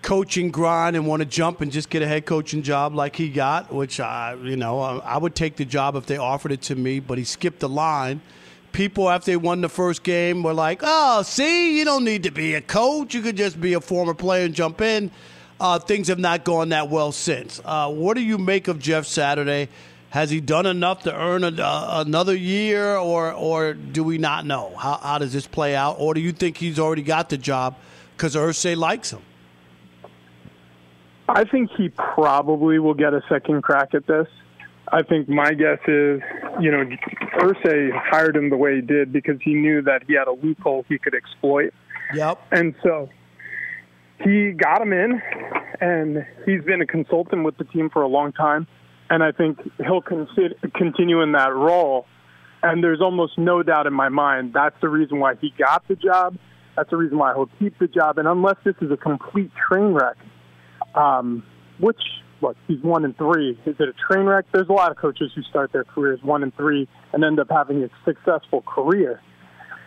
coaching 0.00 0.50
grind 0.50 0.96
and 0.96 1.06
want 1.06 1.20
to 1.20 1.26
jump 1.26 1.60
and 1.60 1.70
just 1.70 1.90
get 1.90 2.00
a 2.00 2.06
head 2.06 2.24
coaching 2.24 2.62
job 2.62 2.94
like 2.94 3.16
he 3.16 3.28
got, 3.28 3.70
which 3.70 4.00
I, 4.00 4.32
you 4.42 4.56
know, 4.56 4.80
I, 4.80 4.96
I 4.96 5.18
would 5.18 5.34
take 5.34 5.56
the 5.56 5.66
job 5.66 5.94
if 5.94 6.06
they 6.06 6.16
offered 6.16 6.52
it 6.52 6.62
to 6.62 6.74
me, 6.74 7.00
but 7.00 7.18
he 7.18 7.24
skipped 7.24 7.60
the 7.60 7.68
line. 7.68 8.22
People 8.72 9.10
after 9.10 9.32
they 9.32 9.36
won 9.36 9.60
the 9.60 9.68
first 9.68 10.04
game 10.04 10.42
were 10.42 10.54
like, 10.54 10.80
"Oh, 10.82 11.20
see, 11.22 11.76
you 11.76 11.84
don't 11.84 12.04
need 12.04 12.22
to 12.22 12.30
be 12.30 12.54
a 12.54 12.62
coach. 12.62 13.14
You 13.14 13.20
could 13.20 13.36
just 13.36 13.60
be 13.60 13.74
a 13.74 13.80
former 13.80 14.14
player 14.14 14.46
and 14.46 14.54
jump 14.54 14.80
in." 14.80 15.10
Uh, 15.60 15.78
things 15.78 16.08
have 16.08 16.20
not 16.20 16.44
gone 16.44 16.70
that 16.70 16.88
well 16.88 17.12
since. 17.12 17.60
Uh, 17.64 17.90
what 17.90 18.16
do 18.16 18.22
you 18.22 18.38
make 18.38 18.68
of 18.68 18.78
Jeff 18.78 19.06
Saturday? 19.06 19.68
Has 20.10 20.30
he 20.30 20.40
done 20.40 20.66
enough 20.66 21.04
to 21.04 21.14
earn 21.14 21.44
a, 21.44 21.48
uh, 21.48 22.02
another 22.06 22.34
year, 22.34 22.96
or 22.96 23.32
or 23.32 23.74
do 23.74 24.02
we 24.02 24.18
not 24.18 24.44
know? 24.44 24.74
How, 24.76 24.98
how 24.98 25.18
does 25.18 25.32
this 25.32 25.46
play 25.46 25.76
out? 25.76 25.96
Or 25.98 26.14
do 26.14 26.20
you 26.20 26.32
think 26.32 26.56
he's 26.56 26.78
already 26.78 27.02
got 27.02 27.28
the 27.28 27.38
job 27.38 27.76
because 28.16 28.34
Irsay 28.34 28.76
likes 28.76 29.12
him? 29.12 29.22
I 31.28 31.44
think 31.44 31.70
he 31.76 31.90
probably 31.90 32.80
will 32.80 32.94
get 32.94 33.14
a 33.14 33.22
second 33.28 33.62
crack 33.62 33.94
at 33.94 34.06
this. 34.08 34.26
I 34.92 35.02
think 35.02 35.28
my 35.28 35.52
guess 35.54 35.78
is, 35.86 36.20
you 36.60 36.72
know, 36.72 36.84
Irsay 37.38 37.90
hired 37.92 38.36
him 38.36 38.50
the 38.50 38.56
way 38.56 38.76
he 38.76 38.80
did 38.80 39.12
because 39.12 39.36
he 39.40 39.54
knew 39.54 39.80
that 39.82 40.02
he 40.08 40.14
had 40.14 40.26
a 40.26 40.32
loophole 40.32 40.84
he 40.88 40.98
could 40.98 41.14
exploit. 41.14 41.72
Yep. 42.14 42.40
And 42.50 42.74
so 42.82 43.08
he 44.24 44.50
got 44.50 44.82
him 44.82 44.92
in, 44.92 45.22
and 45.80 46.26
he's 46.44 46.64
been 46.64 46.82
a 46.82 46.86
consultant 46.86 47.44
with 47.44 47.56
the 47.58 47.64
team 47.64 47.88
for 47.90 48.02
a 48.02 48.08
long 48.08 48.32
time. 48.32 48.66
And 49.10 49.22
I 49.22 49.32
think 49.32 49.58
he'll 49.78 50.00
consider, 50.00 50.54
continue 50.74 51.20
in 51.20 51.32
that 51.32 51.52
role. 51.52 52.06
And 52.62 52.82
there's 52.82 53.00
almost 53.00 53.36
no 53.38 53.62
doubt 53.62 53.86
in 53.86 53.92
my 53.92 54.08
mind 54.08 54.52
that's 54.54 54.76
the 54.80 54.88
reason 54.88 55.18
why 55.18 55.34
he 55.40 55.52
got 55.58 55.86
the 55.88 55.96
job. 55.96 56.36
That's 56.76 56.90
the 56.90 56.96
reason 56.96 57.18
why 57.18 57.34
he'll 57.34 57.50
keep 57.58 57.78
the 57.78 57.88
job. 57.88 58.18
And 58.18 58.28
unless 58.28 58.56
this 58.64 58.76
is 58.80 58.90
a 58.90 58.96
complete 58.96 59.50
train 59.68 59.92
wreck, 59.92 60.16
um, 60.94 61.42
which 61.78 62.00
look, 62.42 62.56
he's 62.68 62.80
one 62.82 63.04
and 63.04 63.16
three. 63.16 63.58
Is 63.66 63.76
it 63.78 63.88
a 63.88 63.92
train 63.92 64.26
wreck? 64.26 64.46
There's 64.52 64.68
a 64.68 64.72
lot 64.72 64.90
of 64.90 64.96
coaches 64.96 65.30
who 65.34 65.42
start 65.42 65.72
their 65.72 65.84
careers 65.84 66.20
one 66.22 66.42
and 66.42 66.54
three 66.56 66.88
and 67.12 67.24
end 67.24 67.40
up 67.40 67.48
having 67.50 67.82
a 67.82 67.88
successful 68.04 68.62
career, 68.62 69.20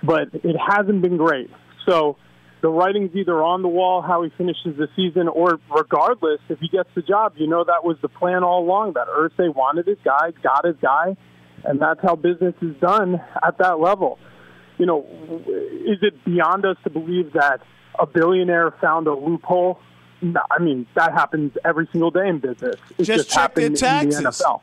but 0.03 0.30
it 0.34 0.55
hasn't 0.57 1.01
been 1.01 1.17
great. 1.17 1.49
So 1.88 2.17
the 2.64 2.70
writing's 2.70 3.14
either 3.14 3.43
on 3.43 3.61
the 3.61 3.68
wall 3.68 4.01
how 4.01 4.24
he 4.24 4.32
finishes 4.38 4.78
the 4.78 4.88
season, 4.95 5.28
or 5.28 5.59
regardless, 5.70 6.39
if 6.47 6.59
he 6.59 6.70
gets 6.70 6.88
the 6.95 7.01
job, 7.01 7.34
you 7.36 7.45
know 7.45 7.66
that 7.66 7.84
was 7.84 7.97
the 8.01 8.07
plan 8.07 8.41
all 8.41 8.64
along. 8.64 8.93
That 8.93 9.07
Irsay 9.07 9.53
wanted 9.53 9.86
his 9.86 9.97
guy, 10.03 10.32
got 10.41 10.66
his 10.66 10.78
guy, 10.82 11.18
and 11.66 11.80
that's 11.82 11.99
how 12.01 12.16
business 12.16 12.55
is 12.61 12.74
done 12.78 13.22
at 13.45 13.57
that 13.57 13.82
level. 13.82 14.18
You 14.78 14.86
know, 14.86 15.05
is 15.45 15.99
it 16.01 16.24
beyond 16.24 16.66
us 16.66 16.78
to 16.86 16.89
believe 16.89 17.34
that 17.34 17.59
a 17.99 18.05
billionaire 18.05 18.72
found 18.82 19.07
a 19.07 19.14
loophole 19.14 19.80
no, 20.22 20.39
I 20.49 20.59
mean, 20.59 20.88
that 20.95 21.11
happens 21.11 21.51
every 21.66 21.86
single 21.91 22.09
day 22.09 22.30
in 22.30 22.39
business. 22.39 22.76
Just, 22.97 23.07
just 23.07 23.30
check 23.30 23.55
their 23.55 23.70
taxes. 23.72 24.18
in 24.20 24.24
the 24.24 24.30
NFL. 24.30 24.61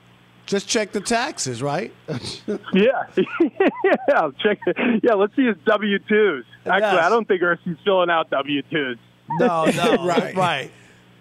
Just 0.51 0.66
check 0.68 0.90
the 0.90 1.01
taxes, 1.01 1.62
right? 1.62 1.92
yeah, 2.09 3.05
yeah. 3.14 4.30
Check. 4.42 4.59
It. 4.66 5.01
Yeah, 5.05 5.14
let's 5.14 5.34
see 5.36 5.46
his 5.46 5.55
W 5.64 5.96
twos. 6.01 6.44
Actually, 6.66 6.80
Yes. 6.80 7.05
I 7.05 7.09
don't 7.09 7.28
think 7.28 7.40
Irsay's 7.40 7.78
filling 7.84 8.11
out 8.11 8.30
W 8.30 8.61
twos. 8.62 8.98
No, 9.38 9.66
no, 9.66 9.94
right, 10.05 10.34
right. 10.34 10.70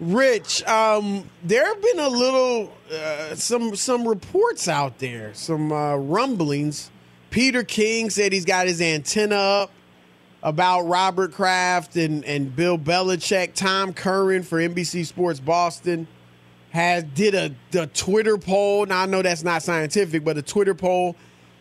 Rich, 0.00 0.64
um, 0.64 1.30
there 1.44 1.64
have 1.64 1.80
been 1.80 2.00
a 2.00 2.08
little 2.08 2.72
uh, 2.92 3.36
some 3.36 3.76
some 3.76 4.08
reports 4.08 4.66
out 4.66 4.98
there, 4.98 5.32
some 5.34 5.70
uh, 5.70 5.94
rumblings. 5.94 6.90
Peter 7.30 7.62
King 7.62 8.10
said 8.10 8.32
he's 8.32 8.44
got 8.44 8.66
his 8.66 8.80
antenna 8.80 9.36
up 9.36 9.70
about 10.42 10.88
Robert 10.88 11.30
Kraft 11.32 11.94
and, 11.94 12.24
and 12.24 12.56
Bill 12.56 12.78
Belichick. 12.78 13.54
Tom 13.54 13.92
Curran 13.92 14.42
for 14.42 14.58
NBC 14.58 15.06
Sports 15.06 15.38
Boston 15.38 16.08
has 16.70 17.04
did 17.04 17.34
a 17.34 17.54
the 17.70 17.86
Twitter 17.88 18.38
poll. 18.38 18.86
Now 18.86 19.02
I 19.02 19.06
know 19.06 19.22
that's 19.22 19.42
not 19.42 19.62
scientific, 19.62 20.24
but 20.24 20.38
a 20.38 20.42
Twitter 20.42 20.74
poll, 20.74 21.16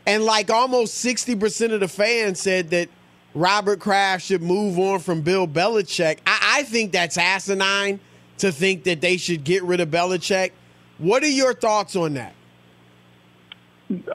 and 0.05 0.23
like 0.23 0.49
almost 0.49 0.95
sixty 0.95 1.35
percent 1.35 1.73
of 1.73 1.79
the 1.79 1.87
fans 1.87 2.39
said 2.39 2.69
that 2.69 2.89
Robert 3.35 3.79
Kraft 3.79 4.25
should 4.25 4.41
move 4.41 4.79
on 4.79 4.99
from 4.99 5.21
Bill 5.21 5.47
Belichick. 5.47 6.19
I, 6.25 6.59
I 6.59 6.63
think 6.63 6.91
that's 6.91 7.17
asinine 7.17 7.99
to 8.39 8.51
think 8.51 8.83
that 8.85 9.01
they 9.01 9.17
should 9.17 9.43
get 9.43 9.63
rid 9.63 9.79
of 9.79 9.89
Belichick. 9.89 10.51
What 10.97 11.23
are 11.23 11.27
your 11.27 11.53
thoughts 11.53 11.95
on 11.95 12.15
that? 12.15 12.33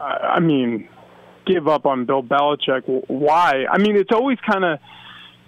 I 0.01 0.35
I 0.37 0.41
mean, 0.41 0.89
give 1.47 1.69
up 1.69 1.87
on 1.87 2.05
Bill 2.05 2.23
Belichick. 2.23 3.05
Why? 3.09 3.67
I 3.71 3.79
mean, 3.79 3.97
it's 3.97 4.13
always 4.13 4.39
kind 4.41 4.65
of, 4.65 4.79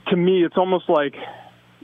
to 0.09 0.17
me, 0.17 0.45
it's 0.45 0.57
almost 0.57 0.89
like 0.89 1.15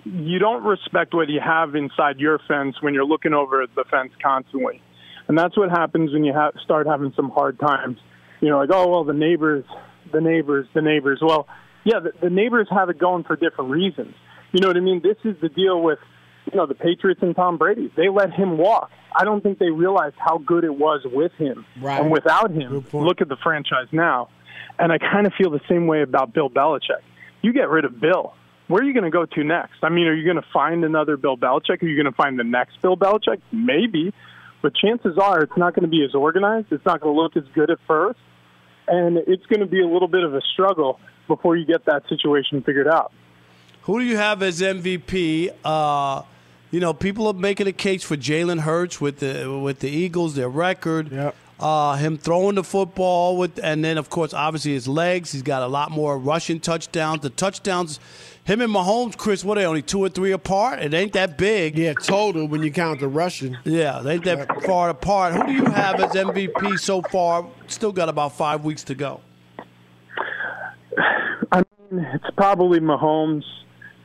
you 0.05 0.39
don't 0.39 0.65
respect 0.65 1.15
what 1.15 1.29
you 1.29 1.41
have 1.41 1.75
inside 1.75 2.19
your 2.19 2.41
fence 2.49 2.77
when 2.81 2.95
you're 2.95 3.05
looking 3.05 3.35
over 3.35 3.67
the 3.75 3.85
fence 3.91 4.13
constantly. 4.23 4.83
And 5.29 5.39
that's 5.39 5.57
what 5.57 5.71
happens 5.71 6.13
when 6.13 6.25
you 6.25 6.33
ha- 6.33 6.51
start 6.65 6.87
having 6.87 7.13
some 7.15 7.31
hard 7.31 7.59
times. 7.61 7.99
You 8.41 8.49
know, 8.49 8.59
like, 8.59 8.71
oh, 8.73 8.89
well, 8.89 9.05
the 9.05 9.13
neighbors, 9.13 9.65
the 10.13 10.21
neighbors, 10.21 10.67
the 10.75 10.83
neighbors. 10.83 11.21
Well, 11.23 11.47
yeah, 11.85 12.01
the, 12.01 12.13
the 12.21 12.31
neighbors 12.31 12.67
have 12.71 12.91
it 12.91 12.99
going 12.99 13.25
for 13.25 13.37
different 13.37 13.71
reasons. 13.71 14.15
You 14.53 14.61
know 14.61 14.69
what 14.69 14.77
I 14.77 14.81
mean? 14.81 15.01
This 15.03 15.17
is 15.25 15.41
the 15.41 15.49
deal 15.49 15.81
with, 15.81 15.99
you 16.51 16.59
know, 16.59 16.67
the 16.67 16.75
Patriots 16.75 17.21
and 17.23 17.37
Tom 17.37 17.57
Brady. 17.57 17.93
They 17.97 18.09
let 18.09 18.33
him 18.33 18.59
walk. 18.59 18.91
I 19.17 19.25
don't 19.25 19.43
think 19.43 19.59
they 19.59 19.71
realized 19.71 20.17
how 20.19 20.39
good 20.39 20.65
it 20.65 20.75
was 20.75 21.03
with 21.05 21.33
him. 21.39 21.65
Right. 21.81 22.01
And 22.01 22.11
without 22.11 22.51
him, 22.51 22.85
look 22.93 23.21
at 23.21 23.29
the 23.29 23.37
franchise 23.43 23.87
now. 23.93 24.29
And 24.79 24.91
I 24.91 24.99
kind 24.99 25.27
of 25.27 25.33
feel 25.39 25.51
the 25.51 25.61
same 25.69 25.87
way 25.87 26.03
about 26.03 26.35
Bill 26.35 26.51
Belichick. 26.51 27.03
You 27.43 27.53
get 27.53 27.69
rid 27.69 27.85
of 27.85 28.01
Bill. 28.01 28.35
Where 28.73 28.81
are 28.81 28.87
you 28.87 28.95
going 28.95 29.05
to 29.05 29.11
go 29.11 29.27
to 29.27 29.45
next? 29.45 29.85
I 29.85 29.91
mean, 29.91 30.07
are 30.07 30.15
you 30.15 30.25
going 30.25 30.43
to 30.43 30.49
find 30.51 30.83
another 30.83 31.19
Bill 31.19 31.37
Belichick? 31.37 31.83
Are 31.83 31.87
you 31.87 31.95
going 31.95 32.11
to 32.11 32.17
find 32.17 32.39
the 32.39 32.45
next 32.45 32.81
Bill 32.81 32.97
Belichick? 32.97 33.43
Maybe. 33.53 34.15
But 34.63 34.75
chances 34.75 35.19
are 35.19 35.43
it's 35.43 35.59
not 35.59 35.75
going 35.75 35.83
to 35.83 35.91
be 35.91 36.03
as 36.03 36.15
organized. 36.15 36.69
It's 36.71 36.87
not 36.87 37.03
going 37.03 37.15
to 37.15 37.21
look 37.21 37.37
as 37.37 37.45
good 37.53 37.71
at 37.71 37.77
first. 37.87 38.19
And 38.89 39.19
it's 39.19 39.45
going 39.45 39.61
to 39.61 39.67
be 39.67 39.83
a 39.83 39.87
little 39.87 40.09
bit 40.09 40.25
of 40.25 40.35
a 40.35 40.41
struggle 40.55 40.99
before 41.29 41.55
you 41.55 41.67
get 41.67 41.85
that 41.85 42.09
situation 42.09 42.63
figured 42.63 42.89
out. 42.89 43.13
Who 43.83 44.01
do 44.01 44.07
you 44.07 44.17
have 44.17 44.43
as 44.43 44.63
MVP? 44.63 45.53
Uh, 45.63 46.23
you 46.71 46.81
know, 46.81 46.95
people 46.95 47.27
are 47.27 47.35
making 47.35 47.67
a 47.67 47.73
case 47.73 48.03
for 48.03 48.17
Jalen 48.17 48.61
Hurts 48.61 49.03
with 49.03 49.19
the 49.19 49.61
with 49.63 49.81
the 49.81 49.91
Eagles, 49.91 50.35
their 50.35 50.49
record. 50.49 51.13
Uh, 51.61 51.95
him 51.95 52.19
throwing 52.19 52.57
the 52.57 52.65
football 52.65 53.37
with, 53.37 53.61
and 53.63 53.85
then 53.85 53.97
of 53.97 54.11
course, 54.11 54.35
obviously 54.35 54.73
his 54.73 54.89
legs. 54.89 55.31
He's 55.31 55.43
got 55.43 55.63
a 55.63 55.69
lot 55.69 55.93
more 55.93 56.19
rushing 56.19 56.59
touchdowns. 56.59 57.21
The 57.21 57.31
touchdowns, 57.31 58.01
him 58.45 58.61
and 58.61 58.75
Mahomes, 58.75 59.17
Chris, 59.17 59.45
what 59.45 59.57
are 59.57 59.61
they 59.61 59.67
only 59.67 59.83
two 59.83 60.01
or 60.01 60.09
three 60.09 60.33
apart? 60.33 60.81
It 60.81 60.93
ain't 60.93 61.13
that 61.13 61.39
big. 61.39 61.79
Yeah, 61.79 61.93
total 61.95 62.49
when 62.49 62.63
you 62.63 62.73
count 62.73 62.99
the 62.99 63.07
rushing. 63.07 63.57
Yeah, 63.65 64.01
they 64.01 64.15
ain't 64.15 64.25
that 64.25 64.63
far 64.65 64.91
apart. 64.91 65.35
Who 65.35 65.47
do 65.47 65.53
you 65.53 65.67
have 65.67 66.01
as 66.01 66.11
MVP 66.11 66.79
so 66.81 67.03
far? 67.03 67.49
Still 67.69 67.93
got 67.93 68.09
about 68.09 68.33
five 68.33 68.65
weeks 68.65 68.83
to 68.85 68.97
go. 68.97 69.21
I 71.53 71.63
mean, 71.91 72.05
it's 72.15 72.35
probably 72.37 72.81
Mahomes, 72.81 73.45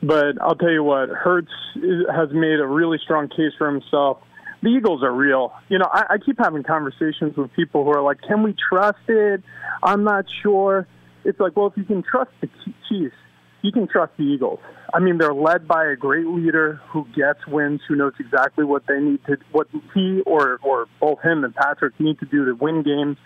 but 0.02 0.40
I'll 0.40 0.54
tell 0.54 0.70
you 0.70 0.84
what, 0.84 1.08
Hurts 1.08 1.50
has 1.74 2.28
made 2.32 2.60
a 2.60 2.66
really 2.66 2.98
strong 3.02 3.28
case 3.28 3.52
for 3.58 3.68
himself. 3.68 4.18
The 4.62 4.68
Eagles 4.68 5.02
are 5.02 5.12
real. 5.12 5.52
You 5.68 5.78
know, 5.78 5.88
I, 5.92 6.04
I 6.10 6.18
keep 6.18 6.38
having 6.38 6.62
conversations 6.62 7.36
with 7.36 7.52
people 7.54 7.84
who 7.84 7.90
are 7.90 8.02
like, 8.02 8.20
"Can 8.22 8.42
we 8.42 8.54
trust 8.68 8.98
it?" 9.08 9.42
I'm 9.82 10.04
not 10.04 10.26
sure. 10.42 10.86
It's 11.24 11.38
like, 11.38 11.56
well, 11.56 11.66
if 11.66 11.76
you 11.76 11.84
can 11.84 12.02
trust 12.02 12.30
the 12.40 12.48
Chiefs, 12.88 13.14
you 13.62 13.72
can 13.72 13.88
trust 13.88 14.12
the 14.16 14.24
Eagles. 14.24 14.60
I 14.92 15.00
mean, 15.00 15.18
they're 15.18 15.34
led 15.34 15.68
by 15.68 15.86
a 15.86 15.96
great 15.96 16.26
leader 16.26 16.80
who 16.90 17.06
gets 17.14 17.46
wins, 17.46 17.80
who 17.88 17.96
knows 17.96 18.14
exactly 18.18 18.64
what 18.64 18.86
they 18.86 19.00
need 19.00 19.20
to, 19.26 19.36
what 19.52 19.68
he 19.94 20.22
or 20.26 20.58
or 20.62 20.86
both 21.00 21.20
him 21.22 21.44
and 21.44 21.54
Patrick 21.54 21.98
need 21.98 22.18
to 22.20 22.26
do 22.26 22.44
to 22.46 22.54
win 22.54 22.82
games. 22.82 23.16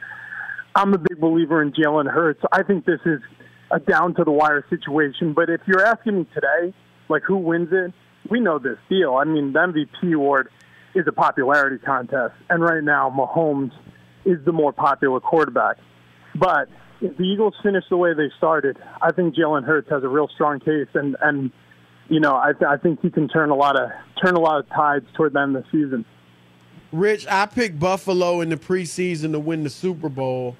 I'm 0.74 0.94
a 0.94 0.98
big 0.98 1.20
believer 1.20 1.62
in 1.62 1.72
Jalen 1.72 2.10
Hurts. 2.10 2.40
I 2.50 2.62
think 2.62 2.86
this 2.86 3.00
is 3.04 3.20
a 3.70 3.78
down 3.78 4.14
to 4.14 4.24
the 4.24 4.32
wire 4.32 4.64
situation. 4.70 5.34
But 5.34 5.50
if 5.50 5.60
you're 5.66 5.84
asking 5.84 6.18
me 6.18 6.26
today, 6.34 6.74
like 7.08 7.22
who 7.22 7.36
wins 7.36 7.68
it, 7.72 7.92
we 8.30 8.40
know 8.40 8.58
this 8.58 8.78
deal. 8.88 9.14
I 9.14 9.24
mean, 9.24 9.52
the 9.52 9.58
MVP 9.58 10.14
award 10.14 10.48
is 10.94 11.04
a 11.06 11.12
popularity 11.12 11.78
contest, 11.78 12.34
and 12.50 12.62
right 12.62 12.82
now 12.82 13.10
Mahomes 13.10 13.72
is 14.24 14.38
the 14.44 14.52
more 14.52 14.72
popular 14.72 15.20
quarterback. 15.20 15.76
But 16.34 16.68
if 17.02 17.16
the 17.16 17.24
Eagles 17.24 17.54
finish 17.62 17.84
the 17.90 17.96
way 17.96 18.14
they 18.14 18.30
started, 18.38 18.78
I 19.02 19.12
think 19.12 19.34
Jalen 19.34 19.64
Hurts 19.64 19.90
has 19.90 20.04
a 20.04 20.08
real 20.08 20.28
strong 20.28 20.60
case, 20.60 20.88
and 20.94 21.16
and 21.20 21.50
you 22.08 22.20
know 22.20 22.36
I, 22.36 22.52
th- 22.52 22.68
I 22.68 22.76
think 22.76 23.00
he 23.02 23.10
can 23.10 23.28
turn 23.28 23.50
a 23.50 23.54
lot 23.54 23.78
of 23.78 23.90
turn 24.22 24.34
a 24.34 24.40
lot 24.40 24.60
of 24.60 24.68
tides 24.70 25.06
toward 25.14 25.32
the 25.32 25.40
end 25.40 25.56
of 25.56 25.64
the 25.64 25.70
season. 25.70 26.04
Rich, 26.92 27.26
I 27.26 27.46
picked 27.46 27.80
Buffalo 27.80 28.40
in 28.40 28.50
the 28.50 28.56
preseason 28.56 29.32
to 29.32 29.40
win 29.40 29.64
the 29.64 29.70
Super 29.70 30.08
Bowl. 30.08 30.56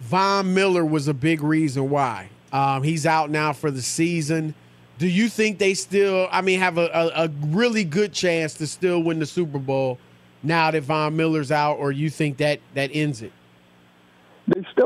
Von 0.00 0.54
Miller 0.54 0.84
was 0.84 1.08
a 1.08 1.14
big 1.14 1.42
reason 1.42 1.90
why. 1.90 2.30
Um, 2.52 2.82
he's 2.82 3.04
out 3.04 3.30
now 3.30 3.52
for 3.52 3.70
the 3.70 3.82
season. 3.82 4.54
Do 4.98 5.08
you 5.08 5.28
think 5.28 5.58
they 5.58 5.74
still, 5.74 6.28
I 6.30 6.40
mean, 6.40 6.60
have 6.60 6.78
a, 6.78 6.86
a, 6.86 7.24
a 7.24 7.28
really 7.48 7.84
good 7.84 8.12
chance 8.12 8.54
to 8.54 8.66
still 8.66 9.02
win 9.02 9.18
the 9.18 9.26
Super 9.26 9.58
Bowl 9.58 9.98
now 10.42 10.70
that 10.70 10.84
Von 10.84 11.16
Miller's 11.16 11.50
out, 11.50 11.78
or 11.78 11.90
you 11.90 12.08
think 12.10 12.36
that 12.38 12.60
that 12.74 12.90
ends 12.92 13.20
it? 13.20 13.32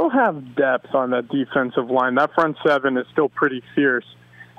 Still 0.00 0.08
have 0.08 0.56
depth 0.56 0.94
on 0.94 1.10
that 1.10 1.28
defensive 1.28 1.90
line. 1.90 2.14
That 2.14 2.32
front 2.34 2.56
seven 2.66 2.96
is 2.96 3.04
still 3.12 3.28
pretty 3.28 3.62
fierce. 3.74 4.06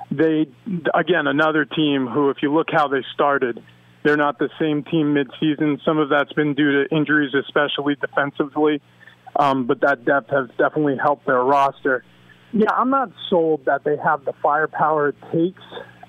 They, 0.08 0.46
again, 0.94 1.26
another 1.26 1.64
team 1.64 2.06
who, 2.06 2.30
if 2.30 2.36
you 2.42 2.54
look 2.54 2.68
how 2.70 2.86
they 2.86 3.02
started, 3.12 3.60
they're 4.04 4.16
not 4.16 4.38
the 4.38 4.50
same 4.60 4.84
team 4.84 5.16
midseason. 5.16 5.84
Some 5.84 5.98
of 5.98 6.10
that's 6.10 6.32
been 6.34 6.54
due 6.54 6.84
to 6.84 6.94
injuries, 6.94 7.34
especially 7.34 7.96
defensively. 7.96 8.80
Um, 9.34 9.66
but 9.66 9.80
that 9.80 10.04
depth 10.04 10.30
has 10.30 10.48
definitely 10.58 10.96
helped 11.02 11.26
their 11.26 11.42
roster. 11.42 12.04
Yeah, 12.52 12.70
I'm 12.70 12.90
not 12.90 13.10
sold 13.28 13.64
that 13.64 13.82
they 13.82 13.96
have 13.96 14.24
the 14.24 14.34
firepower 14.40 15.08
it 15.08 15.16
takes 15.32 15.62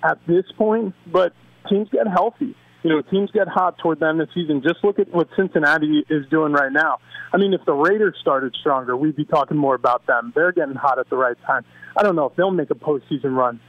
at 0.04 0.20
this 0.28 0.46
point, 0.60 0.94
but 1.12 1.34
teams 1.68 1.90
get 1.90 2.08
healthy. 2.08 2.56
You 2.84 2.90
know, 2.90 3.02
teams 3.02 3.32
get 3.32 3.48
hot 3.48 3.78
toward 3.78 4.02
the 4.02 4.08
end 4.08 4.20
of 4.22 4.28
the 4.28 4.34
season. 4.34 4.62
Just 4.62 4.84
look 4.84 5.00
at 5.00 5.10
what 5.14 5.30
Cincinnati 5.38 6.04
is 6.10 6.26
doing 6.30 6.52
right 6.52 6.72
now. 6.72 7.00
I 7.32 7.38
mean, 7.38 7.54
if 7.54 7.62
the 7.66 7.74
Raiders 7.74 8.16
started 8.20 8.56
stronger, 8.60 8.98
we'd 8.98 9.16
be 9.16 9.26
talking 9.26 9.56
more 9.58 9.74
about 9.74 10.06
them. 10.06 10.34
They're 10.36 10.52
getting 10.52 10.76
hot 10.76 11.00
at 11.00 11.10
the 11.10 11.16
right 11.16 11.38
time. 11.48 11.64
I 11.98 12.04
don't 12.04 12.16
know 12.16 12.26
if 12.26 12.36
they'll 12.36 12.52
make 12.52 12.72
a 12.72 12.76
postseason 12.76 13.36
run, 13.36 13.62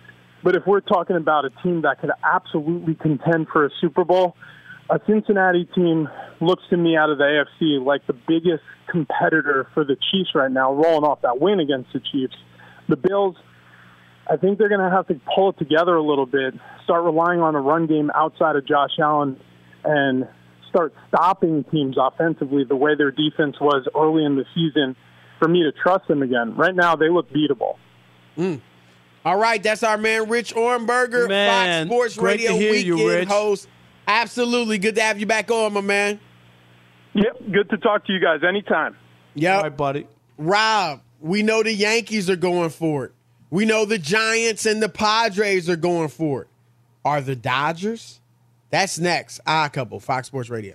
but 0.42 0.56
if 0.56 0.66
we're 0.66 0.80
talking 0.80 1.16
about 1.16 1.44
a 1.44 1.50
team 1.62 1.82
that 1.82 2.00
could 2.00 2.10
absolutely 2.24 2.94
contend 2.96 3.48
for 3.52 3.64
a 3.64 3.70
Super 3.80 4.04
Bowl, 4.04 4.36
a 4.90 5.00
Cincinnati 5.06 5.68
team 5.74 6.08
looks 6.40 6.62
to 6.70 6.76
me 6.76 6.96
out 6.96 7.08
of 7.08 7.18
the 7.18 7.24
AFC 7.24 7.84
like 7.84 8.06
the 8.06 8.12
biggest 8.12 8.64
competitor 8.90 9.68
for 9.72 9.84
the 9.84 9.96
Chiefs 10.10 10.30
right 10.34 10.50
now, 10.50 10.72
rolling 10.72 11.04
off 11.04 11.22
that 11.22 11.40
win 11.40 11.60
against 11.60 11.92
the 11.92 12.00
Chiefs. 12.00 12.34
The 12.88 12.96
Bills, 12.96 13.36
I 14.30 14.36
think 14.36 14.58
they're 14.58 14.68
going 14.68 14.80
to 14.80 14.94
have 14.94 15.06
to 15.08 15.20
pull 15.34 15.50
it 15.50 15.58
together 15.58 15.94
a 15.94 16.02
little 16.02 16.26
bit, 16.26 16.54
start 16.84 17.04
relying 17.04 17.40
on 17.40 17.54
a 17.54 17.60
run 17.60 17.86
game 17.86 18.10
outside 18.14 18.56
of 18.56 18.66
Josh 18.66 18.98
Allen, 18.98 19.38
and 19.84 20.26
start 20.70 20.94
stopping 21.08 21.64
teams 21.70 21.96
offensively 22.00 22.64
the 22.64 22.76
way 22.76 22.94
their 22.96 23.10
defense 23.10 23.56
was 23.60 23.86
early 23.94 24.24
in 24.24 24.36
the 24.36 24.44
season. 24.54 24.96
for 25.38 25.48
me 25.48 25.62
to 25.62 25.72
trust 25.72 26.06
them 26.08 26.22
again. 26.22 26.54
Right 26.56 26.74
now, 26.74 26.96
they 26.96 27.10
look 27.10 27.30
beatable. 27.30 27.76
Mm. 28.38 28.60
All 29.24 29.36
right, 29.38 29.62
that's 29.62 29.82
our 29.82 29.98
man 29.98 30.28
Rich 30.28 30.54
Ohrnberger, 30.54 31.28
Man, 31.28 31.88
Fox 31.88 31.94
Sports 31.94 32.16
great 32.16 32.40
to 32.40 32.48
Radio 32.48 32.58
hear 32.58 32.74
you, 32.74 32.94
weekend 32.94 33.10
Rich. 33.10 33.28
host. 33.28 33.68
Absolutely, 34.06 34.78
good 34.78 34.94
to 34.96 35.02
have 35.02 35.18
you 35.18 35.26
back 35.26 35.50
on, 35.50 35.72
my 35.72 35.80
man. 35.80 36.20
Yep, 37.14 37.42
good 37.52 37.70
to 37.70 37.78
talk 37.78 38.06
to 38.06 38.12
you 38.12 38.20
guys 38.20 38.40
anytime. 38.46 38.96
Yeah, 39.34 39.56
All 39.56 39.62
right, 39.62 39.76
buddy. 39.76 40.06
Rob, 40.36 41.00
we 41.20 41.42
know 41.42 41.62
the 41.62 41.72
Yankees 41.72 42.28
are 42.28 42.36
going 42.36 42.70
for 42.70 43.06
it. 43.06 43.12
We 43.54 43.66
know 43.66 43.84
the 43.84 43.98
Giants 43.98 44.66
and 44.66 44.82
the 44.82 44.88
Padres 44.88 45.70
are 45.70 45.76
going 45.76 46.08
for 46.08 46.42
it. 46.42 46.48
Are 47.04 47.20
the 47.20 47.36
Dodgers? 47.36 48.18
That's 48.70 48.98
next. 48.98 49.38
Odd 49.46 49.72
Couple, 49.72 50.00
Fox 50.00 50.26
Sports 50.26 50.50
Radio. 50.50 50.74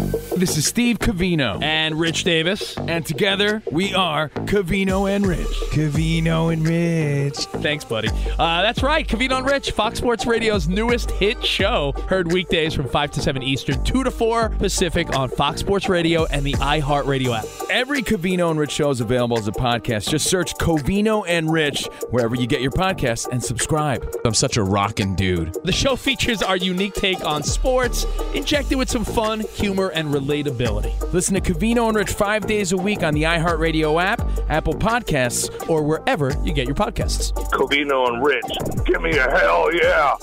This 0.00 0.56
is 0.56 0.64
Steve 0.64 0.98
Covino 0.98 1.62
and 1.62 2.00
Rich 2.00 2.24
Davis. 2.24 2.74
And 2.78 3.04
together 3.04 3.62
we 3.70 3.92
are 3.92 4.30
Covino 4.30 5.14
and 5.14 5.26
Rich. 5.26 5.46
Covino 5.72 6.50
and 6.50 6.66
Rich. 6.66 7.36
Thanks, 7.60 7.84
buddy. 7.84 8.08
Uh, 8.38 8.62
that's 8.62 8.82
right. 8.82 9.06
Covino 9.06 9.36
and 9.36 9.46
Rich, 9.46 9.72
Fox 9.72 9.98
Sports 9.98 10.24
Radio's 10.24 10.66
newest 10.66 11.10
hit 11.10 11.44
show. 11.44 11.92
Heard 12.08 12.32
weekdays 12.32 12.72
from 12.72 12.88
5 12.88 13.10
to 13.10 13.20
7 13.20 13.42
Eastern, 13.42 13.84
2 13.84 14.04
to 14.04 14.10
4 14.10 14.48
Pacific 14.50 15.14
on 15.14 15.28
Fox 15.28 15.60
Sports 15.60 15.90
Radio 15.90 16.24
and 16.26 16.46
the 16.46 16.54
iHeartRadio 16.54 17.38
app. 17.38 17.44
Every 17.68 18.02
Covino 18.02 18.50
and 18.50 18.58
Rich 18.58 18.72
show 18.72 18.88
is 18.88 19.02
available 19.02 19.38
as 19.38 19.46
a 19.46 19.52
podcast. 19.52 20.08
Just 20.08 20.30
search 20.30 20.54
Covino 20.54 21.22
and 21.28 21.52
Rich 21.52 21.86
wherever 22.10 22.34
you 22.34 22.46
get 22.46 22.62
your 22.62 22.72
podcasts 22.72 23.28
and 23.30 23.44
subscribe. 23.44 24.10
I'm 24.24 24.32
such 24.32 24.56
a 24.56 24.62
rockin' 24.62 25.16
dude. 25.16 25.56
The 25.64 25.72
show 25.72 25.96
features 25.96 26.42
our 26.42 26.56
unique 26.56 26.94
take 26.94 27.22
on 27.26 27.42
sports, 27.42 28.06
injected 28.34 28.78
with 28.78 28.88
some 28.88 29.04
fun, 29.04 29.40
humor, 29.40 29.89
and 29.94 30.12
relatability. 30.12 31.12
Listen 31.12 31.34
to 31.34 31.40
Covino 31.40 31.88
and 31.88 31.96
Rich 31.96 32.10
five 32.10 32.46
days 32.46 32.72
a 32.72 32.76
week 32.76 33.02
on 33.02 33.14
the 33.14 33.24
iHeartRadio 33.24 34.02
app, 34.02 34.20
Apple 34.48 34.74
Podcasts, 34.74 35.68
or 35.68 35.82
wherever 35.82 36.32
you 36.44 36.52
get 36.52 36.66
your 36.66 36.74
podcasts. 36.74 37.32
Covino 37.50 38.08
and 38.08 38.24
Rich, 38.24 38.86
give 38.86 39.02
me 39.02 39.16
a 39.16 39.30
hell 39.30 39.72
yeah. 39.74 40.16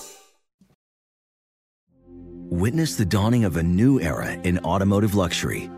Witness 2.50 2.96
the 2.96 3.06
dawning 3.06 3.44
of 3.44 3.58
a 3.58 3.64
new 3.64 4.00
era 4.00 4.32
in 4.32 4.58
automotive 4.60 5.16
luxury 5.16 5.70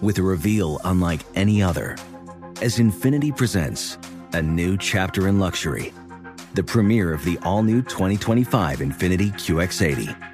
with 0.00 0.18
a 0.18 0.22
reveal 0.22 0.80
unlike 0.84 1.20
any 1.34 1.62
other 1.62 1.96
as 2.62 2.78
Infiniti 2.78 3.36
presents 3.36 3.98
a 4.32 4.40
new 4.40 4.76
chapter 4.78 5.28
in 5.28 5.38
luxury, 5.38 5.92
the 6.54 6.62
premiere 6.62 7.12
of 7.12 7.24
the 7.24 7.38
all 7.42 7.62
new 7.62 7.82
2025 7.82 8.78
Infiniti 8.78 9.32
QX80. 9.34 10.33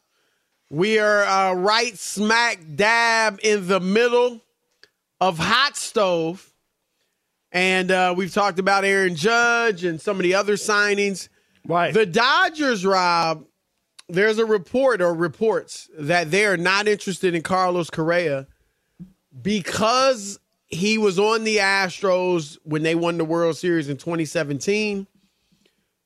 We 0.71 0.99
are 0.99 1.25
uh, 1.25 1.53
right 1.55 1.97
smack 1.97 2.59
dab 2.75 3.41
in 3.43 3.67
the 3.67 3.81
middle 3.81 4.39
of 5.19 5.37
hot 5.37 5.75
stove. 5.75 6.49
And 7.51 7.91
uh, 7.91 8.13
we've 8.15 8.33
talked 8.33 8.57
about 8.57 8.85
Aaron 8.85 9.17
Judge 9.17 9.83
and 9.83 9.99
some 9.99 10.15
of 10.15 10.23
the 10.23 10.33
other 10.33 10.53
signings. 10.53 11.27
Right. 11.67 11.93
The 11.93 12.05
Dodgers, 12.05 12.85
Rob, 12.85 13.43
there's 14.07 14.37
a 14.37 14.45
report 14.45 15.01
or 15.01 15.13
reports 15.13 15.89
that 15.99 16.31
they 16.31 16.45
are 16.45 16.55
not 16.55 16.87
interested 16.87 17.35
in 17.35 17.41
Carlos 17.41 17.89
Correa 17.89 18.47
because 19.41 20.39
he 20.67 20.97
was 20.97 21.19
on 21.19 21.43
the 21.43 21.57
Astros 21.57 22.57
when 22.63 22.83
they 22.83 22.95
won 22.95 23.17
the 23.17 23.25
World 23.25 23.57
Series 23.57 23.89
in 23.89 23.97
2017 23.97 25.05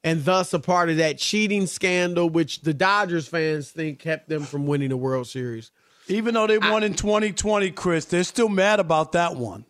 and 0.06 0.24
thus 0.24 0.54
a 0.54 0.60
part 0.60 0.92
of 0.92 0.98
that 0.98 1.18
cheating 1.18 1.66
scandal, 1.66 2.30
which 2.30 2.62
the 2.62 2.76
Dodgers 2.76 3.28
fans 3.28 3.72
think 3.72 3.98
kept 3.98 4.30
them 4.30 4.44
from 4.44 4.68
winning 4.68 4.90
the 4.90 4.98
World 4.98 5.26
Series. 5.28 5.72
Even 6.08 6.36
though 6.36 6.46
they 6.46 6.60
won 6.60 6.84
in 6.84 6.94
2020, 6.94 7.72
Chris, 7.72 8.06
they're 8.06 8.24
still 8.24 8.48
mad 8.48 8.80
about 8.80 9.14
that 9.14 9.36
one. 9.36 9.66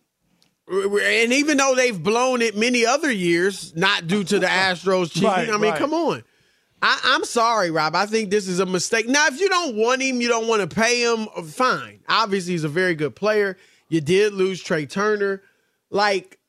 And 0.67 1.31
even 1.31 1.55
though 1.57 1.73
they've 1.73 2.03
blown 2.03 2.41
it 2.41 2.57
many 2.57 2.85
other 2.85 3.09
years, 3.09 3.73
not 3.77 4.07
due 4.07 4.25
to 4.25 4.39
the 4.39 4.45
Astros 4.47 5.09
cheating, 5.13 5.29
Right, 5.29 5.49
I 5.49 5.53
mean, 5.53 5.71
right. 5.71 5.79
come 5.79 5.93
on. 5.93 6.23
I, 6.81 6.99
I'm 7.05 7.23
sorry, 7.23 7.71
Rob. 7.71 7.95
I 7.95 8.05
think 8.05 8.29
this 8.29 8.49
is 8.49 8.59
a 8.59 8.65
mistake. 8.65 9.07
Now, 9.07 9.27
if 9.27 9.39
you 9.39 9.47
don't 9.47 9.77
want 9.77 10.01
him, 10.01 10.19
you 10.19 10.27
don't 10.27 10.47
want 10.49 10.69
to 10.69 10.75
pay 10.75 11.01
him, 11.01 11.29
uh, 11.33 11.43
fine. 11.43 12.01
Obviously, 12.09 12.51
he's 12.51 12.65
a 12.65 12.69
very 12.69 12.95
good 12.95 13.15
player. 13.15 13.55
You 13.87 14.01
did 14.01 14.33
lose 14.33 14.61
Trea 14.61 14.85
Turner. 14.85 15.41
Like, 15.89 16.39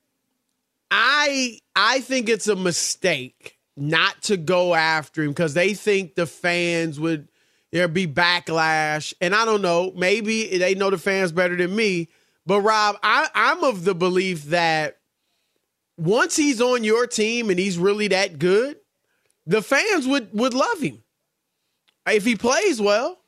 I 0.90 1.60
I 1.76 2.00
think 2.00 2.28
it's 2.28 2.48
a 2.48 2.56
mistake 2.56 3.55
not 3.76 4.22
to 4.22 4.36
go 4.36 4.74
after 4.74 5.22
him 5.22 5.30
because 5.30 5.54
they 5.54 5.74
think 5.74 6.14
the 6.14 6.26
fans 6.26 6.98
would 6.98 7.28
there'd 7.72 7.92
be 7.92 8.06
backlash. 8.06 9.12
And 9.20 9.34
I 9.34 9.44
don't 9.44 9.62
know, 9.62 9.92
maybe 9.94 10.58
they 10.58 10.74
know 10.74 10.90
the 10.90 10.98
fans 10.98 11.32
better 11.32 11.56
than 11.56 11.74
me. 11.74 12.08
But 12.46 12.60
Rob, 12.60 12.96
I, 13.02 13.28
I'm 13.34 13.64
of 13.64 13.84
the 13.84 13.94
belief 13.94 14.44
that 14.44 14.98
once 15.98 16.36
he's 16.36 16.60
on 16.60 16.84
your 16.84 17.06
team 17.06 17.50
and 17.50 17.58
he's 17.58 17.76
really 17.76 18.08
that 18.08 18.38
good, 18.38 18.78
the 19.46 19.62
fans 19.62 20.06
would 20.06 20.32
would 20.32 20.54
love 20.54 20.80
him 20.80 21.02
if 22.06 22.24
he 22.24 22.36
plays 22.36 22.80
well. 22.80 23.18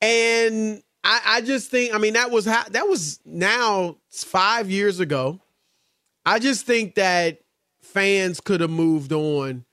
And 0.00 0.82
I, 1.04 1.20
I 1.24 1.40
just 1.40 1.70
think, 1.70 1.94
I 1.94 1.98
mean, 1.98 2.14
that 2.14 2.30
was 2.30 2.46
how 2.46 2.64
that 2.70 2.88
was 2.88 3.20
now 3.24 3.96
five 4.10 4.70
years 4.70 5.00
ago. 5.00 5.40
I 6.24 6.38
just 6.38 6.66
think 6.66 6.96
that 6.96 7.40
fans 7.80 8.40
could 8.40 8.60
have 8.60 8.70
moved 8.70 9.12
on 9.12 9.64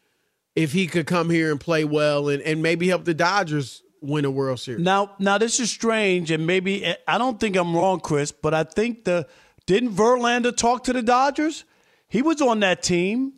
if 0.55 0.71
he 0.71 0.87
could 0.87 1.05
come 1.05 1.29
here 1.29 1.51
and 1.51 1.59
play 1.59 1.83
well 1.83 2.29
and, 2.29 2.41
and 2.41 2.61
maybe 2.61 2.87
help 2.87 3.05
the 3.05 3.13
Dodgers 3.13 3.83
win 4.01 4.25
a 4.25 4.31
World 4.31 4.59
Series. 4.59 4.81
Now, 4.81 5.11
now 5.19 5.37
this 5.37 5.59
is 5.59 5.69
strange, 5.69 6.31
and 6.31 6.47
maybe 6.47 6.85
eh, 6.85 6.95
I 7.07 7.17
don't 7.17 7.39
think 7.39 7.55
I'm 7.55 7.75
wrong, 7.75 7.99
Chris, 7.99 8.31
but 8.31 8.53
I 8.53 8.63
think 8.63 9.03
the 9.03 9.27
didn't 9.65 9.91
Verlander 9.91 10.55
talk 10.55 10.83
to 10.85 10.93
the 10.93 11.01
Dodgers? 11.01 11.65
He 12.07 12.21
was 12.21 12.41
on 12.41 12.59
that 12.61 12.83
team, 12.83 13.33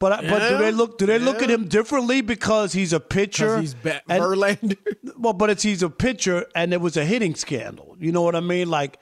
but 0.00 0.12
I 0.12 0.28
but 0.28 0.48
do 0.48 0.58
they 0.58 0.72
look 0.72 0.98
do 0.98 1.06
they 1.06 1.18
look 1.18 1.42
at 1.42 1.50
him 1.50 1.68
differently 1.68 2.20
because 2.20 2.72
he's 2.72 2.92
a 2.92 3.00
pitcher? 3.00 3.60
he's 3.60 3.74
Verlander. 3.74 4.76
well, 5.18 5.34
but 5.34 5.50
it's 5.50 5.62
he's 5.62 5.82
a 5.82 5.90
pitcher, 5.90 6.46
and 6.54 6.72
it 6.72 6.80
was 6.80 6.96
a 6.96 7.04
hitting 7.04 7.34
scandal. 7.34 7.96
You 8.00 8.10
know 8.12 8.22
what 8.22 8.34
I 8.34 8.40
mean? 8.40 8.70
Like, 8.70 8.98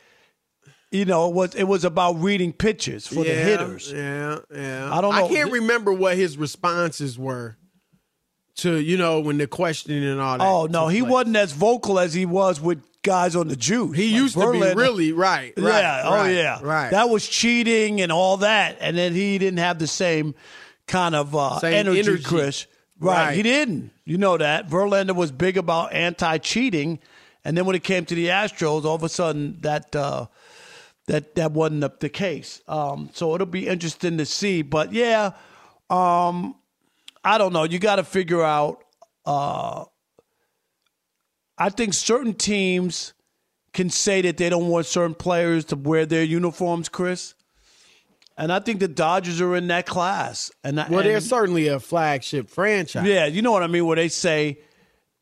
you 0.92 1.06
know, 1.06 1.28
it 1.28 1.34
was 1.34 1.54
it 1.54 1.64
was 1.64 1.84
about 1.84 2.20
reading 2.20 2.52
pitches 2.52 3.06
for 3.06 3.24
the 3.24 3.34
hitters. 3.34 3.90
Yeah, 3.90 4.38
yeah. 4.54 4.92
I 4.92 5.00
don't 5.00 5.14
know. 5.14 5.24
I 5.24 5.28
can't 5.28 5.50
remember 5.50 5.92
what 5.92 6.16
his 6.16 6.36
responses 6.36 7.18
were 7.18 7.56
to 8.56 8.78
you 8.78 8.98
know 8.98 9.20
when 9.20 9.38
the 9.38 9.46
questioning 9.46 10.04
and 10.04 10.20
all 10.20 10.38
that. 10.38 10.46
Oh 10.46 10.66
no, 10.66 10.88
he 10.88 11.00
place. 11.00 11.10
wasn't 11.10 11.36
as 11.36 11.52
vocal 11.52 11.98
as 11.98 12.12
he 12.12 12.26
was 12.26 12.60
with 12.60 12.82
guys 13.02 13.34
on 13.34 13.48
the 13.48 13.56
juice. 13.56 13.96
He 13.96 14.10
Like 14.10 14.20
used 14.20 14.34
to 14.34 14.52
be 14.52 14.60
really 14.60 15.12
right. 15.12 15.54
right 15.56 15.64
yeah. 15.82 16.08
right, 16.08 16.26
oh 16.26 16.30
yeah. 16.30 16.58
Right. 16.62 16.90
That 16.90 17.08
was 17.08 17.26
cheating 17.26 18.00
and 18.02 18.12
all 18.12 18.36
that, 18.38 18.76
and 18.80 18.96
then 18.96 19.14
he 19.14 19.38
didn't 19.38 19.60
have 19.60 19.78
the 19.78 19.86
same 19.86 20.34
kind 20.86 21.14
of 21.14 21.34
uh, 21.34 21.58
Same 21.60 21.72
energy, 21.74 22.00
energy. 22.00 22.22
Chris. 22.22 22.66
Right. 23.00 23.28
Right. 23.28 23.36
He 23.36 23.42
didn't. 23.42 23.90
You 24.04 24.18
know 24.18 24.36
that 24.36 24.68
Verlander 24.68 25.16
was 25.16 25.32
big 25.32 25.56
about 25.56 25.92
anti-cheating, 25.94 26.98
and 27.44 27.56
then 27.56 27.64
when 27.64 27.74
it 27.74 27.82
came 27.82 28.04
to 28.04 28.14
the 28.14 28.26
Astros, 28.26 28.84
all 28.84 28.94
of 28.94 29.02
a 29.02 29.08
sudden 29.08 29.56
that. 29.62 29.96
Uh, 29.96 30.26
that 31.06 31.34
that 31.34 31.52
wasn't 31.52 31.80
the, 31.80 31.92
the 32.00 32.08
case. 32.08 32.60
Um, 32.68 33.10
so 33.12 33.34
it'll 33.34 33.46
be 33.46 33.66
interesting 33.68 34.18
to 34.18 34.26
see. 34.26 34.62
But 34.62 34.92
yeah, 34.92 35.32
um, 35.90 36.54
I 37.24 37.38
don't 37.38 37.52
know. 37.52 37.64
You 37.64 37.78
got 37.78 37.96
to 37.96 38.04
figure 38.04 38.42
out. 38.42 38.84
Uh, 39.26 39.84
I 41.58 41.68
think 41.68 41.94
certain 41.94 42.34
teams 42.34 43.12
can 43.72 43.88
say 43.90 44.20
that 44.22 44.36
they 44.36 44.48
don't 44.48 44.68
want 44.68 44.86
certain 44.86 45.14
players 45.14 45.64
to 45.66 45.76
wear 45.76 46.06
their 46.06 46.24
uniforms, 46.24 46.88
Chris. 46.88 47.34
And 48.36 48.52
I 48.52 48.58
think 48.60 48.80
the 48.80 48.88
Dodgers 48.88 49.40
are 49.40 49.54
in 49.56 49.68
that 49.68 49.86
class. 49.86 50.50
And 50.64 50.80
I- 50.80 50.88
well, 50.88 51.00
and- 51.00 51.08
they're 51.08 51.20
certainly 51.20 51.68
a 51.68 51.78
flagship 51.78 52.48
franchise. 52.50 53.04
yeah, 53.06 53.26
you 53.26 53.42
know 53.42 53.52
what 53.52 53.62
I 53.62 53.66
mean. 53.66 53.86
Where 53.86 53.96
they 53.96 54.08
say, 54.08 54.58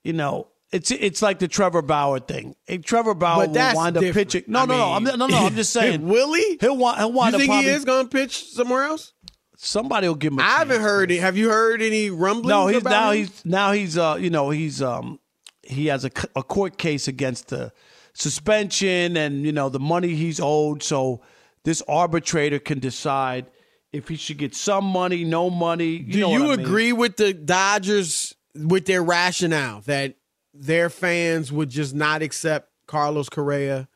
you 0.05 0.13
know, 0.13 0.47
it's 0.73 0.91
it's 0.91 1.21
like 1.23 1.39
the 1.41 1.49
Trevor 1.49 1.83
Bauer 1.83 2.21
thing. 2.21 2.55
Hey, 2.67 2.79
Trevor 2.79 3.15
Bauer 3.15 3.47
will 3.49 3.75
wind 3.75 3.97
up 3.97 4.05
pitching. 4.05 4.45
No, 4.47 4.61
I 4.61 4.65
no, 4.67 4.77
no. 4.77 4.93
I'm, 4.93 5.05
no, 5.05 5.27
no. 5.27 5.47
I'm 5.47 5.55
just 5.55 5.73
saying. 5.75 6.07
Will 6.07 6.33
he? 6.33 6.59
He'll 6.61 6.77
want. 6.77 6.99
He'll 6.99 7.13
wind 7.13 7.33
You 7.33 7.37
up 7.37 7.41
think 7.41 7.51
probably, 7.51 7.71
he 7.71 7.77
is 7.77 7.85
going 7.85 8.07
to 8.07 8.11
pitch 8.11 8.51
somewhere 8.51 8.85
else? 8.85 9.13
Somebody 9.57 10.07
will 10.09 10.15
give 10.15 10.33
him. 10.33 10.41
I 10.41 10.59
haven't 10.59 10.81
heard 10.81 11.11
it. 11.11 11.21
Have 11.21 11.37
you 11.37 11.51
heard 11.51 11.83
any 11.83 12.09
rumblings? 12.11 12.49
No, 12.49 12.69
he's 12.69 12.79
about 12.79 12.91
now 12.91 13.11
him? 13.11 13.19
he's 13.19 13.45
now 13.45 13.73
he's 13.73 13.99
uh 13.99 14.17
you 14.19 14.31
know 14.31 14.51
he's 14.51 14.81
um 14.81 15.19
he 15.63 15.87
has 15.89 16.05
a, 16.05 16.11
a 16.35 16.43
court 16.43 16.79
case 16.79 17.09
against 17.09 17.49
the 17.49 17.73
suspension 18.15 19.17
and 19.17 19.45
you 19.45 19.53
know 19.53 19.69
the 19.69 19.81
money 19.81 20.15
he's 20.15 20.41
owed. 20.41 20.83
So 20.83 21.21
this 21.65 21.83
arbitrator 21.89 22.59
can 22.59 22.79
decide 22.79 23.47
if 23.93 24.09
he 24.09 24.17
should 24.17 24.39
get 24.39 24.55
some 24.55 24.85
money, 24.85 25.25
no 25.25 25.51
money. 25.51 25.97
You 25.97 26.13
Do 26.13 26.19
you 26.21 26.27
I 26.53 26.57
mean. 26.57 26.61
agree 26.61 26.93
with 26.93 27.17
the 27.17 27.35
Dodgers 27.35 28.35
with 28.55 28.87
their 28.87 29.03
rationale 29.03 29.81
that 29.83 30.15
their 30.53 30.91
fans 30.91 31.53
would 31.53 31.71
just 31.71 31.95
not 31.95 32.23
accept 32.23 32.71
Carlos 32.87 33.29
Correa, 33.29 33.89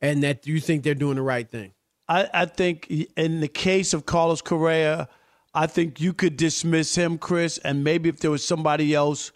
and 0.00 0.22
that 0.22 0.46
you 0.46 0.60
think 0.60 0.82
they're 0.82 0.94
doing 0.94 1.16
the 1.16 1.22
right 1.22 1.48
thing? 1.48 1.72
I, 2.08 2.28
I 2.32 2.44
think 2.46 2.90
in 3.16 3.40
the 3.40 3.48
case 3.48 3.94
of 3.94 4.06
Carlos 4.06 4.42
Correa, 4.42 5.08
I 5.54 5.66
think 5.66 6.00
you 6.00 6.12
could 6.12 6.36
dismiss 6.36 6.94
him, 6.94 7.18
Chris, 7.18 7.58
and 7.58 7.84
maybe 7.84 8.08
if 8.08 8.20
there 8.20 8.30
was 8.30 8.44
somebody 8.44 8.94
else 8.94 9.32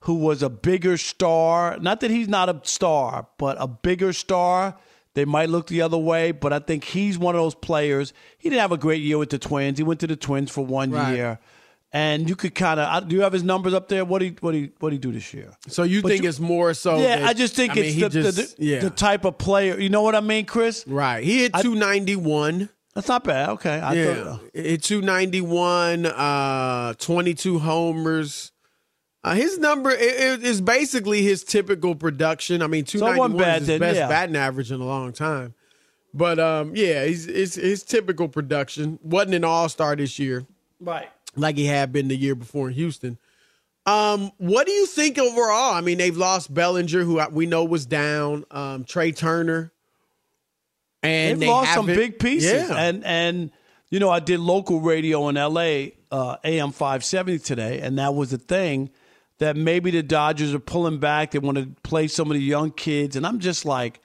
who 0.00 0.14
was 0.14 0.42
a 0.42 0.48
bigger 0.50 0.96
star, 0.96 1.76
not 1.80 2.00
that 2.00 2.10
he's 2.10 2.28
not 2.28 2.48
a 2.48 2.60
star, 2.64 3.26
but 3.38 3.56
a 3.58 3.66
bigger 3.66 4.12
star, 4.12 4.76
they 5.14 5.24
might 5.24 5.48
look 5.48 5.66
the 5.66 5.82
other 5.82 5.98
way. 5.98 6.30
But 6.30 6.52
I 6.52 6.60
think 6.60 6.84
he's 6.84 7.18
one 7.18 7.34
of 7.34 7.40
those 7.40 7.54
players. 7.56 8.12
He 8.38 8.48
didn't 8.48 8.60
have 8.60 8.72
a 8.72 8.76
great 8.78 9.02
year 9.02 9.18
with 9.18 9.30
the 9.30 9.38
Twins. 9.38 9.78
He 9.78 9.84
went 9.84 9.98
to 10.00 10.06
the 10.06 10.14
Twins 10.16 10.50
for 10.50 10.64
one 10.64 10.92
Right. 10.92 11.16
year. 11.16 11.38
And 11.90 12.28
you 12.28 12.36
could 12.36 12.54
kind 12.54 12.78
of 12.78 13.08
do 13.08 13.16
you 13.16 13.22
have 13.22 13.32
his 13.32 13.42
numbers 13.42 13.72
up 13.72 13.88
there? 13.88 14.04
What 14.04 14.20
he 14.20 14.36
what 14.40 14.52
he 14.54 14.70
what 14.78 14.92
he 14.92 14.98
do 14.98 15.10
this 15.10 15.32
year? 15.32 15.52
So 15.68 15.84
you 15.84 16.02
But 16.02 16.08
think 16.10 16.22
you- 16.24 16.28
it's 16.28 16.38
more 16.38 16.74
so? 16.74 16.98
yeah, 16.98 17.16
that- 17.20 17.28
I 17.28 17.32
just 17.32 17.54
think 17.56 17.76
I 17.76 17.80
it's 17.80 17.94
he 17.94 18.00
the, 18.02 18.08
just- 18.10 18.36
the, 18.36 18.42
the, 18.42 18.64
yeah. 18.64 18.80
the 18.80 18.90
type 18.90 19.24
of 19.24 19.38
player. 19.38 19.78
You 19.80 19.88
know 19.88 20.02
what 20.02 20.14
I 20.14 20.20
mean, 20.20 20.44
Chris? 20.44 20.84
Right. 20.86 21.24
He 21.24 21.38
hit 21.40 21.54
two 21.62 21.74
ninety 21.74 22.14
one. 22.14 22.68
That's 22.94 23.08
not 23.08 23.24
bad. 23.24 23.48
Okay, 23.50 23.78
I 23.80 23.92
yeah, 23.94 24.14
thought, 24.24 24.40
hit 24.52 24.82
two 24.82 25.00
ninety 25.00 25.40
one. 25.40 26.04
Uh, 26.04 26.92
twenty 26.98 27.32
two 27.32 27.58
homers. 27.58 28.52
Uh, 29.24 29.34
his 29.34 29.58
number 29.58 29.90
it, 29.90 30.00
it 30.00 30.44
is 30.44 30.60
basically 30.60 31.22
his 31.22 31.42
typical 31.42 31.94
production. 31.94 32.60
I 32.60 32.66
mean, 32.66 32.84
two 32.84 32.98
So 32.98 33.06
it 33.06 33.08
ninety 33.10 33.20
wasn't 33.20 33.34
one 33.36 33.44
bad 33.44 33.54
is 33.54 33.60
his 33.60 33.66
then, 33.68 33.80
best 33.80 33.96
yeah. 33.96 34.08
batting 34.08 34.36
average 34.36 34.70
in 34.70 34.80
a 34.80 34.84
long 34.86 35.12
time. 35.12 35.54
But 36.12 36.38
um, 36.38 36.72
yeah, 36.74 37.04
he's 37.06 37.26
it's 37.26 37.54
his 37.54 37.82
typical 37.82 38.28
production. 38.28 38.98
wasn't 39.02 39.34
an 39.36 39.44
all 39.44 39.68
star 39.70 39.96
this 39.96 40.18
year 40.18 40.44
right. 40.80 41.08
Like 41.40 41.56
he 41.56 41.66
had 41.66 41.92
been 41.92 42.08
the 42.08 42.16
year 42.16 42.34
before 42.34 42.68
in 42.68 42.74
Houston. 42.74 43.18
Um, 43.86 44.32
what 44.36 44.66
do 44.66 44.72
you 44.72 44.84
think 44.84 45.18
overall? 45.18 45.72
I 45.72 45.80
mean, 45.80 45.96
they've 45.96 46.16
lost 46.16 46.52
Bellinger, 46.52 47.04
who 47.04 47.22
we 47.30 47.46
know 47.46 47.64
was 47.64 47.86
down. 47.86 48.44
Um, 48.50 48.84
Trea 48.84 49.12
Turner, 49.12 49.72
and 51.02 51.32
They've 51.32 51.40
they 51.40 51.46
lost 51.46 51.72
some 51.72 51.86
big 51.86 52.18
pieces. 52.18 52.68
Yeah. 52.68 52.76
And 52.76 53.02
and 53.04 53.50
you 53.90 53.98
know, 53.98 54.10
I 54.10 54.20
did 54.20 54.40
local 54.40 54.80
radio 54.80 55.28
in 55.28 55.36
LA, 55.36 55.92
uh, 56.10 56.36
AM 56.44 56.72
five 56.72 57.02
seventy 57.02 57.38
today, 57.38 57.80
and 57.80 57.98
that 57.98 58.14
was 58.14 58.30
the 58.30 58.38
thing 58.38 58.90
that 59.38 59.56
maybe 59.56 59.90
the 59.90 60.02
Dodgers 60.02 60.52
are 60.52 60.58
pulling 60.58 60.98
back. 60.98 61.30
They 61.30 61.38
want 61.38 61.56
to 61.56 61.68
play 61.82 62.08
some 62.08 62.30
of 62.30 62.34
the 62.34 62.42
young 62.42 62.70
kids, 62.70 63.16
and 63.16 63.26
I'm 63.26 63.38
just 63.38 63.64
like, 63.64 64.00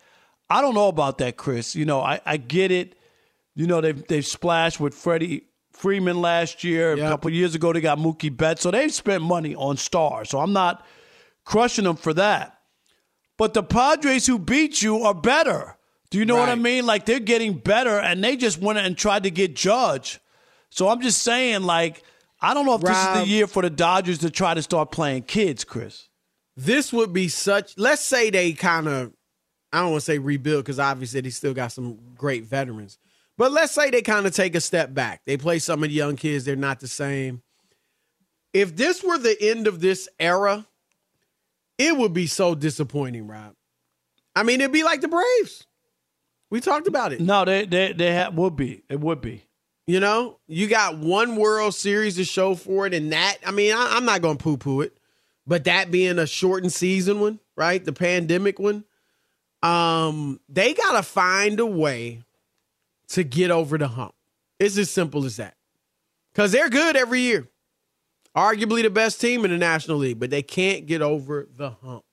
I 0.50 0.62
don't 0.62 0.76
know 0.76 0.88
about 0.88 1.18
that, 1.18 1.36
Chris. 1.36 1.76
You 1.76 1.84
know, 1.84 2.00
I, 2.00 2.22
I 2.26 2.38
get 2.38 2.72
it. 2.72 2.96
You 3.54 3.68
know, 3.68 3.82
they've 3.82 4.08
they've 4.08 4.26
splashed 4.26 4.80
with 4.80 4.94
Freddie 4.94 5.44
Freeman 5.74 6.21
last 6.21 6.63
year. 6.63 6.93
A 6.93 6.97
couple 6.97 7.30
years 7.32 7.55
ago, 7.55 7.74
they 7.74 7.82
got 7.82 7.97
Mookie 7.97 8.36
Betts, 8.36 8.61
so 8.61 8.71
they've 8.71 8.93
spent 8.93 9.24
money 9.24 9.55
on 9.55 9.76
stars. 9.76 10.30
So 10.30 10.39
I'm 10.39 10.53
not 10.53 10.86
crushing 11.43 11.84
them 11.84 11.95
for 11.97 12.13
that. 12.13 12.59
But 13.38 13.53
the 13.53 13.63
Padres 13.63 14.26
who 14.26 14.39
beat 14.39 14.82
you 14.82 14.99
are 15.03 15.13
better. 15.13 15.76
Do 16.11 16.19
you 16.19 16.26
know 16.26 16.36
what 16.36 16.49
I 16.49 16.55
mean? 16.55 16.86
Like 16.86 17.05
they're 17.05 17.19
getting 17.19 17.53
better, 17.57 17.99
and 17.99 18.24
they 18.24 18.38
just 18.38 18.59
went 18.61 18.78
and 18.80 18.95
tried 18.95 19.24
to 19.24 19.32
get 19.32 19.55
Judge. 19.55 20.19
So 20.69 20.88
I'm 20.88 21.01
just 21.01 21.21
saying, 21.24 21.63
like, 21.63 22.03
I 22.39 22.53
don't 22.53 22.65
know 22.65 22.76
if 22.76 22.82
this 22.82 22.97
is 22.97 23.19
the 23.19 23.28
year 23.28 23.47
for 23.47 23.61
the 23.63 23.69
Dodgers 23.69 24.19
to 24.19 24.30
try 24.30 24.53
to 24.53 24.61
start 24.61 24.91
playing 24.91 25.24
kids, 25.24 25.63
Chris. 25.63 26.07
this 26.55 26.93
would 26.93 27.13
be 27.13 27.28
such. 27.30 27.78
Let's 27.78 28.03
say 28.03 28.30
they 28.30 28.53
kind 28.53 28.88
of, 28.88 29.11
I 29.71 29.82
don't 29.82 29.91
want 29.91 30.01
to 30.01 30.05
say 30.05 30.19
rebuild 30.19 30.63
because 30.65 30.80
obviously 30.80 31.21
they 31.21 31.32
still 31.32 31.53
got 31.53 31.71
some 31.71 31.97
great 32.15 32.43
veterans. 32.45 32.99
But 33.38 33.52
let's 33.52 33.74
say 33.74 33.90
they 33.90 34.02
kind 34.02 34.26
of 34.26 34.36
take 34.36 34.56
a 34.56 34.62
step 34.62 34.94
back. 34.94 35.22
They 35.26 35.38
play 35.38 35.60
some 35.60 35.84
of 35.84 35.90
the 35.90 35.96
young 35.96 36.16
kids. 36.16 36.46
They're 36.46 36.56
not 36.56 36.80
the 36.80 36.88
same. 36.88 37.42
If 38.54 38.76
this 38.76 39.04
were 39.04 39.18
the 39.18 39.36
end 39.42 39.66
of 39.68 39.80
this 39.80 40.08
era, 40.20 40.68
it 41.80 41.98
would 41.98 42.14
be 42.14 42.28
so 42.28 42.54
disappointing, 42.54 43.28
Rob. 43.28 43.56
I 44.36 44.44
mean, 44.44 44.62
it'd 44.62 44.72
be 44.72 44.84
like 44.84 45.02
the 45.02 45.08
Braves. 45.08 45.66
We 46.52 46.62
talked 46.62 46.88
about 46.88 47.14
it. 47.14 47.20
No, 47.20 47.46
they 47.46 47.66
they 47.66 47.94
they 47.94 48.16
ha- 48.16 48.30
would 48.30 48.56
be. 48.56 48.84
It 48.90 49.00
would 49.00 49.22
be. 49.22 49.44
You 49.88 50.00
know, 50.00 50.40
you 50.48 50.68
got 50.68 50.98
one 50.98 51.36
World 51.36 51.74
Series 51.74 52.16
to 52.16 52.24
show 52.24 52.54
for 52.54 52.86
it, 52.86 52.94
and 52.94 53.12
that. 53.12 53.38
I 53.46 53.52
mean, 53.52 53.74
I, 53.74 53.96
I'm 53.96 54.06
not 54.06 54.22
going 54.22 54.38
to 54.38 54.44
poo 54.44 54.58
poo 54.58 54.82
it, 54.82 54.96
but 55.48 55.64
that 55.64 55.90
being 55.90 56.20
a 56.20 56.28
shortened 56.28 56.72
season 56.72 57.20
one, 57.20 57.40
right? 57.58 57.84
The 57.84 57.94
pandemic 57.94 58.60
one. 58.60 58.86
Um, 59.64 60.40
they 60.48 60.74
got 60.74 60.92
to 60.92 61.04
find 61.04 61.60
a 61.60 61.66
way 61.66 62.22
to 63.10 63.24
get 63.24 63.51
over 63.51 63.78
the 63.78 63.88
hump. 63.88 64.14
It's 64.60 64.78
as 64.78 64.89
simple 64.89 65.26
as 65.26 65.38
that. 65.38 65.56
Because 66.34 66.51
they're 66.51 66.70
good 66.70 66.95
every 66.95 67.22
year. 67.22 67.47
Arguably 68.36 68.82
the 68.82 68.89
best 68.89 69.22
team 69.22 69.45
in 69.45 69.51
the 69.51 69.58
National 69.58 69.97
League, 69.97 70.20
but 70.20 70.32
they 70.32 70.41
can't 70.41 70.88
get 70.88 71.01
over 71.01 71.47
the 71.56 71.70
hump. 71.70 72.06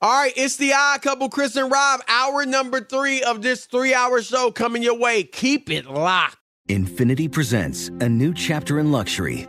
All 0.00 0.22
right, 0.22 0.32
it's 0.36 0.56
the 0.56 0.72
odd 0.72 1.02
couple, 1.02 1.28
Chris 1.28 1.56
and 1.56 1.72
Rob. 1.72 2.00
Hour 2.06 2.46
number 2.46 2.80
three 2.80 3.22
of 3.22 3.42
this 3.42 3.66
three 3.66 3.92
hour 3.92 4.22
show 4.22 4.52
coming 4.52 4.80
your 4.80 4.96
way. 4.96 5.24
Keep 5.24 5.70
it 5.70 5.86
locked. 5.86 6.36
Infiniti 6.68 7.32
presents 7.32 7.88
a 7.88 8.08
new 8.08 8.32
chapter 8.32 8.78
in 8.78 8.92
luxury, 8.92 9.48